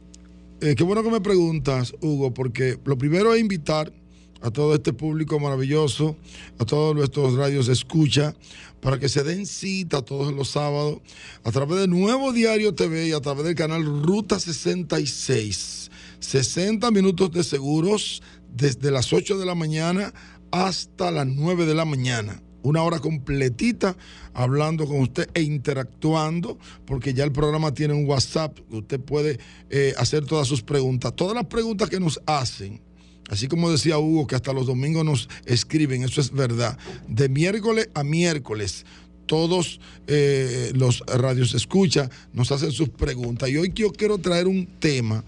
[0.59, 3.93] eh, qué bueno que me preguntas, Hugo, porque lo primero es invitar
[4.41, 6.17] a todo este público maravilloso,
[6.59, 8.35] a todos nuestros radios de escucha,
[8.81, 10.99] para que se den cita todos los sábados
[11.45, 15.86] a través de Nuevo Diario TV y a través del canal Ruta 66.
[16.19, 18.21] 60 minutos de seguros
[18.55, 20.13] desde las 8 de la mañana
[20.51, 22.41] hasta las 9 de la mañana.
[22.63, 23.95] Una hora completita
[24.33, 29.39] hablando con usted e interactuando, porque ya el programa tiene un WhatsApp, usted puede
[29.69, 31.15] eh, hacer todas sus preguntas.
[31.15, 32.81] Todas las preguntas que nos hacen,
[33.29, 36.77] Así como decía Hugo, que hasta los domingos nos escriben, eso es verdad.
[37.07, 38.85] De miércoles a miércoles,
[39.27, 43.49] todos eh, los radios escucha nos hacen sus preguntas.
[43.49, 45.23] Y hoy yo quiero traer un tema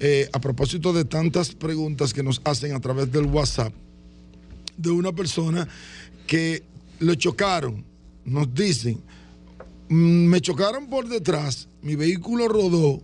[0.00, 3.72] eh, a propósito de tantas preguntas que nos hacen a través del WhatsApp
[4.76, 5.66] de una persona
[6.26, 6.62] que
[6.98, 7.84] lo chocaron.
[8.24, 9.00] Nos dicen,
[9.88, 13.00] "Mm, me chocaron por detrás, mi vehículo rodó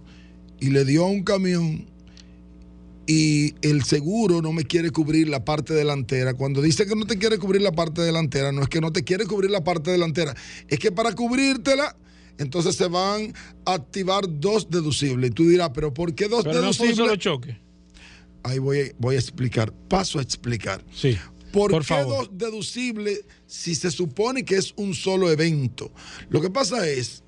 [0.60, 1.86] y le dio a un camión
[3.06, 6.34] y el seguro no me quiere cubrir la parte delantera.
[6.34, 9.02] Cuando dice que no te quiere cubrir la parte delantera, no es que no te
[9.02, 10.34] quiere cubrir la parte delantera,
[10.68, 11.96] es que para cubrírtela,
[12.38, 13.34] entonces se van
[13.64, 15.30] a activar dos deducibles.
[15.30, 16.96] Y tú dirás, pero ¿por qué dos Pero no fue un deducibles?
[16.96, 17.58] solo choque.
[18.44, 20.84] Ahí voy, voy a explicar, paso a explicar.
[20.94, 21.16] Sí.
[21.52, 22.28] ¿Por, Por qué favor.
[22.28, 25.92] dos deducibles si se supone que es un solo evento?
[26.30, 27.22] Lo que pasa es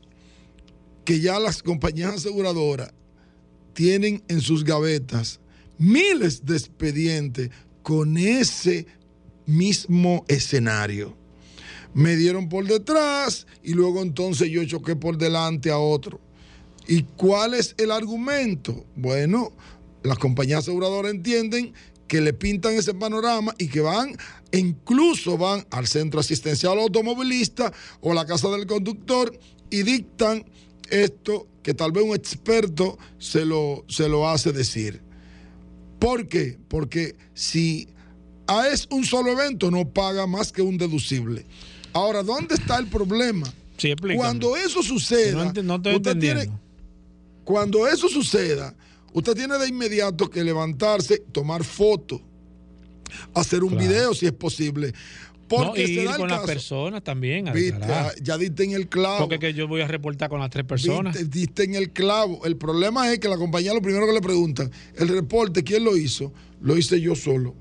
[1.05, 2.93] que ya las compañías aseguradoras
[3.75, 5.41] tienen en sus gavetas
[5.79, 7.51] miles de expedientes
[7.83, 8.87] con ese
[9.47, 11.17] mismo escenario.
[11.93, 16.21] Me dieron por detrás y luego entonces yo choqué por delante a otro.
[16.87, 18.85] ¿Y cuál es el argumento?
[18.97, 19.53] Bueno,
[20.03, 21.73] las compañías aseguradoras entienden
[22.09, 24.17] que le pintan ese panorama y que van,
[24.53, 29.39] incluso van al centro asistencial automovilista o la casa del conductor
[29.71, 30.45] y dictan
[30.91, 35.04] esto que tal vez un experto se lo, se lo hace decir.
[36.05, 36.59] ¿Por qué?
[36.69, 37.89] Porque si
[38.73, 41.47] es un solo evento, no paga más que un deducible.
[41.95, 43.51] Ahora, ¿dónde está el problema?
[43.79, 43.95] Sí.
[44.15, 46.51] Cuando eso suceda, No ent- no estoy usted tiene-
[47.45, 48.75] cuando eso suceda,
[49.15, 52.21] usted tiene de inmediato que levantarse, tomar fotos,
[53.35, 53.85] hacer un Claro.
[53.89, 54.93] video si es posible.
[55.51, 57.51] No, Porque se ir da el con las personas también.
[57.53, 59.21] Viste, ah, ya diste en el clavo.
[59.21, 61.15] Porque que yo voy a reportar con las tres personas.
[61.15, 62.45] Viste, diste en el clavo.
[62.45, 65.97] El problema es que la compañía lo primero que le preguntan, el reporte, ¿quién lo
[65.97, 66.33] hizo?
[66.61, 67.55] Lo hice yo solo.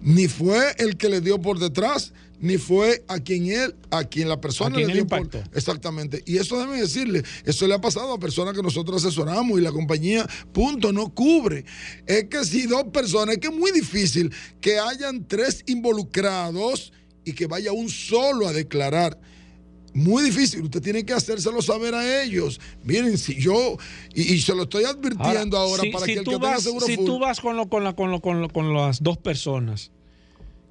[0.00, 4.28] Ni fue el que le dio por detrás, ni fue a quien él, a quien
[4.28, 5.50] la persona quien le dio por impactó.
[5.56, 6.22] Exactamente.
[6.26, 9.72] Y eso déjeme decirle, eso le ha pasado a personas que nosotros asesoramos y la
[9.72, 11.64] compañía, punto, no cubre.
[12.06, 15.64] Es que si dos personas, es que es muy difícil que hayan tres
[16.12, 16.92] involucrados
[17.24, 19.18] y que vaya un solo a declarar.
[19.94, 22.60] Muy difícil, usted tiene que hacérselo saber a ellos.
[22.84, 23.76] Miren, si yo,
[24.14, 26.62] y, y se lo estoy advirtiendo ahora, si, para si que el que tenga vas,
[26.62, 29.02] seguro si full- tú vas con, lo, con, la- con, lo- con, lo- con las
[29.02, 29.90] dos personas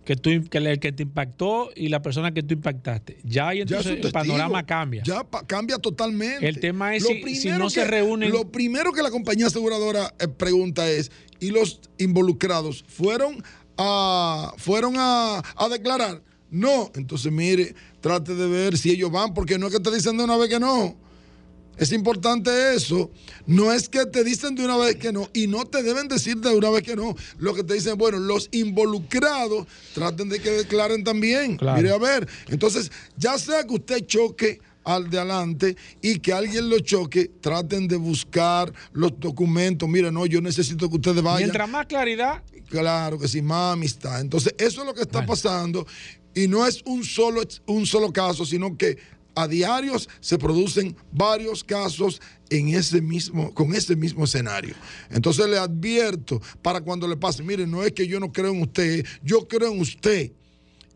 [0.07, 3.57] que, tú, que, le- que te impactó y la persona que tú impactaste, ya ahí
[3.57, 4.23] Ya es entonces un el testigo.
[4.23, 5.03] panorama cambia.
[5.05, 6.47] Ya pa- cambia totalmente.
[6.47, 10.13] El tema es si- si no se que- reúnen- Lo primero que la compañía aseguradora
[10.19, 11.11] eh, pregunta es:
[11.41, 13.43] ¿y los involucrados fueron
[13.77, 16.21] a, fueron a, a declarar?
[16.49, 16.89] No.
[16.95, 20.23] Entonces, mire, trate de ver si ellos van, porque no es que te dicen de
[20.23, 20.95] una vez que no.
[21.77, 23.11] Es importante eso.
[23.45, 26.37] No es que te dicen de una vez que no y no te deben decir
[26.37, 27.15] de una vez que no.
[27.37, 31.57] Lo que te dicen, bueno, los involucrados traten de que declaren también.
[31.57, 31.81] Claro.
[31.81, 32.27] Mire, a ver.
[32.47, 37.89] Entonces, ya sea que usted choque al de adelante y que alguien lo choque, traten
[37.89, 39.87] de buscar los documentos.
[39.89, 41.49] Mire, no, yo necesito que ustedes vayan.
[41.49, 44.21] Mientras más claridad, Claro que sí, más amistad.
[44.21, 45.87] Entonces, eso es lo que está pasando.
[46.33, 48.97] Y no es un solo, un solo caso, sino que
[49.37, 52.19] a diarios se producen varios casos
[52.49, 54.73] en ese mismo, con ese mismo escenario.
[55.11, 58.63] Entonces le advierto para cuando le pase, mire, no es que yo no creo en
[58.63, 60.31] usted, yo creo en usted.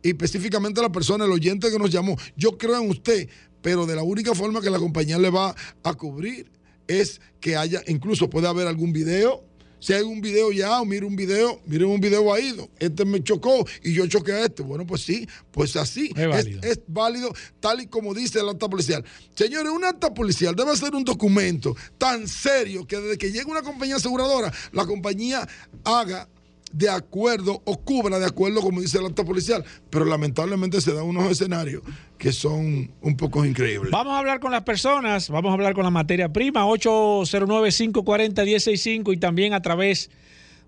[0.01, 3.30] Y específicamente la persona, el oyente que nos llamó, yo creo en usted,
[3.61, 6.51] pero de la única forma que la compañía le va a cubrir
[6.88, 9.43] es que haya, incluso puede haber algún video.
[9.82, 13.24] Si hay un video ya, o mire un video, miren un video ahí, este me
[13.24, 14.62] chocó y yo choqué a este.
[14.62, 16.14] Bueno, pues sí, pues así.
[16.16, 16.62] Es válido.
[16.62, 19.03] es válido tal y como dice el acta policial.
[19.34, 23.64] Señores, un acta policial debe ser un documento tan serio que desde que llegue una
[23.64, 25.49] compañía aseguradora, la compañía
[25.84, 26.30] haga
[26.72, 29.64] de acuerdo o cubra de acuerdo como dice el acta policial.
[29.89, 31.81] Pero lamentablemente se dan unos escenarios
[32.18, 33.91] que son un poco increíbles.
[33.91, 39.18] vamos a hablar con las personas, vamos a hablar con la materia prima, 809-540-165 y
[39.18, 40.10] también a través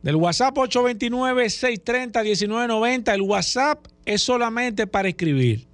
[0.01, 3.13] del WhatsApp 829-630-1990.
[3.13, 5.67] El WhatsApp es solamente para escribir.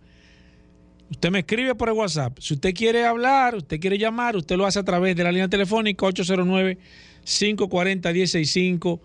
[1.12, 2.38] Usted me escribe por el WhatsApp.
[2.40, 5.48] Si usted quiere hablar, usted quiere llamar, usted lo hace a través de la línea
[5.48, 9.00] telefónica 809-540-165.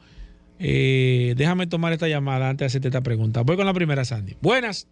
[0.66, 3.42] Eh, déjame tomar esta llamada antes de hacerte esta pregunta.
[3.42, 4.34] Voy con la primera, Sandy.
[4.40, 4.88] Buenas.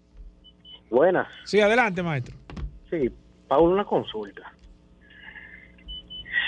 [0.91, 1.27] Buenas.
[1.45, 2.37] Sí, adelante, maestro.
[2.91, 3.11] Sí,
[3.49, 4.53] Paul, una consulta.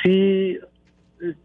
[0.02, 0.58] Si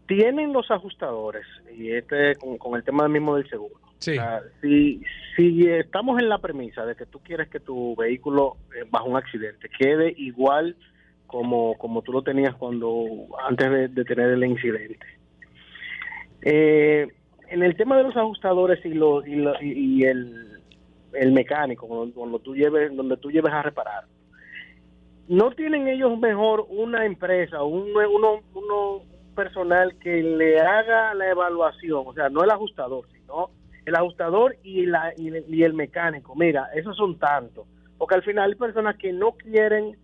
[0.06, 4.10] tienen los ajustadores, y este con, con el tema mismo del seguro, Sí.
[4.12, 5.02] o sea, si,
[5.36, 9.16] si estamos en la premisa de que tú quieres que tu vehículo eh, bajo un
[9.16, 10.74] accidente quede igual
[11.26, 13.06] como, como tú lo tenías cuando
[13.46, 15.06] antes de, de tener el incidente,
[16.42, 17.08] eh,
[17.50, 20.60] en el tema de los ajustadores y, lo, y, lo- y- el,
[21.12, 24.04] el mecánico, cuando tú lleves, donde tú lleves a reparar,
[25.28, 29.02] ¿no tienen ellos mejor una empresa, un, uno, uno
[29.34, 32.04] personal que le haga la evaluación?
[32.06, 33.50] O sea, no el ajustador, sino
[33.84, 36.34] el ajustador y, la, y, y el mecánico.
[36.36, 37.66] Mira, esos son tantos.
[37.98, 39.96] Porque al final hay personas que no quieren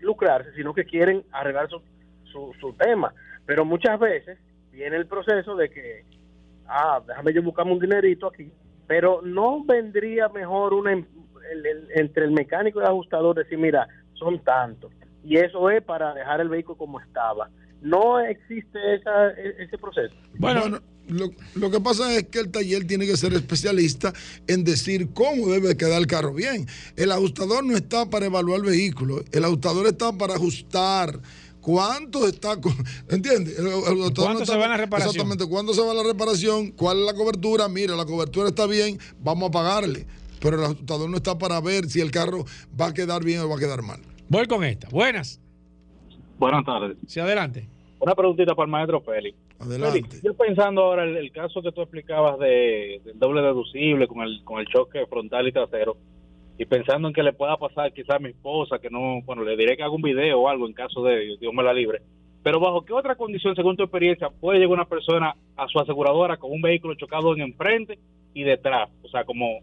[0.00, 1.80] lucrarse, sino que quieren arreglar su,
[2.24, 3.12] su, su tema.
[3.46, 4.38] Pero muchas veces
[4.72, 6.04] viene el proceso de que,
[6.68, 8.50] ah, déjame yo buscarme un dinerito aquí.
[8.86, 11.06] Pero no vendría mejor una, em-
[11.94, 14.92] entre el mecánico y el ajustador decir, mira, son tantos.
[15.24, 17.48] Y eso es para dejar el vehículo como estaba.
[17.80, 20.14] no existe e- ese proceso.
[20.38, 20.78] Bueno,
[21.08, 24.12] lo, lo que pasa es que el taller tiene que ser especialista
[24.46, 26.66] en decir cómo debe quedar el carro bien.
[26.96, 31.20] El ajustador no está para evaluar el vehículo, el ajustador está para ajustar.
[31.64, 32.58] ¿Cuánto está?
[33.08, 33.58] ¿Entiendes?
[33.58, 35.10] Ajustador no ¿Cuánto está- se va la reparación?
[35.14, 35.46] Exactamente.
[35.48, 36.72] ¿Cuándo se va la reparación?
[36.72, 37.68] ¿Cuál es la cobertura?
[37.68, 40.06] Mira, la cobertura está bien, vamos a pagarle.
[40.40, 42.44] Pero el ajustador no está para ver si el carro
[42.78, 43.98] va a quedar bien o va a quedar mal.
[44.28, 44.88] Voy con esta.
[44.90, 45.40] Buenas.
[46.38, 46.98] Buenas tardes.
[47.06, 47.66] Sí, adelante.
[47.98, 49.38] Una preguntita para el maestro Félix.
[49.58, 50.02] Adelante.
[50.02, 54.20] Félix, yo pensando ahora el, el caso que tú explicabas de, del doble deducible con
[54.20, 55.96] el, con el choque frontal y trasero,
[56.56, 59.56] y pensando en que le pueda pasar quizás a mi esposa, que no, bueno, le
[59.56, 62.00] diré que haga un video o algo en caso de Dios me la libre.
[62.42, 66.36] Pero bajo qué otra condición, según tu experiencia, puede llegar una persona a su aseguradora
[66.36, 67.98] con un vehículo chocado en enfrente
[68.34, 69.60] y detrás, o sea, como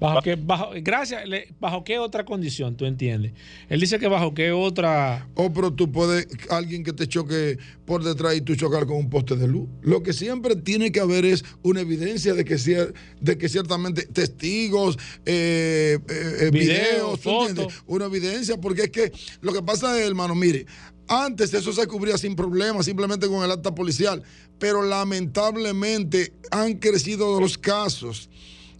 [0.00, 1.22] Bajo qué, bajo, gracias,
[1.60, 3.32] ¿bajo qué otra condición tú entiendes?
[3.68, 5.28] Él dice que bajo qué otra...
[5.34, 9.10] O pero tú puedes, alguien que te choque por detrás y tú chocar con un
[9.10, 9.68] poste de luz.
[9.82, 14.06] Lo que siempre tiene que haber es una evidencia de que, cier- de que ciertamente
[14.06, 14.96] testigos,
[15.26, 17.48] eh, eh, eh, Video, videos, ¿tú foto.
[17.50, 17.82] entiendes?
[17.86, 19.12] una evidencia, porque es que
[19.42, 20.64] lo que pasa es, hermano, mire,
[21.08, 24.22] antes eso se cubría sin problema, simplemente con el acta policial,
[24.58, 28.30] pero lamentablemente han crecido los casos.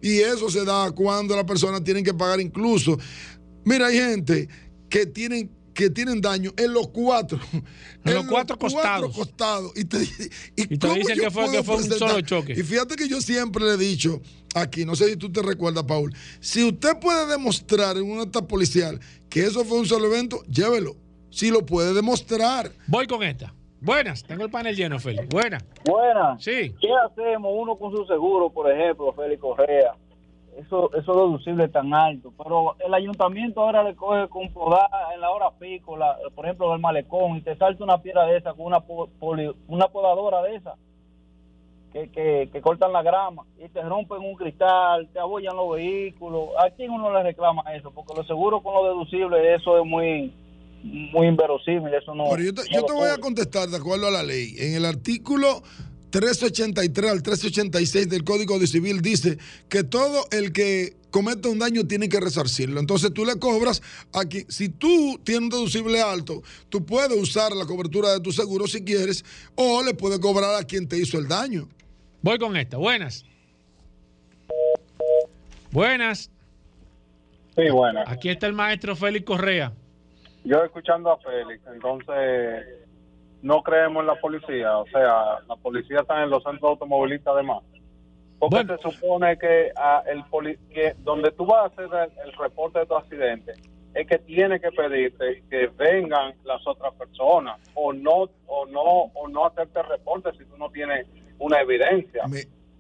[0.03, 2.99] Y eso se da cuando las personas tienen que pagar incluso.
[3.65, 4.49] Mira, hay gente
[4.89, 7.39] que tienen que tienen daño en los cuatro.
[8.05, 9.15] En los cuatro costados.
[9.15, 9.73] costados.
[9.77, 9.99] Y te,
[10.57, 12.55] y Y te dicen que fue- puedo que fue un solo choque.
[12.57, 14.21] Y fíjate que yo siempre le he dicho
[14.55, 18.41] aquí, no sé si tú te recuerdas, Paul, si usted puede demostrar en un acta
[18.47, 18.99] policial
[19.29, 20.97] que eso fue un solo evento, llévelo.
[21.31, 22.73] Si lo puede demostrar.
[22.89, 23.55] Voy con esta.
[23.83, 25.29] Buenas, tengo el panel lleno, Félix.
[25.29, 25.65] Buenas.
[25.85, 26.43] Buenas.
[26.43, 26.75] Sí.
[26.81, 29.95] ¿Qué hacemos uno con su seguro, por ejemplo, Félix Correa?
[30.59, 32.33] Eso, eso deducible tan alto.
[32.37, 36.71] Pero el ayuntamiento ahora le coge con podada en la hora pico, la- por ejemplo,
[36.73, 40.43] del malecón, y te salta una piedra de esa con una, po- poli- una podadora
[40.43, 40.75] de esa
[41.93, 46.51] que, que, que cortan la grama y te rompen un cristal, te abollan los vehículos.
[46.59, 47.91] ¿A quién uno le reclama eso?
[47.93, 50.33] Porque lo seguro con lo deducible, eso es muy
[50.83, 51.93] muy inverosímil.
[51.95, 52.25] Eso no.
[52.31, 54.55] Pero yo te, yo te voy a contestar de acuerdo a la ley.
[54.59, 55.63] En el artículo
[56.11, 59.39] 383 al 386 del Código de Civil dice
[59.69, 62.81] que todo el que cometa un daño tiene que resarcirlo.
[62.81, 63.83] Entonces tú le cobras
[64.13, 64.45] aquí.
[64.49, 68.83] Si tú tienes un deducible alto, tú puedes usar la cobertura de tu seguro si
[68.85, 69.25] quieres
[69.55, 71.69] o le puedes cobrar a quien te hizo el daño.
[72.23, 72.77] Voy con esta.
[72.77, 73.25] Buenas.
[75.71, 76.31] Buenas.
[77.57, 78.09] Sí, buenas.
[78.09, 79.73] Aquí está el maestro Félix Correa.
[80.45, 82.65] Yo escuchando a Félix, entonces
[83.43, 87.63] no creemos en la policía, o sea, la policía está en los centros automovilistas además.
[88.39, 92.33] Porque se supone que, ah, el poli- que donde tú vas a hacer el, el
[92.39, 93.53] reporte de tu accidente
[93.95, 98.81] es que tiene que pedirte que vengan las otras personas o no o no
[99.13, 101.07] o no hacerte reporte si tú no tienes
[101.39, 102.23] una evidencia.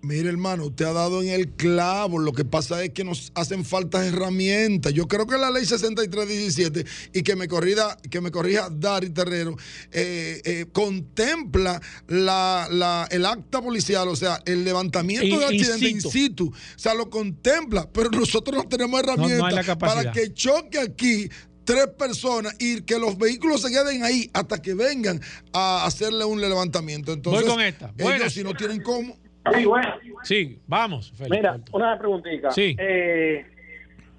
[0.02, 2.18] Mire, hermano, usted ha dado en el clavo.
[2.18, 4.94] Lo que pasa es que nos hacen falta herramientas.
[4.94, 9.56] Yo creo que la ley 6317 y que me corrija, que me corrija Dari Terrero,
[9.92, 15.96] eh, eh, contempla la, la- el acta policial, o sea, el levantamiento del accidente in
[15.96, 16.46] in situ.
[16.48, 19.50] O sea, lo contempla, pero nosotros no tenemos herramientas
[19.90, 21.28] para que choque aquí
[21.64, 25.20] tres personas y que los vehículos se queden ahí hasta que vengan
[25.52, 27.12] a hacerle un levantamiento.
[27.12, 27.92] Entonces, Voy con esta.
[28.16, 29.18] ellos si no tienen cómo.
[29.54, 29.94] Sí, bueno.
[30.22, 31.12] Sí, vamos.
[31.30, 32.50] Mira, una preguntita.
[32.50, 32.76] Sí.
[32.78, 33.46] Eh,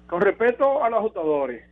[0.06, 1.64] con respecto a los ajustadores,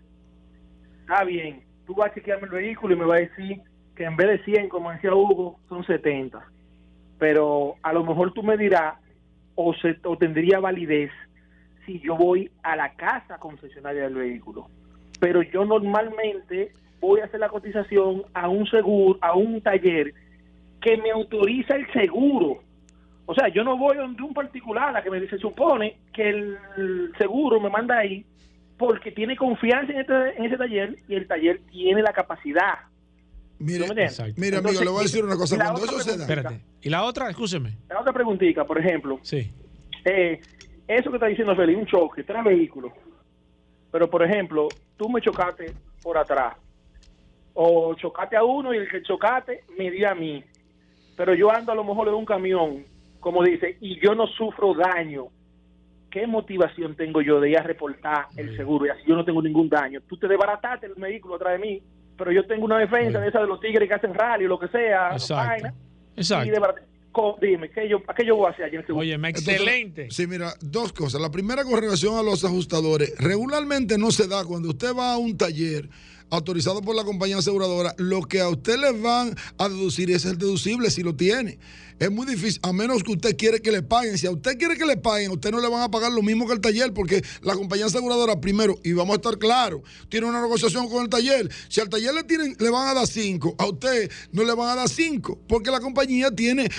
[1.01, 3.61] está bien, tú vas a chequearme el vehículo y me vas a decir
[3.97, 6.43] que en vez de 100, como decía Hugo, son 70.
[7.19, 8.95] Pero a lo mejor tú me dirás,
[9.57, 11.11] o, se, o tendría validez
[11.85, 14.69] si yo voy a la casa concesionaria del vehículo.
[15.19, 20.15] Pero yo normalmente voy a hacer la cotización a un seguro, a un taller
[20.81, 22.63] que me autoriza el seguro.
[23.31, 27.12] O sea, yo no voy donde un particular a que me dice, supone que el
[27.16, 28.27] seguro me manda ahí
[28.77, 32.74] porque tiene confianza en, este, en ese taller y el taller tiene la capacidad.
[33.61, 33.86] Mire,
[34.36, 35.55] mire, amigo, le voy a decir una cosa.
[35.55, 36.23] Cuando eso se da.
[36.24, 36.61] Espérate.
[36.82, 37.31] ¿Y la otra?
[37.31, 37.77] Escúcheme.
[37.89, 39.52] La otra preguntita, por ejemplo, Sí.
[40.07, 40.40] eh,
[40.89, 42.93] eso que está diciendo Félix, un choque, tres vehículos.
[43.93, 44.66] Pero, por ejemplo,
[44.97, 46.57] tú me chocaste por atrás.
[47.55, 50.43] O chocaste a uno y el que chocaste me dio a mí.
[51.16, 52.85] Pero yo ando a lo mejor en un camión,
[53.21, 55.27] como dice, y yo no sufro daño.
[56.11, 58.87] ¿Qué motivación tengo yo de ir a reportar el seguro?
[58.87, 60.01] Y así yo no tengo ningún daño.
[60.09, 61.83] Tú te desbarataste el vehículo atrás de mí,
[62.19, 64.59] pero yo tengo una defensa de esa de los tigres que hacen rally o lo
[64.59, 65.13] que sea.
[65.13, 65.35] Exacto.
[65.35, 65.75] vaina,
[66.17, 66.49] Exacto.
[66.49, 66.51] y
[67.41, 69.03] Dime, ¿qué yo, ¿a qué yo voy a hacer allí en el seguro?
[69.03, 71.21] Oye, Entonces, sí, mira, dos cosas.
[71.21, 73.15] La primera con relación a los ajustadores.
[73.19, 75.89] Regularmente no se da cuando usted va a un taller
[76.31, 80.39] autorizado por la compañía aseguradora, lo que a usted le van a deducir es el
[80.39, 81.59] deducible si lo tiene.
[81.98, 84.16] Es muy difícil, a menos que usted quiere que le paguen.
[84.16, 86.23] Si a usted quiere que le paguen, a usted no le van a pagar lo
[86.23, 90.27] mismo que el taller, porque la compañía aseguradora, primero, y vamos a estar claros, tiene
[90.27, 91.51] una negociación con el taller.
[91.69, 94.70] Si al taller le, tienen, le van a dar cinco, a usted no le van
[94.70, 96.70] a dar cinco, porque la compañía tiene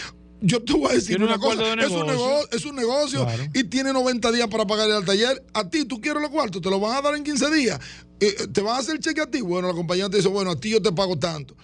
[0.42, 2.50] yo te voy a decir una cosa, de es un, negocio.
[2.52, 5.44] es un negocio y tiene 90 días para pagarle al taller.
[5.54, 7.80] A ti, tú quieres los cuartos, te los van a dar en 15 días.
[8.20, 9.42] Eh, eh, ¿Te van a hacer el cheque a ti?
[9.42, 11.56] Bueno, la compañía te dice, bueno, a ti yo te pago tanto.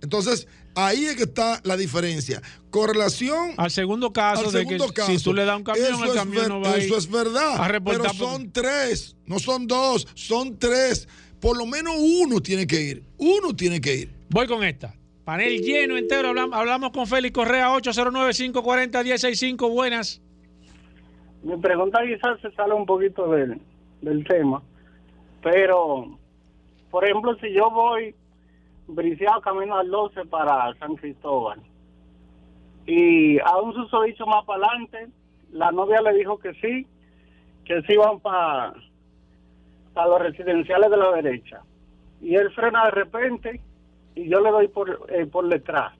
[0.00, 2.42] Entonces, ahí es que está la diferencia.
[2.70, 5.64] Con relación Al segundo caso al de segundo que caso, si tú le das un
[5.64, 7.56] camión, eso el es camión ver- no va a ir Eso es verdad.
[7.56, 11.08] a pero por- son tres, no son dos, son tres.
[11.40, 13.04] Por lo menos uno tiene que ir.
[13.16, 14.14] Uno tiene que ir.
[14.30, 14.94] Voy con esta.
[15.24, 16.34] Panel lleno entero.
[16.52, 19.72] Hablamos, con Félix Correa, 809-540-1065.
[19.72, 20.20] Buenas.
[21.42, 23.60] Mi pregunta quizás se sale un poquito del,
[24.00, 24.62] del tema,
[25.42, 26.18] pero,
[26.90, 28.14] por ejemplo, si yo voy
[28.86, 31.60] briseado camino al 12 para San Cristóbal
[32.86, 35.08] y a un susodicho más para adelante,
[35.52, 36.86] la novia le dijo que sí,
[37.64, 38.74] que sí van para
[39.94, 41.60] los residenciales de la derecha.
[42.22, 43.60] Y él frena de repente
[44.14, 45.92] y yo le doy por, eh, por detrás.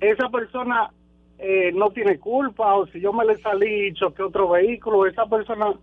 [0.00, 0.90] Esa persona
[1.38, 5.26] eh, no tiene culpa o si yo me le salí y choqué otro vehículo, esa
[5.26, 5.74] persona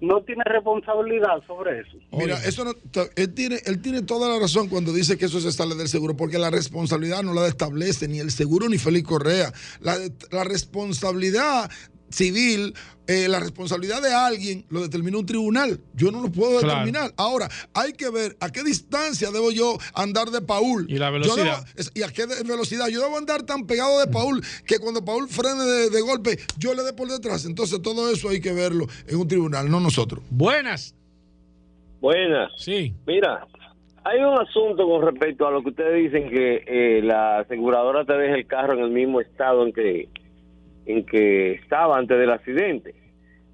[0.00, 1.96] no tiene responsabilidad sobre eso.
[2.10, 2.72] Mira, eso no,
[3.14, 6.16] él, tiene, él tiene toda la razón cuando dice que eso se sale del seguro,
[6.16, 9.52] porque la responsabilidad no la establece ni el seguro ni Félix Correa.
[9.80, 9.96] La,
[10.32, 11.70] la responsabilidad
[12.12, 12.74] civil,
[13.08, 15.80] eh, la responsabilidad de alguien lo determina un tribunal.
[15.94, 16.68] Yo no lo puedo Claro.
[16.86, 17.12] determinar.
[17.16, 20.86] Ahora, hay que ver a qué distancia debo yo andar de Paul.
[20.88, 21.64] Y la Yo velocidad.
[21.74, 22.88] debo- y a qué velocidad.
[22.88, 26.74] Yo debo andar tan pegado de Paul que cuando Paul frene de, de golpe, yo
[26.74, 27.44] le dé por detrás.
[27.44, 30.22] Entonces, todo eso hay que verlo en un tribunal, no nosotros.
[30.30, 30.94] Buenas.
[32.00, 32.50] Buenas.
[32.56, 32.94] Sí.
[33.06, 33.46] Mira,
[34.04, 38.14] hay un asunto con respecto a lo que ustedes dicen que eh, la aseguradora te
[38.14, 40.08] deja el carro en el mismo estado en que
[40.86, 42.94] en que estaba antes del accidente.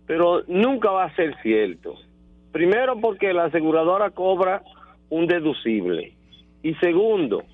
[0.07, 1.95] Pero nunca va a ser cierto.
[2.53, 4.63] Primero porque la aseguradora cobra
[5.11, 6.15] un deducible.
[6.63, 7.45] Y segundo,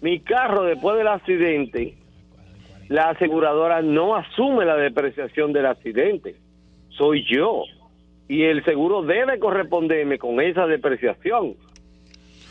[0.00, 1.96] mi carro después del accidente,
[2.88, 6.36] la aseguradora no asume la depreciación del accidente.
[6.90, 7.64] Soy yo.
[8.28, 11.54] Y el seguro debe corresponderme con esa depreciación.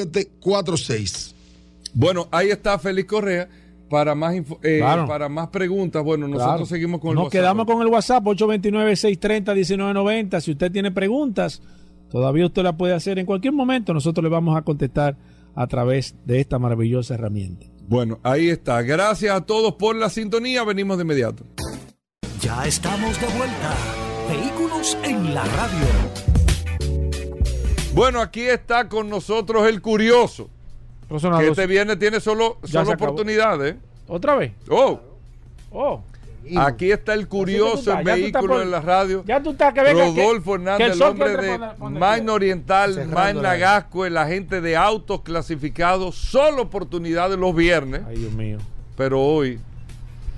[0.00, 1.34] 809-604-5746.
[1.94, 3.48] Bueno, ahí está Félix Correa.
[3.88, 5.08] Para más, info- eh, Claro.
[5.08, 6.66] para más preguntas, bueno, nosotros Claro.
[6.66, 7.40] seguimos con el Nos WhatsApp.
[7.40, 10.40] quedamos con el WhatsApp 829-630-1990.
[10.40, 11.60] Si usted tiene preguntas,
[12.08, 13.92] todavía usted la puede hacer en cualquier momento.
[13.92, 15.16] Nosotros le vamos a contestar
[15.56, 17.66] a través de esta maravillosa herramienta.
[17.90, 18.82] Bueno, ahí está.
[18.82, 20.62] Gracias a todos por la sintonía.
[20.62, 21.42] Venimos de inmediato.
[22.40, 23.74] Ya estamos de vuelta.
[24.28, 25.86] Vehículos en la radio.
[27.92, 30.48] Bueno, aquí está con nosotros el curioso.
[31.08, 33.74] Que este viernes tiene solo, solo oportunidades.
[34.06, 34.52] ¿Otra vez?
[34.70, 35.00] Oh,
[35.72, 36.00] Oh.
[36.56, 39.22] Aquí está el curioso estás, en vehículo por- en la radio.
[39.26, 40.04] Ya tú estás que venga.
[40.06, 41.58] Rodolfo que Hernández, el hombre de
[41.90, 48.02] Main Oriental, Main la- Nagasco, el agente de autos clasificados, solo oportunidades los viernes.
[48.08, 48.58] Ay, Dios mío.
[48.96, 49.58] Pero hoy,